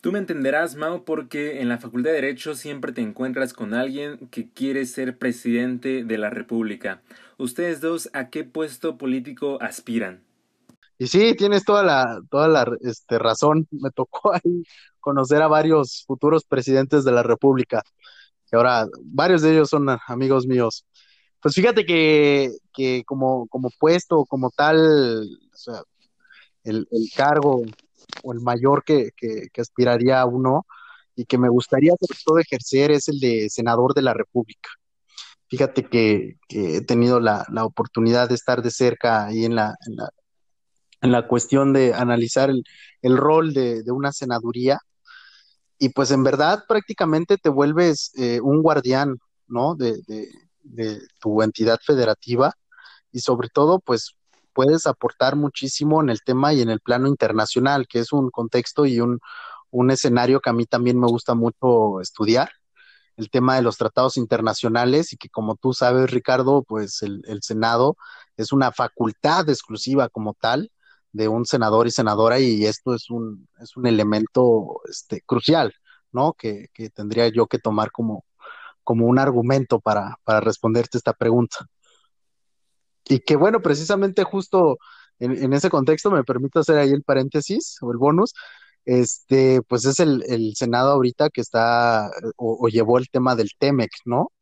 Tú 0.00 0.12
me 0.12 0.18
entenderás, 0.18 0.76
Mau, 0.76 1.04
porque 1.04 1.60
en 1.60 1.68
la 1.68 1.78
Facultad 1.78 2.10
de 2.10 2.16
Derecho 2.16 2.54
siempre 2.54 2.92
te 2.92 3.00
encuentras 3.00 3.52
con 3.52 3.74
alguien 3.74 4.28
que 4.30 4.48
quiere 4.48 4.86
ser 4.86 5.18
presidente 5.18 6.04
de 6.04 6.18
la 6.18 6.30
República. 6.30 7.02
¿Ustedes 7.38 7.80
dos 7.80 8.08
a 8.12 8.30
qué 8.30 8.44
puesto 8.44 8.98
político 8.98 9.58
aspiran? 9.60 10.22
Y 10.98 11.08
sí, 11.08 11.34
tienes 11.34 11.64
toda 11.64 11.82
la, 11.82 12.20
toda 12.30 12.48
la 12.48 12.66
este, 12.82 13.18
razón. 13.18 13.66
Me 13.70 13.90
tocó 13.90 14.32
ahí 14.34 14.62
conocer 15.00 15.42
a 15.42 15.48
varios 15.48 16.04
futuros 16.06 16.44
presidentes 16.44 17.04
de 17.04 17.12
la 17.12 17.22
República. 17.22 17.82
Y 18.52 18.56
ahora 18.56 18.86
varios 19.02 19.42
de 19.42 19.52
ellos 19.52 19.70
son 19.70 19.88
amigos 20.06 20.46
míos. 20.46 20.84
Pues 21.40 21.54
fíjate 21.54 21.84
que, 21.84 22.50
que 22.72 23.02
como, 23.04 23.46
como 23.48 23.70
puesto, 23.78 24.24
como 24.24 24.50
tal, 24.50 24.76
el, 26.64 26.88
el 26.90 27.10
cargo 27.14 27.62
o 28.22 28.32
el 28.32 28.40
mayor 28.40 28.84
que, 28.84 29.10
que, 29.16 29.60
aspiraría 29.60 30.20
a 30.20 30.26
uno 30.26 30.66
y 31.14 31.24
que 31.24 31.38
me 31.38 31.48
gustaría 31.48 31.94
sobre 31.98 32.18
todo 32.24 32.38
ejercer 32.38 32.90
es 32.90 33.08
el 33.08 33.20
de 33.20 33.48
senador 33.50 33.94
de 33.94 34.02
la 34.02 34.14
República. 34.14 34.70
Fíjate 35.48 35.88
que, 35.88 36.36
he 36.48 36.80
tenido 36.82 37.20
la, 37.20 37.46
la 37.50 37.64
oportunidad 37.64 38.28
de 38.28 38.34
estar 38.34 38.62
de 38.62 38.70
cerca 38.70 39.26
ahí 39.26 39.44
en 39.44 39.54
la, 39.54 39.76
en 39.86 39.96
la, 39.96 40.10
en 41.02 41.12
la 41.12 41.28
cuestión 41.28 41.72
de 41.72 41.94
analizar 41.94 42.50
el, 42.50 42.64
el 43.02 43.16
rol 43.16 43.52
de, 43.54 43.82
de 43.82 43.92
una 43.92 44.12
senaduría 44.12 44.80
y 45.78 45.90
pues 45.90 46.10
en 46.10 46.24
verdad 46.24 46.64
prácticamente 46.66 47.36
te 47.36 47.48
vuelves 47.48 48.12
eh, 48.16 48.40
un 48.40 48.62
guardián, 48.62 49.18
¿no? 49.46 49.74
De, 49.74 50.00
de 50.62 51.00
tu 51.20 51.42
entidad 51.42 51.78
federativa 51.84 52.52
y 53.12 53.20
sobre 53.20 53.48
todo 53.48 53.78
pues 53.78 54.16
puedes 54.56 54.86
aportar 54.86 55.36
muchísimo 55.36 56.00
en 56.00 56.08
el 56.08 56.22
tema 56.22 56.54
y 56.54 56.62
en 56.62 56.70
el 56.70 56.80
plano 56.80 57.08
internacional, 57.08 57.86
que 57.86 57.98
es 57.98 58.10
un 58.10 58.30
contexto 58.30 58.86
y 58.86 59.00
un, 59.00 59.20
escenario 59.90 60.40
que 60.40 60.48
a 60.48 60.54
mí 60.54 60.64
también 60.64 60.98
me 60.98 61.06
gusta 61.06 61.34
mucho 61.34 62.00
estudiar, 62.00 62.50
el 63.18 63.28
tema 63.28 63.56
de 63.56 63.62
los 63.62 63.76
tratados 63.76 64.16
internacionales 64.16 65.12
y 65.12 65.18
que 65.18 65.28
como 65.28 65.56
tú 65.56 65.74
sabes, 65.74 66.10
Ricardo, 66.10 66.62
pues 66.62 67.02
el, 67.02 67.22
Senado 67.42 67.98
es 68.38 68.52
una 68.52 68.72
facultad 68.72 69.48
exclusiva 69.50 70.08
como 70.08 70.32
tal 70.32 70.70
de 71.12 71.28
un 71.28 71.44
senador 71.44 71.86
y 71.86 71.90
senadora 71.90 72.40
y 72.40 72.64
esto 72.64 72.94
es 72.94 73.10
un, 73.10 73.48
es 73.60 73.76
un 73.76 73.86
elemento 73.86 74.80
este, 74.88 75.20
crucial, 75.26 75.74
¿no? 76.12 76.32
Que, 76.32 76.68
tendría 76.94 77.28
yo 77.28 77.46
que 77.46 77.58
tomar 77.58 77.90
como, 77.92 78.24
un 78.86 79.18
argumento 79.18 79.80
para 79.80 80.18
responderte 80.40 80.96
esta 80.96 81.12
pregunta. 81.12 81.68
Y 83.08 83.20
que 83.20 83.36
bueno, 83.36 83.60
precisamente 83.62 84.24
justo 84.24 84.78
en, 85.18 85.32
en, 85.42 85.52
ese 85.52 85.70
contexto 85.70 86.10
me 86.10 86.24
permito 86.24 86.60
hacer 86.60 86.78
ahí 86.78 86.90
el 86.90 87.02
paréntesis 87.02 87.76
o 87.80 87.92
el 87.92 87.98
bonus, 87.98 88.34
este, 88.84 89.62
pues 89.62 89.84
es 89.84 90.00
el, 90.00 90.24
el 90.28 90.54
Senado 90.56 90.92
ahorita 90.92 91.30
que 91.30 91.40
está 91.40 92.10
o, 92.36 92.58
o, 92.60 92.68
llevó 92.68 92.98
el 92.98 93.08
tema 93.10 93.34
del 93.34 93.50
TEMEC, 93.58 93.90
¿no? 94.04 94.32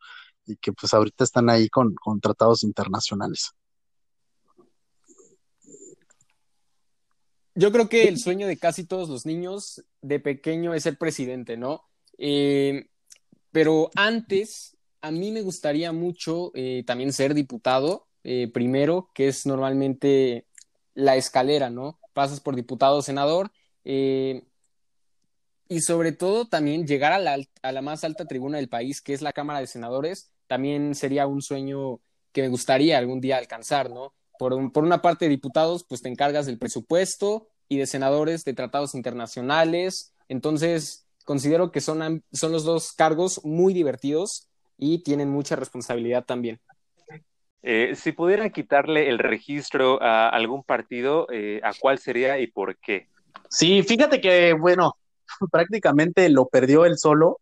Y 0.46 0.56
que 0.56 0.72
pues 0.72 0.92
ahorita 0.92 1.24
están 1.24 1.48
ahí 1.48 1.68
con, 1.68 1.94
con 1.94 2.20
tratados 2.20 2.62
internacionales. 2.62 3.52
Yo 7.54 7.70
creo 7.70 7.88
que 7.88 8.08
el 8.08 8.18
sueño 8.18 8.46
de 8.46 8.58
casi 8.58 8.84
todos 8.84 9.08
los 9.08 9.26
niños 9.26 9.84
de 10.02 10.18
pequeño 10.18 10.74
es 10.74 10.82
ser 10.82 10.98
presidente, 10.98 11.56
¿no? 11.56 11.84
Eh, 12.18 12.88
pero 13.52 13.90
antes, 13.94 14.76
a 15.00 15.12
mí 15.12 15.30
me 15.30 15.42
gustaría 15.42 15.92
mucho 15.92 16.50
eh, 16.54 16.82
también 16.84 17.12
ser 17.12 17.32
diputado, 17.32 18.08
eh, 18.24 18.50
primero, 18.52 19.10
que 19.14 19.28
es 19.28 19.46
normalmente 19.46 20.46
la 20.94 21.16
escalera, 21.16 21.70
¿no? 21.70 21.98
Pasas 22.12 22.40
por 22.40 22.56
diputado, 22.56 23.02
senador, 23.02 23.52
eh, 23.84 24.42
y 25.68 25.80
sobre 25.80 26.12
todo 26.12 26.46
también 26.46 26.86
llegar 26.86 27.12
a 27.12 27.18
la, 27.18 27.38
a 27.62 27.72
la, 27.72 27.82
más 27.82 28.04
alta 28.04 28.26
tribuna 28.26 28.58
del 28.58 28.68
país, 28.68 29.00
que 29.00 29.14
es 29.14 29.22
la 29.22 29.32
Cámara 29.32 29.60
de 29.60 29.66
Senadores, 29.66 30.30
también 30.46 30.94
sería 30.94 31.26
un 31.26 31.42
sueño 31.42 32.00
que 32.32 32.42
me 32.42 32.48
gustaría 32.48 32.98
algún 32.98 33.20
día 33.20 33.38
alcanzar, 33.38 33.90
¿no? 33.90 34.12
Por, 34.38 34.72
por 34.72 34.84
una 34.84 35.00
parte 35.02 35.26
de 35.26 35.30
diputados, 35.30 35.84
pues 35.84 36.02
te 36.02 36.08
encargas 36.08 36.46
del 36.46 36.58
presupuesto 36.58 37.48
y 37.68 37.78
de 37.78 37.86
senadores 37.86 38.44
de 38.44 38.54
tratados 38.54 38.94
internacionales, 38.94 40.12
entonces 40.28 41.06
considero 41.24 41.72
que 41.72 41.80
son, 41.80 42.22
son 42.32 42.52
los 42.52 42.64
dos 42.64 42.92
cargos 42.92 43.40
muy 43.44 43.72
divertidos 43.72 44.48
y 44.76 45.02
tienen 45.02 45.30
mucha 45.30 45.56
responsabilidad 45.56 46.24
también. 46.24 46.60
Eh, 47.66 47.94
si 47.96 48.12
pudieran 48.12 48.50
quitarle 48.50 49.08
el 49.08 49.18
registro 49.18 50.00
a 50.02 50.28
algún 50.28 50.62
partido, 50.62 51.26
eh, 51.32 51.62
¿a 51.64 51.72
cuál 51.72 51.98
sería 51.98 52.38
y 52.38 52.46
por 52.46 52.76
qué? 52.76 53.08
Sí, 53.48 53.82
fíjate 53.82 54.20
que, 54.20 54.52
bueno, 54.52 54.98
prácticamente 55.50 56.28
lo 56.28 56.46
perdió 56.46 56.84
él 56.84 56.98
solo, 56.98 57.40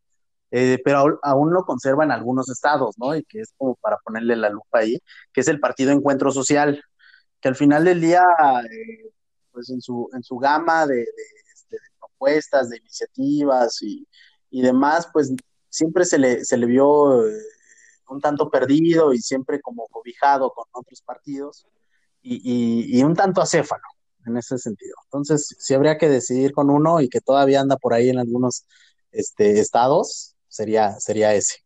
eh, 0.53 0.79
pero 0.85 1.19
aún 1.25 1.53
lo 1.53 1.65
conserva 1.65 2.05
en 2.05 2.13
algunos 2.13 2.49
estados, 2.51 2.97
¿no? 2.99 3.17
Y 3.17 3.25
que 3.25 3.41
es 3.41 3.53
como 3.59 3.75
para 3.75 3.97
ponerle 3.99 4.37
la 4.37 4.49
lupa 4.49 4.79
ahí, 4.79 5.01
que 5.33 5.41
es 5.41 5.49
el 5.49 5.59
Partido 5.59 5.91
Encuentro 5.91 6.31
Social, 6.31 6.81
que 7.41 7.49
al 7.49 7.57
final 7.57 7.85
del 7.85 8.01
día, 8.01 8.23
pues 9.51 9.71
en 9.71 9.81
su, 9.81 10.09
en 10.13 10.23
su 10.23 10.39
gama 10.39 10.87
de, 10.87 10.99
de, 10.99 11.05
de, 11.71 11.79
propuestas, 11.99 12.71
de 12.71 12.77
iniciativas 12.77 13.83
y, 13.83 14.07
y, 14.51 14.63
demás, 14.63 15.09
pues 15.13 15.35
siempre 15.69 16.05
se 16.05 16.19
le, 16.19 16.45
se 16.45 16.57
le 16.57 16.67
vio 16.67 17.25
un 18.13 18.21
tanto 18.21 18.51
perdido 18.51 19.13
y 19.13 19.19
siempre 19.19 19.61
como 19.61 19.87
cobijado 19.89 20.53
con 20.53 20.65
otros 20.73 21.03
partidos 21.03 21.67
y, 22.23 22.37
y, 22.37 22.99
y 22.99 23.03
un 23.03 23.15
tanto 23.15 23.41
acéfalo 23.41 23.83
en 24.27 24.37
ese 24.37 24.59
sentido. 24.59 24.95
Entonces, 25.05 25.57
si 25.59 25.75
habría 25.75 25.99
que 25.99 26.09
decidir 26.09 26.53
con 26.53 26.71
uno 26.71 27.01
y 27.01 27.09
que 27.09 27.21
todavía 27.21 27.61
anda 27.61 27.77
por 27.77 27.95
ahí 27.95 28.09
en 28.09 28.19
algunos 28.19 28.67
este, 29.11 29.59
estados, 29.59 30.37
sería, 30.49 30.99
sería 31.01 31.35
ese. 31.35 31.65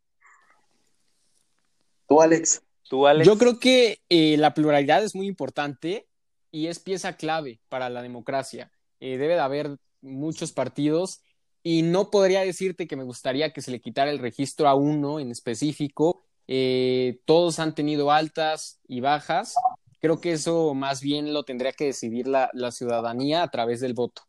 ¿Tú, 2.08 2.22
Alex? 2.22 2.62
¿Tú, 2.88 3.06
Alex? 3.06 3.26
Yo 3.26 3.36
creo 3.36 3.58
que 3.58 4.00
eh, 4.08 4.36
la 4.36 4.54
pluralidad 4.54 5.02
es 5.02 5.14
muy 5.14 5.26
importante 5.26 6.08
y 6.50 6.68
es 6.68 6.78
pieza 6.78 7.16
clave 7.16 7.60
para 7.68 7.90
la 7.90 8.02
democracia. 8.02 8.70
Eh, 9.00 9.18
debe 9.18 9.34
de 9.34 9.40
haber 9.40 9.78
muchos 10.00 10.52
partidos 10.52 11.20
y 11.62 11.82
no 11.82 12.10
podría 12.10 12.42
decirte 12.42 12.86
que 12.86 12.96
me 12.96 13.02
gustaría 13.02 13.52
que 13.52 13.60
se 13.60 13.72
le 13.72 13.80
quitara 13.80 14.10
el 14.10 14.20
registro 14.20 14.68
a 14.68 14.76
uno 14.76 15.18
en 15.18 15.32
específico. 15.32 16.25
Eh, 16.48 17.20
todos 17.24 17.58
han 17.58 17.74
tenido 17.74 18.12
altas 18.12 18.80
y 18.86 19.00
bajas. 19.00 19.54
Creo 20.00 20.20
que 20.20 20.32
eso 20.32 20.74
más 20.74 21.00
bien 21.00 21.32
lo 21.32 21.44
tendría 21.44 21.72
que 21.72 21.86
decidir 21.86 22.26
la, 22.28 22.50
la 22.52 22.70
ciudadanía 22.70 23.42
a 23.42 23.50
través 23.50 23.80
del 23.80 23.94
voto. 23.94 24.22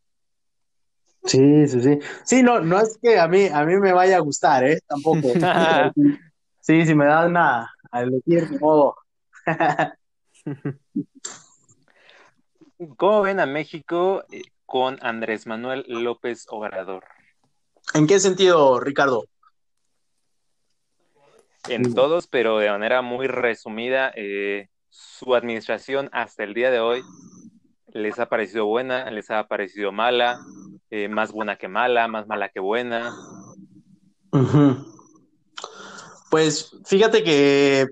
Sí, 1.24 1.66
sí, 1.68 1.82
sí. 1.82 1.98
Sí, 2.24 2.42
no, 2.42 2.60
no 2.60 2.80
es 2.80 2.98
que 3.00 3.18
a 3.18 3.28
mí, 3.28 3.48
a 3.52 3.64
mí 3.64 3.76
me 3.76 3.92
vaya 3.92 4.16
a 4.16 4.20
gustar, 4.20 4.64
¿eh? 4.64 4.80
Tampoco. 4.86 5.28
sí, 6.60 6.86
si 6.86 6.94
me 6.94 7.04
dan 7.04 7.36
a, 7.36 7.70
a 7.90 8.02
elegir, 8.02 8.48
de 8.48 8.58
modo. 8.58 8.96
¿Cómo 12.96 13.22
ven 13.22 13.40
a 13.40 13.46
México 13.46 14.24
eh, 14.30 14.42
con 14.64 14.98
Andrés 15.02 15.46
Manuel 15.46 15.84
López 15.88 16.46
Obrador? 16.48 17.04
¿En 17.94 18.06
qué 18.06 18.20
sentido, 18.20 18.80
Ricardo? 18.80 19.24
En 21.68 21.94
todos, 21.94 22.26
pero 22.26 22.58
de 22.58 22.70
manera 22.70 23.02
muy 23.02 23.26
resumida, 23.26 24.12
eh, 24.16 24.68
su 24.88 25.34
administración 25.34 26.08
hasta 26.12 26.44
el 26.44 26.54
día 26.54 26.70
de 26.70 26.80
hoy 26.80 27.02
les 27.92 28.18
ha 28.18 28.28
parecido 28.28 28.66
buena, 28.66 29.10
les 29.10 29.30
ha 29.30 29.46
parecido 29.46 29.92
mala, 29.92 30.40
eh, 30.90 31.08
más 31.08 31.32
buena 31.32 31.56
que 31.56 31.68
mala, 31.68 32.08
más 32.08 32.26
mala 32.26 32.48
que 32.48 32.60
buena. 32.60 33.14
Uh 34.32 34.38
-huh. 34.38 34.86
Pues 36.30 36.76
fíjate 36.84 37.22
que 37.22 37.86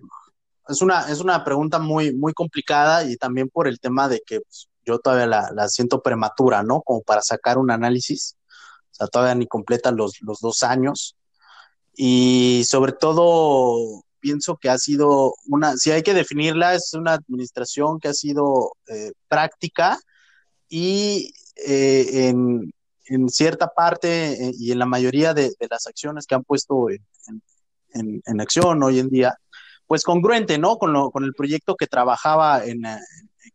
es 0.68 0.82
una, 0.82 1.10
es 1.10 1.20
una 1.20 1.44
pregunta 1.44 1.78
muy, 1.78 2.14
muy 2.14 2.32
complicada 2.32 3.04
y 3.04 3.16
también 3.16 3.48
por 3.48 3.68
el 3.68 3.80
tema 3.80 4.08
de 4.08 4.22
que 4.26 4.40
pues, 4.40 4.68
yo 4.84 4.98
todavía 4.98 5.26
la, 5.26 5.50
la, 5.54 5.68
siento 5.68 6.02
prematura, 6.02 6.62
¿no? 6.62 6.82
Como 6.82 7.02
para 7.02 7.22
sacar 7.22 7.58
un 7.58 7.70
análisis. 7.70 8.36
O 8.92 8.94
sea, 8.94 9.06
todavía 9.06 9.34
ni 9.34 9.46
completa 9.46 9.90
los, 9.90 10.20
los 10.22 10.40
dos 10.40 10.62
años. 10.62 11.16
Y 11.96 12.64
sobre 12.66 12.92
todo, 12.92 14.04
pienso 14.20 14.56
que 14.56 14.68
ha 14.68 14.78
sido 14.78 15.34
una, 15.46 15.76
si 15.76 15.90
hay 15.90 16.02
que 16.02 16.14
definirla, 16.14 16.74
es 16.74 16.92
una 16.94 17.14
administración 17.14 17.98
que 18.00 18.08
ha 18.08 18.14
sido 18.14 18.72
eh, 18.88 19.12
práctica 19.28 19.98
y 20.68 21.32
eh, 21.56 22.28
en, 22.28 22.72
en, 23.06 23.28
cierta 23.28 23.68
parte 23.68 24.32
eh, 24.32 24.52
y 24.58 24.72
en 24.72 24.78
la 24.78 24.86
mayoría 24.86 25.32
de, 25.32 25.54
de, 25.58 25.68
las 25.70 25.86
acciones 25.86 26.26
que 26.26 26.34
han 26.34 26.44
puesto 26.44 26.90
en, 26.90 27.02
en, 27.94 28.22
en, 28.26 28.40
acción 28.40 28.82
hoy 28.82 28.98
en 28.98 29.08
día, 29.08 29.34
pues 29.86 30.02
congruente, 30.02 30.58
¿no? 30.58 30.76
Con, 30.76 30.92
lo, 30.92 31.10
con 31.10 31.24
el 31.24 31.32
proyecto 31.32 31.76
que 31.76 31.86
trabajaba 31.86 32.64
en, 32.64 32.82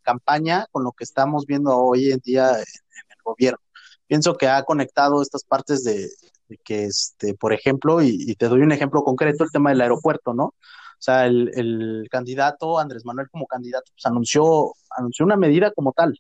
campaña, 0.02 0.68
con 0.72 0.84
lo 0.84 0.92
que 0.92 1.04
estamos 1.04 1.46
viendo 1.46 1.78
hoy 1.78 2.12
en 2.12 2.20
día 2.24 2.50
en, 2.52 2.66
el 3.10 3.18
gobierno. 3.24 3.60
Pienso 4.08 4.36
que 4.36 4.48
ha 4.48 4.64
conectado 4.64 5.22
estas 5.22 5.44
partes 5.44 5.84
de 5.84 6.10
que, 6.64 6.86
este, 6.86 7.34
por 7.36 7.54
ejemplo, 7.54 8.02
y, 8.02 8.16
y, 8.20 8.36
te 8.36 8.48
doy 8.48 8.62
un 8.62 8.72
ejemplo 8.72 9.04
concreto, 9.04 9.44
el 9.44 9.52
tema 9.52 9.70
del 9.72 9.82
aeropuerto, 9.82 10.34
¿no? 10.34 10.46
O 11.02 11.04
sea, 11.04 11.26
el, 11.26 11.52
el 11.56 12.08
candidato, 12.12 12.78
Andrés 12.78 13.06
Manuel 13.06 13.28
como 13.32 13.48
candidato, 13.48 13.92
pues 13.94 14.06
anunció, 14.06 14.74
anunció 14.92 15.26
una 15.26 15.36
medida 15.36 15.72
como 15.72 15.94
tal, 15.94 16.20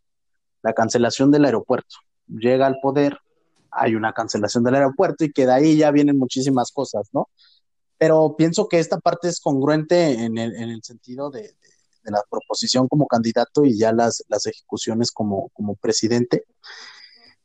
la 0.63 0.73
cancelación 0.73 1.29
del 1.31 1.45
aeropuerto. 1.45 1.97
Llega 2.27 2.65
al 2.65 2.79
poder, 2.81 3.17
hay 3.69 3.95
una 3.95 4.13
cancelación 4.13 4.63
del 4.63 4.75
aeropuerto 4.75 5.23
y 5.23 5.31
que 5.31 5.45
de 5.45 5.53
ahí 5.53 5.77
ya 5.77 5.91
vienen 5.91 6.17
muchísimas 6.17 6.71
cosas, 6.71 7.09
¿no? 7.13 7.29
Pero 7.97 8.35
pienso 8.35 8.67
que 8.67 8.79
esta 8.79 8.99
parte 8.99 9.27
es 9.27 9.39
congruente 9.39 10.13
en 10.23 10.37
el, 10.39 10.55
en 10.55 10.69
el 10.69 10.81
sentido 10.83 11.29
de, 11.29 11.41
de, 11.41 11.69
de, 12.03 12.11
la 12.11 12.23
proposición 12.27 12.87
como 12.87 13.05
candidato 13.05 13.63
y 13.63 13.77
ya 13.77 13.91
las, 13.93 14.23
las 14.27 14.47
ejecuciones 14.47 15.11
como, 15.11 15.49
como 15.49 15.75
presidente, 15.75 16.45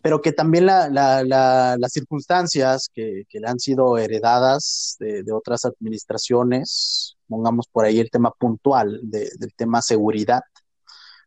pero 0.06 0.22
que 0.22 0.30
también 0.30 0.66
la, 0.66 0.88
la, 0.88 1.24
la, 1.24 1.76
las 1.80 1.90
circunstancias 1.90 2.88
que, 2.94 3.24
que, 3.28 3.40
le 3.40 3.48
han 3.48 3.58
sido 3.58 3.98
heredadas 3.98 4.94
de, 5.00 5.24
de, 5.24 5.32
otras 5.32 5.64
administraciones, 5.64 7.16
pongamos 7.26 7.66
por 7.66 7.84
ahí 7.84 7.98
el 7.98 8.08
tema 8.08 8.30
puntual 8.30 9.00
de, 9.02 9.28
del 9.36 9.52
tema 9.56 9.82
seguridad, 9.82 10.42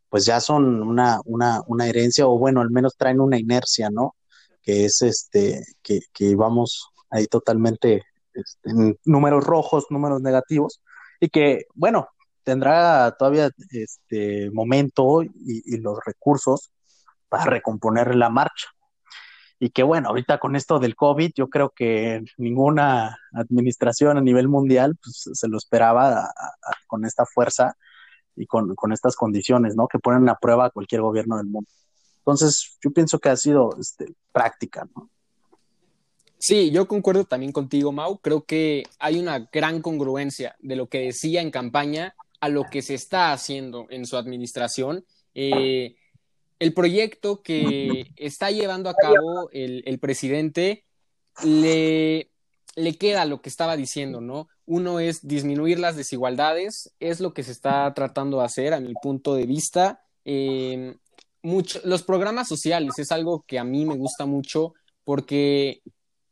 pues 0.08 0.24
ya 0.24 0.40
son 0.40 0.82
una, 0.82 1.20
una, 1.26 1.62
una 1.68 1.90
herencia 1.90 2.26
o 2.26 2.40
bueno, 2.40 2.62
al 2.62 2.70
menos 2.72 2.96
traen 2.96 3.20
una 3.20 3.38
inercia, 3.38 3.90
¿no? 3.90 4.16
Que 4.62 4.86
es 4.86 5.02
este, 5.02 5.62
que, 5.82 6.00
que 6.14 6.38
vamos 6.38 6.88
ahí 7.10 7.28
totalmente 7.28 8.04
este, 8.34 8.70
en 8.70 8.98
números 9.04 9.44
rojos, 9.44 9.88
números 9.90 10.22
negativos, 10.22 10.82
y 11.20 11.28
que, 11.28 11.66
bueno, 11.74 12.08
tendrá 12.46 13.14
todavía 13.20 13.50
este 13.72 14.50
momento 14.52 15.22
y, 15.22 15.32
y 15.66 15.78
los 15.80 16.00
recursos 16.06 16.72
para 17.30 17.46
recomponer 17.46 18.16
la 18.16 18.30
marcha. 18.30 18.68
Y 19.60 19.72
que 19.72 19.84
bueno, 19.84 20.10
ahorita 20.10 20.40
con 20.40 20.56
esto 20.56 20.80
del 20.80 20.96
COVID, 20.96 21.32
yo 21.36 21.50
creo 21.50 21.72
que 21.72 22.24
ninguna 22.38 23.20
administración 23.34 24.18
a 24.18 24.22
nivel 24.22 24.48
mundial 24.48 24.98
pues, 25.02 25.30
se 25.34 25.48
lo 25.48 25.58
esperaba 25.58 26.20
a, 26.20 26.26
a, 26.26 26.74
con 26.88 27.06
esta 27.06 27.26
fuerza 27.26 27.76
y 28.36 28.46
con, 28.46 28.74
con, 28.76 28.94
estas 28.94 29.18
condiciones, 29.18 29.76
¿no? 29.76 29.88
Que 29.88 30.00
ponen 30.00 30.30
a 30.30 30.36
prueba 30.36 30.66
a 30.66 30.70
cualquier 30.70 31.02
gobierno 31.02 31.38
del 31.38 31.48
mundo. 31.48 31.70
Entonces, 32.20 32.78
yo 32.82 32.92
pienso 32.92 33.20
que 33.20 33.30
ha 33.30 33.36
sido 33.36 33.76
este, 33.78 34.14
práctica, 34.32 34.88
¿no? 34.96 35.10
Sí, 36.38 36.72
yo 36.72 36.88
concuerdo 36.88 37.26
también 37.26 37.52
contigo, 37.52 37.92
Mau. 37.92 38.20
Creo 38.20 38.46
que 38.46 38.84
hay 38.98 39.20
una 39.20 39.40
gran 39.52 39.82
congruencia 39.82 40.56
de 40.60 40.78
lo 40.78 40.88
que 40.88 41.00
decía 41.00 41.42
en 41.42 41.52
campaña 41.52 42.16
a 42.40 42.48
lo 42.48 42.64
que 42.64 42.82
se 42.82 42.94
está 42.94 43.34
haciendo 43.34 43.88
en 43.90 44.06
su 44.06 44.16
administración. 44.16 45.04
Eh, 45.36 45.98
el 46.60 46.74
proyecto 46.74 47.42
que 47.42 48.08
está 48.18 48.52
llevando 48.52 48.90
a 48.90 48.96
cabo 48.96 49.50
el, 49.52 49.84
el 49.86 50.00
presidente 50.00 50.86
le, 51.44 52.30
le, 52.76 52.98
queda 52.98 53.26
lo 53.26 53.42
que 53.42 53.50
estaba 53.50 53.78
diciendo, 53.78 54.22
¿no? 54.22 54.50
Uno 54.66 55.00
es 55.00 55.26
disminuir 55.26 55.80
las 55.80 55.96
desigualdades, 55.96 56.94
es 57.00 57.22
lo 57.22 57.34
que 57.34 57.44
se 57.44 57.52
está 57.52 57.92
tratando 57.94 58.40
de 58.40 58.46
hacer 58.46 58.74
a 58.74 58.80
mi 58.80 58.94
punto 59.02 59.36
de 59.36 59.46
vista. 59.46 60.04
Eh, 60.26 60.96
mucho, 61.42 61.80
los 61.86 62.04
programas 62.04 62.48
sociales 62.48 63.00
es 63.00 63.12
algo 63.12 63.46
que 63.48 63.58
a 63.58 63.64
mí 63.64 63.86
me 63.86 63.96
gusta 63.96 64.26
mucho 64.26 64.74
porque 65.06 65.82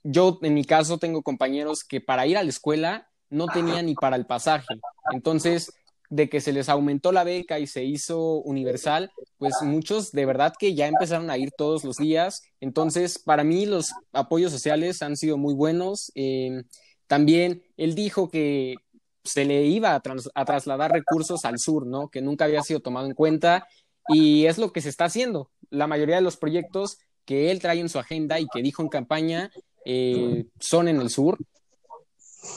yo 0.04 0.40
en 0.42 0.54
mi 0.54 0.66
caso 0.66 0.98
tengo 0.98 1.24
compañeros 1.24 1.84
que 1.84 2.02
para 2.02 2.28
ir 2.28 2.38
a 2.38 2.44
la 2.44 2.50
escuela 2.50 3.10
no 3.30 3.48
tenían 3.48 3.86
ni 3.86 3.96
para 3.96 4.16
el 4.16 4.26
pasaje. 4.26 4.76
Entonces, 5.12 5.72
de 6.10 6.30
que 6.30 6.42
se 6.42 6.54
les 6.54 6.70
aumentó 6.70 7.12
la 7.12 7.24
beca 7.24 7.60
y 7.60 7.68
se 7.68 7.84
hizo 7.84 8.38
universal, 8.42 9.12
pues 9.38 9.56
muchos 9.62 10.12
de 10.12 10.26
verdad 10.26 10.54
que 10.58 10.74
ya 10.74 10.88
empezaron 10.88 11.30
a 11.30 11.38
ir 11.38 11.52
todos 11.58 11.84
los 11.84 11.98
días. 11.98 12.44
Entonces, 12.62 13.20
para 13.20 13.44
mí 13.44 13.66
los 13.66 13.92
apoyos 14.14 14.52
sociales 14.52 15.02
han 15.02 15.18
sido 15.18 15.38
muy 15.38 15.54
buenos. 15.54 16.12
Eh, 16.16 16.64
también 17.08 17.64
él 17.76 17.96
dijo 17.96 18.30
que 18.30 18.76
se 19.24 19.46
le 19.46 19.66
iba 19.66 19.94
a, 19.94 20.02
a, 20.36 20.46
trasladar 20.46 20.92
recursos 20.92 21.44
al 21.44 21.60
sur, 21.60 21.86
¿no? 21.86 22.08
Que 22.10 22.22
nunca 22.22 22.46
había 22.46 22.62
sido 22.62 22.80
tomado 22.80 23.08
en 23.08 23.14
cuenta 23.14 23.68
y 24.08 24.46
es 24.46 24.58
lo 24.58 24.72
que 24.72 24.82
se 24.82 24.90
está 24.90 25.06
haciendo. 25.06 25.52
La 25.70 25.88
mayoría 25.88 26.16
de 26.16 26.22
los 26.22 26.38
proyectos 26.38 26.98
que 27.26 27.52
él 27.52 27.60
trae 27.60 27.80
en 27.80 27.90
su 27.90 28.00
agenda 28.00 28.40
y 28.40 28.48
que 28.48 28.62
dijo 28.62 28.82
en 28.82 28.88
campaña 28.88 29.52
eh, 29.86 30.46
son 30.60 30.88
en 30.88 31.02
el 31.02 31.10
sur. 31.10 31.38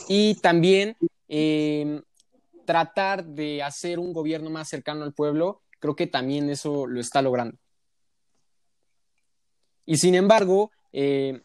Y 0.08 0.36
también 0.36 0.96
eh, 1.28 2.02
tratar 2.70 3.24
de 3.24 3.64
hacer 3.64 3.98
un 3.98 4.12
gobierno 4.12 4.48
más 4.48 4.68
cercano 4.68 5.02
al 5.02 5.12
pueblo, 5.12 5.60
creo 5.80 5.96
que 5.96 6.06
también 6.06 6.48
eso 6.50 6.86
lo 6.86 7.00
está 7.00 7.20
logrando. 7.20 7.58
Y 9.84 9.96
sin 9.96 10.14
embargo, 10.14 10.70
eh, 10.92 11.42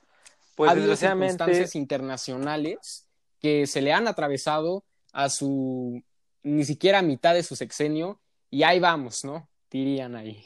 pues 0.56 0.70
ha 0.70 0.74
habido 0.74 0.96
circunstancias 0.96 1.74
internacionales 1.74 3.10
que 3.42 3.66
se 3.66 3.82
le 3.82 3.92
han 3.92 4.08
atravesado 4.08 4.86
a 5.14 5.30
su 5.30 6.04
ni 6.44 6.64
siquiera 6.64 7.00
a 7.00 7.02
mitad 7.02 7.34
de 7.34 7.42
su 7.42 7.56
sexenio 7.56 8.22
y 8.52 8.62
ahí 8.62 8.80
vamos, 8.80 9.26
¿no? 9.26 9.50
Dirían 9.72 10.16
ahí. 10.16 10.46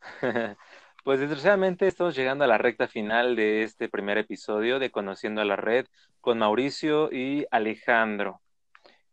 Pues 1.02 1.18
desgraciadamente 1.18 1.86
estamos 1.86 2.14
llegando 2.14 2.44
a 2.44 2.46
la 2.46 2.58
recta 2.58 2.86
final 2.86 3.34
de 3.34 3.62
este 3.62 3.88
primer 3.88 4.18
episodio 4.18 4.78
de 4.78 4.90
Conociendo 4.90 5.40
a 5.40 5.46
la 5.46 5.56
Red 5.56 5.86
con 6.20 6.38
Mauricio 6.38 7.10
y 7.10 7.46
Alejandro. 7.50 8.42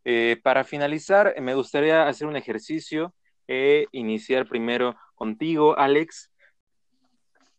Eh, 0.03 0.37
para 0.43 0.65
finalizar, 0.65 1.33
me 1.39 1.55
gustaría 1.55 2.07
hacer 2.07 2.27
un 2.27 2.35
ejercicio 2.35 3.13
e 3.47 3.85
iniciar 3.93 4.49
primero 4.49 4.97
contigo, 5.15 5.77
Alex. 5.79 6.29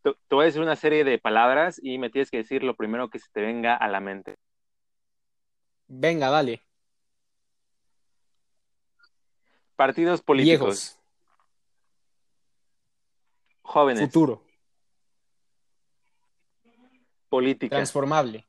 Te, 0.02 0.12
te 0.12 0.34
voy 0.34 0.42
a 0.42 0.46
decir 0.46 0.60
una 0.60 0.76
serie 0.76 1.04
de 1.04 1.18
palabras 1.18 1.80
y 1.82 1.96
me 1.96 2.10
tienes 2.10 2.30
que 2.30 2.38
decir 2.38 2.62
lo 2.62 2.76
primero 2.76 3.08
que 3.08 3.18
se 3.18 3.30
te 3.32 3.40
venga 3.40 3.76
a 3.76 3.88
la 3.88 4.00
mente. 4.00 4.36
Venga, 5.86 6.28
dale. 6.28 6.62
Partidos 9.74 10.20
políticos. 10.20 10.58
Viejos. 10.58 10.97
Jóvenes. 13.68 14.00
Futuro. 14.00 14.42
Política. 17.28 17.76
Transformable. 17.76 18.48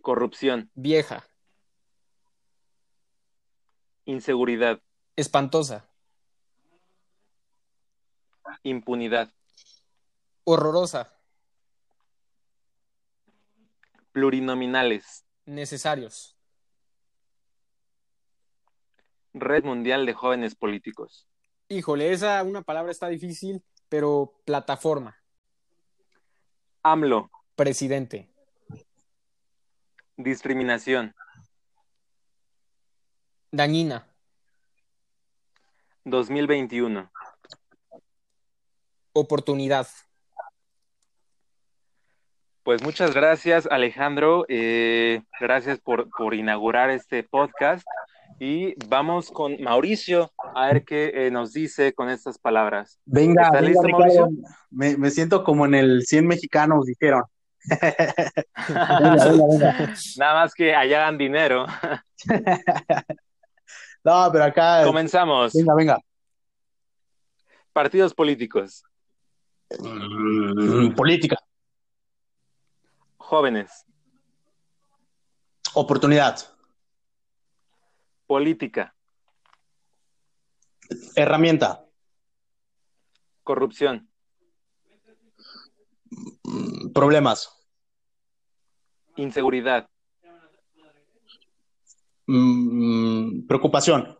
Corrupción. 0.00 0.70
Vieja. 0.74 1.28
Inseguridad. 4.06 4.80
Espantosa. 5.14 5.90
Impunidad. 8.62 9.30
Horrorosa. 10.44 11.14
Plurinominales. 14.12 15.26
Necesarios. 15.44 16.34
Red 19.34 19.64
Mundial 19.64 20.06
de 20.06 20.14
Jóvenes 20.14 20.54
Políticos. 20.54 21.27
Híjole, 21.70 22.12
esa 22.12 22.42
una 22.44 22.62
palabra 22.62 22.90
está 22.90 23.08
difícil, 23.08 23.62
pero 23.90 24.32
plataforma. 24.46 25.16
AMLO. 26.82 27.30
Presidente. 27.56 28.30
Discriminación. 30.16 31.14
Dañina. 33.50 34.06
2021. 36.04 37.10
Oportunidad. 39.12 39.86
Pues 42.62 42.82
muchas 42.82 43.14
gracias, 43.14 43.66
Alejandro. 43.70 44.46
Eh, 44.48 45.22
gracias 45.40 45.80
por, 45.80 46.08
por 46.10 46.34
inaugurar 46.34 46.90
este 46.90 47.24
podcast. 47.24 47.86
Y 48.40 48.74
vamos 48.86 49.30
con 49.30 49.60
Mauricio 49.60 50.32
a 50.54 50.66
ver 50.66 50.84
qué 50.84 51.10
eh, 51.14 51.30
nos 51.30 51.52
dice 51.52 51.92
con 51.92 52.08
estas 52.08 52.38
palabras. 52.38 53.00
Venga, 53.04 53.50
venga 53.50 53.60
listo, 53.60 53.82
Ricardo, 53.82 54.28
me, 54.70 54.96
me, 54.96 55.10
siento 55.10 55.42
como 55.42 55.66
en 55.66 55.74
el 55.74 56.06
100 56.06 56.26
mexicanos, 56.26 56.86
dijeron. 56.86 57.24
Nada 60.16 60.34
más 60.34 60.54
que 60.54 60.74
allá 60.74 61.00
dan 61.00 61.18
dinero. 61.18 61.66
no, 64.04 64.28
pero 64.32 64.44
acá. 64.44 64.84
Comenzamos. 64.84 65.52
Venga, 65.52 65.74
venga. 65.74 65.98
Partidos 67.72 68.14
políticos. 68.14 68.84
Mm, 69.78 70.92
política. 70.94 71.36
Jóvenes. 73.16 73.84
Oportunidad. 75.74 76.57
Política. 78.28 78.94
Herramienta. 81.16 81.86
Corrupción. 83.42 84.10
Mm, 86.44 86.92
problemas. 86.92 87.48
Inseguridad. 89.16 89.88
Mm, 92.26 93.46
preocupación. 93.46 94.18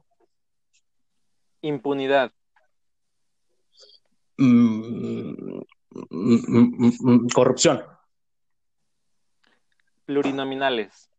Impunidad. 1.61 2.33
Mm, 4.39 5.59
corrupción. 7.35 7.85
Plurinominales. 10.07 11.11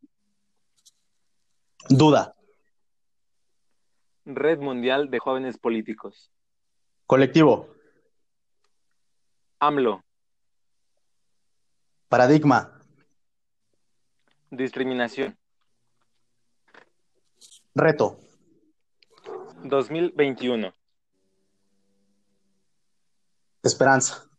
Duda. 1.87 2.33
Red 4.35 4.59
Mundial 4.59 5.09
de 5.09 5.19
Jóvenes 5.19 5.57
Políticos. 5.57 6.31
Colectivo. 7.05 7.67
AMLO. 9.59 10.03
Paradigma. 12.07 12.81
Discriminación. 14.49 15.37
Reto. 17.75 18.19
2021. 19.63 20.73
Esperanza. 23.63 24.29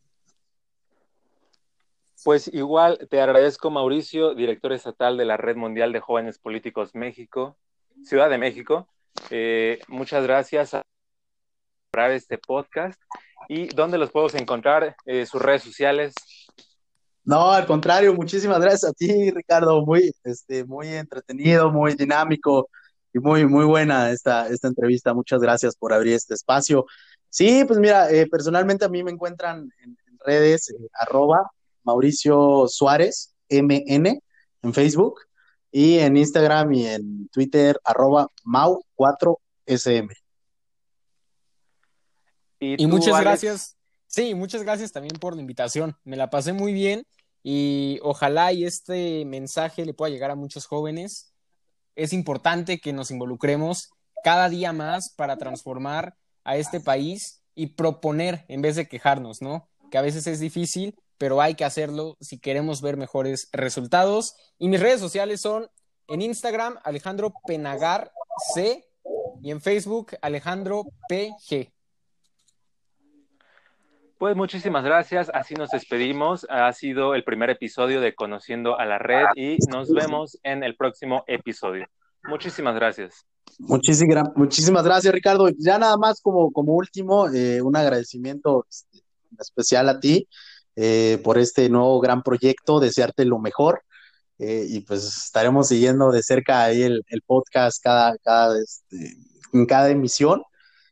Pues 2.25 2.53
igual 2.53 3.07
te 3.09 3.21
agradezco, 3.21 3.71
Mauricio, 3.71 4.35
director 4.35 4.73
estatal 4.73 5.17
de 5.17 5.25
la 5.25 5.37
Red 5.37 5.57
Mundial 5.57 5.93
de 5.93 6.01
Jóvenes 6.01 6.39
Políticos 6.39 6.95
México, 6.95 7.57
Ciudad 8.03 8.29
de 8.29 8.39
México. 8.39 8.89
Eh, 9.31 9.79
muchas 9.89 10.23
gracias 10.25 10.73
por 11.91 12.11
este 12.11 12.39
podcast. 12.39 13.01
¿Y 13.49 13.67
dónde 13.69 13.99
los 13.99 14.11
puedo 14.11 14.29
encontrar? 14.37 14.97
Eh, 15.05 15.27
sus 15.27 15.43
redes 15.43 15.63
sociales. 15.63 16.15
No, 17.25 17.51
al 17.51 17.67
contrario, 17.67 18.15
muchísimas 18.15 18.61
gracias 18.61 18.91
a 18.91 18.93
ti, 18.93 19.31
Ricardo. 19.31 19.85
Muy, 19.85 20.13
este, 20.25 20.65
muy 20.65 20.89
entretenido, 20.89 21.71
muy 21.71 21.95
dinámico 21.95 22.69
y 23.13 23.19
muy, 23.19 23.47
muy 23.47 23.65
buena 23.65 24.11
esta, 24.11 24.49
esta 24.49 24.69
entrevista. 24.69 25.15
Muchas 25.15 25.41
gracias 25.41 25.77
por 25.77 25.93
abrir 25.93 26.15
este 26.15 26.35
espacio. 26.35 26.87
Sí, 27.29 27.65
pues 27.65 27.79
mira, 27.79 28.11
eh, 28.11 28.27
personalmente 28.27 28.85
a 28.85 28.89
mí 28.89 29.03
me 29.05 29.11
encuentran 29.11 29.71
en, 29.83 29.97
redes, 30.25 30.75
arroba 30.93 31.51
Mauricio 31.83 32.67
Suárez, 32.69 33.35
MN, 33.49 34.21
en 34.63 34.75
Facebook, 34.75 35.21
y 35.73 35.99
en 35.99 36.17
Instagram 36.17 36.73
y 36.73 36.87
en 36.87 37.29
Twitter, 37.29 37.81
arroba 37.85 38.29
Mau4SM. 38.45 40.15
Y, 42.61 42.87
muchas 42.87 43.21
gracias. 43.21 43.77
Sí, 44.07 44.35
muchas 44.35 44.63
gracias 44.63 44.93
también 44.93 45.19
por 45.19 45.35
la 45.35 45.41
invitación. 45.41 45.97
Me 46.05 46.17
la 46.17 46.31
pasé 46.31 46.53
muy 46.53 46.73
bien 46.73 47.05
y 47.43 47.99
ojalá 48.03 48.53
y 48.53 48.65
este 48.65 49.25
mensaje 49.25 49.87
le 49.87 49.95
pueda 49.95 50.11
llegar 50.11 50.31
a 50.31 50.35
muchos 50.35 50.67
jóvenes. 50.67 51.33
Es 51.95 52.13
importante 52.13 52.81
que 52.81 52.93
nos 52.93 53.11
involucremos 53.11 53.91
cada 54.23 54.49
día 54.49 54.73
más 54.73 55.15
para 55.17 55.39
transformar 55.39 56.17
a 56.45 56.57
este 56.57 56.81
país 56.81 57.43
y 57.55 57.69
proponer 57.69 58.45
en 58.49 58.63
vez 58.63 58.77
de 58.77 58.89
quejarnos, 58.89 59.41
¿no? 59.41 59.69
Que 59.91 59.99
a 59.99 60.03
veces 60.03 60.27
es 60.27 60.41
difícil, 60.41 60.95
pero 61.21 61.43
hay 61.43 61.55
que 61.55 61.67
hacerlo 61.67 62.17
si 62.19 62.41
queremos 62.41 62.81
ver 62.81 62.97
mejores 62.97 63.51
resultados. 63.53 64.37
Y 64.59 64.69
mis 64.69 64.81
redes 64.81 65.01
sociales 65.01 65.43
son 65.43 65.69
en 66.09 66.23
Instagram 66.23 66.79
Alejandro 66.83 67.35
Penagar 67.47 68.11
C 68.55 68.87
y 69.43 69.51
en 69.51 69.61
Facebook 69.61 70.13
Alejandro 70.23 70.85
PG. 71.11 71.75
Pues 74.17 74.35
muchísimas 74.35 74.83
gracias, 74.83 75.31
así 75.35 75.53
nos 75.53 75.69
despedimos. 75.69 76.47
Ha 76.49 76.73
sido 76.73 77.15
el 77.15 77.23
primer 77.23 77.51
episodio 77.51 78.01
de 78.01 78.15
Conociendo 78.15 78.79
a 78.79 78.87
la 78.87 78.97
Red 78.97 79.27
y 79.35 79.59
nos 79.71 79.93
vemos 79.93 80.39
en 80.43 80.65
el 80.65 80.75
próximo 80.75 81.25
episodio. 81.27 81.87
Muchísimas 82.25 82.75
gracias. 82.75 83.27
Muchísimas, 83.59 84.25
muchísimas 84.37 84.85
gracias, 84.85 85.13
Ricardo. 85.13 85.51
Ya 85.59 85.79
nada 85.79 85.99
más 85.99 86.23
como, 86.23 86.51
como 86.51 86.73
último, 86.73 87.29
eh, 87.29 87.61
un 87.61 87.77
agradecimiento 87.77 88.65
este, 88.71 89.05
especial 89.39 89.91
a 89.91 90.01
ti 90.01 90.27
eh, 90.77 91.21
por 91.25 91.39
este 91.39 91.69
nuevo 91.69 92.01
gran 92.01 92.23
proyecto, 92.23 92.81
desearte 92.81 93.25
lo 93.25 93.39
mejor. 93.39 93.83
Eh, 94.39 94.65
y 94.69 94.81
pues 94.81 95.05
estaremos 95.27 95.69
siguiendo 95.69 96.11
de 96.11 96.23
cerca 96.23 96.65
ahí 96.65 96.83
el, 96.83 97.05
podcast 97.27 97.83
cada, 97.83 98.17
cada, 98.19 98.59
este, 98.59 99.17
en 99.53 99.67
cada 99.67 99.91
emisión. 99.91 100.43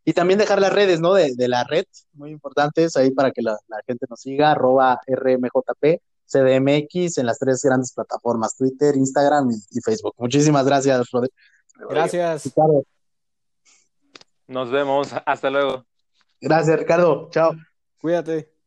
Y 0.04 0.14
también 0.14 0.38
dejar 0.38 0.60
las 0.60 0.72
redes, 0.72 1.00
¿no? 1.00 1.12
De, 1.14 1.34
la 1.48 1.64
red, 1.64 1.84
muy 2.14 2.30
importantes 2.30 2.96
ahí 2.96 3.10
para 3.10 3.30
que 3.30 3.42
la, 3.42 3.58
gente 3.86 4.06
nos 4.08 4.20
siga, 4.20 4.52
arroba 4.52 4.98
RMJP, 5.06 6.00
CDMX, 6.26 7.18
en 7.18 7.26
las 7.26 7.38
tres 7.38 7.62
grandes 7.62 7.92
plataformas, 7.92 8.56
Twitter, 8.56 8.96
Instagram 8.96 9.50
y, 9.50 9.80
Facebook. 9.80 10.14
Muchísimas 10.16 10.64
gracias, 10.64 11.10
Rodrigo. 11.10 11.34
Gracias. 11.90 12.44
Ricardo. 12.44 12.84
Nos 14.46 14.70
vemos. 14.70 15.10
Hasta 15.26 15.50
luego. 15.50 15.84
Gracias, 16.40 16.78
Ricardo. 16.78 17.28
Chao. 17.30 17.52
Cuídate. 18.00 18.57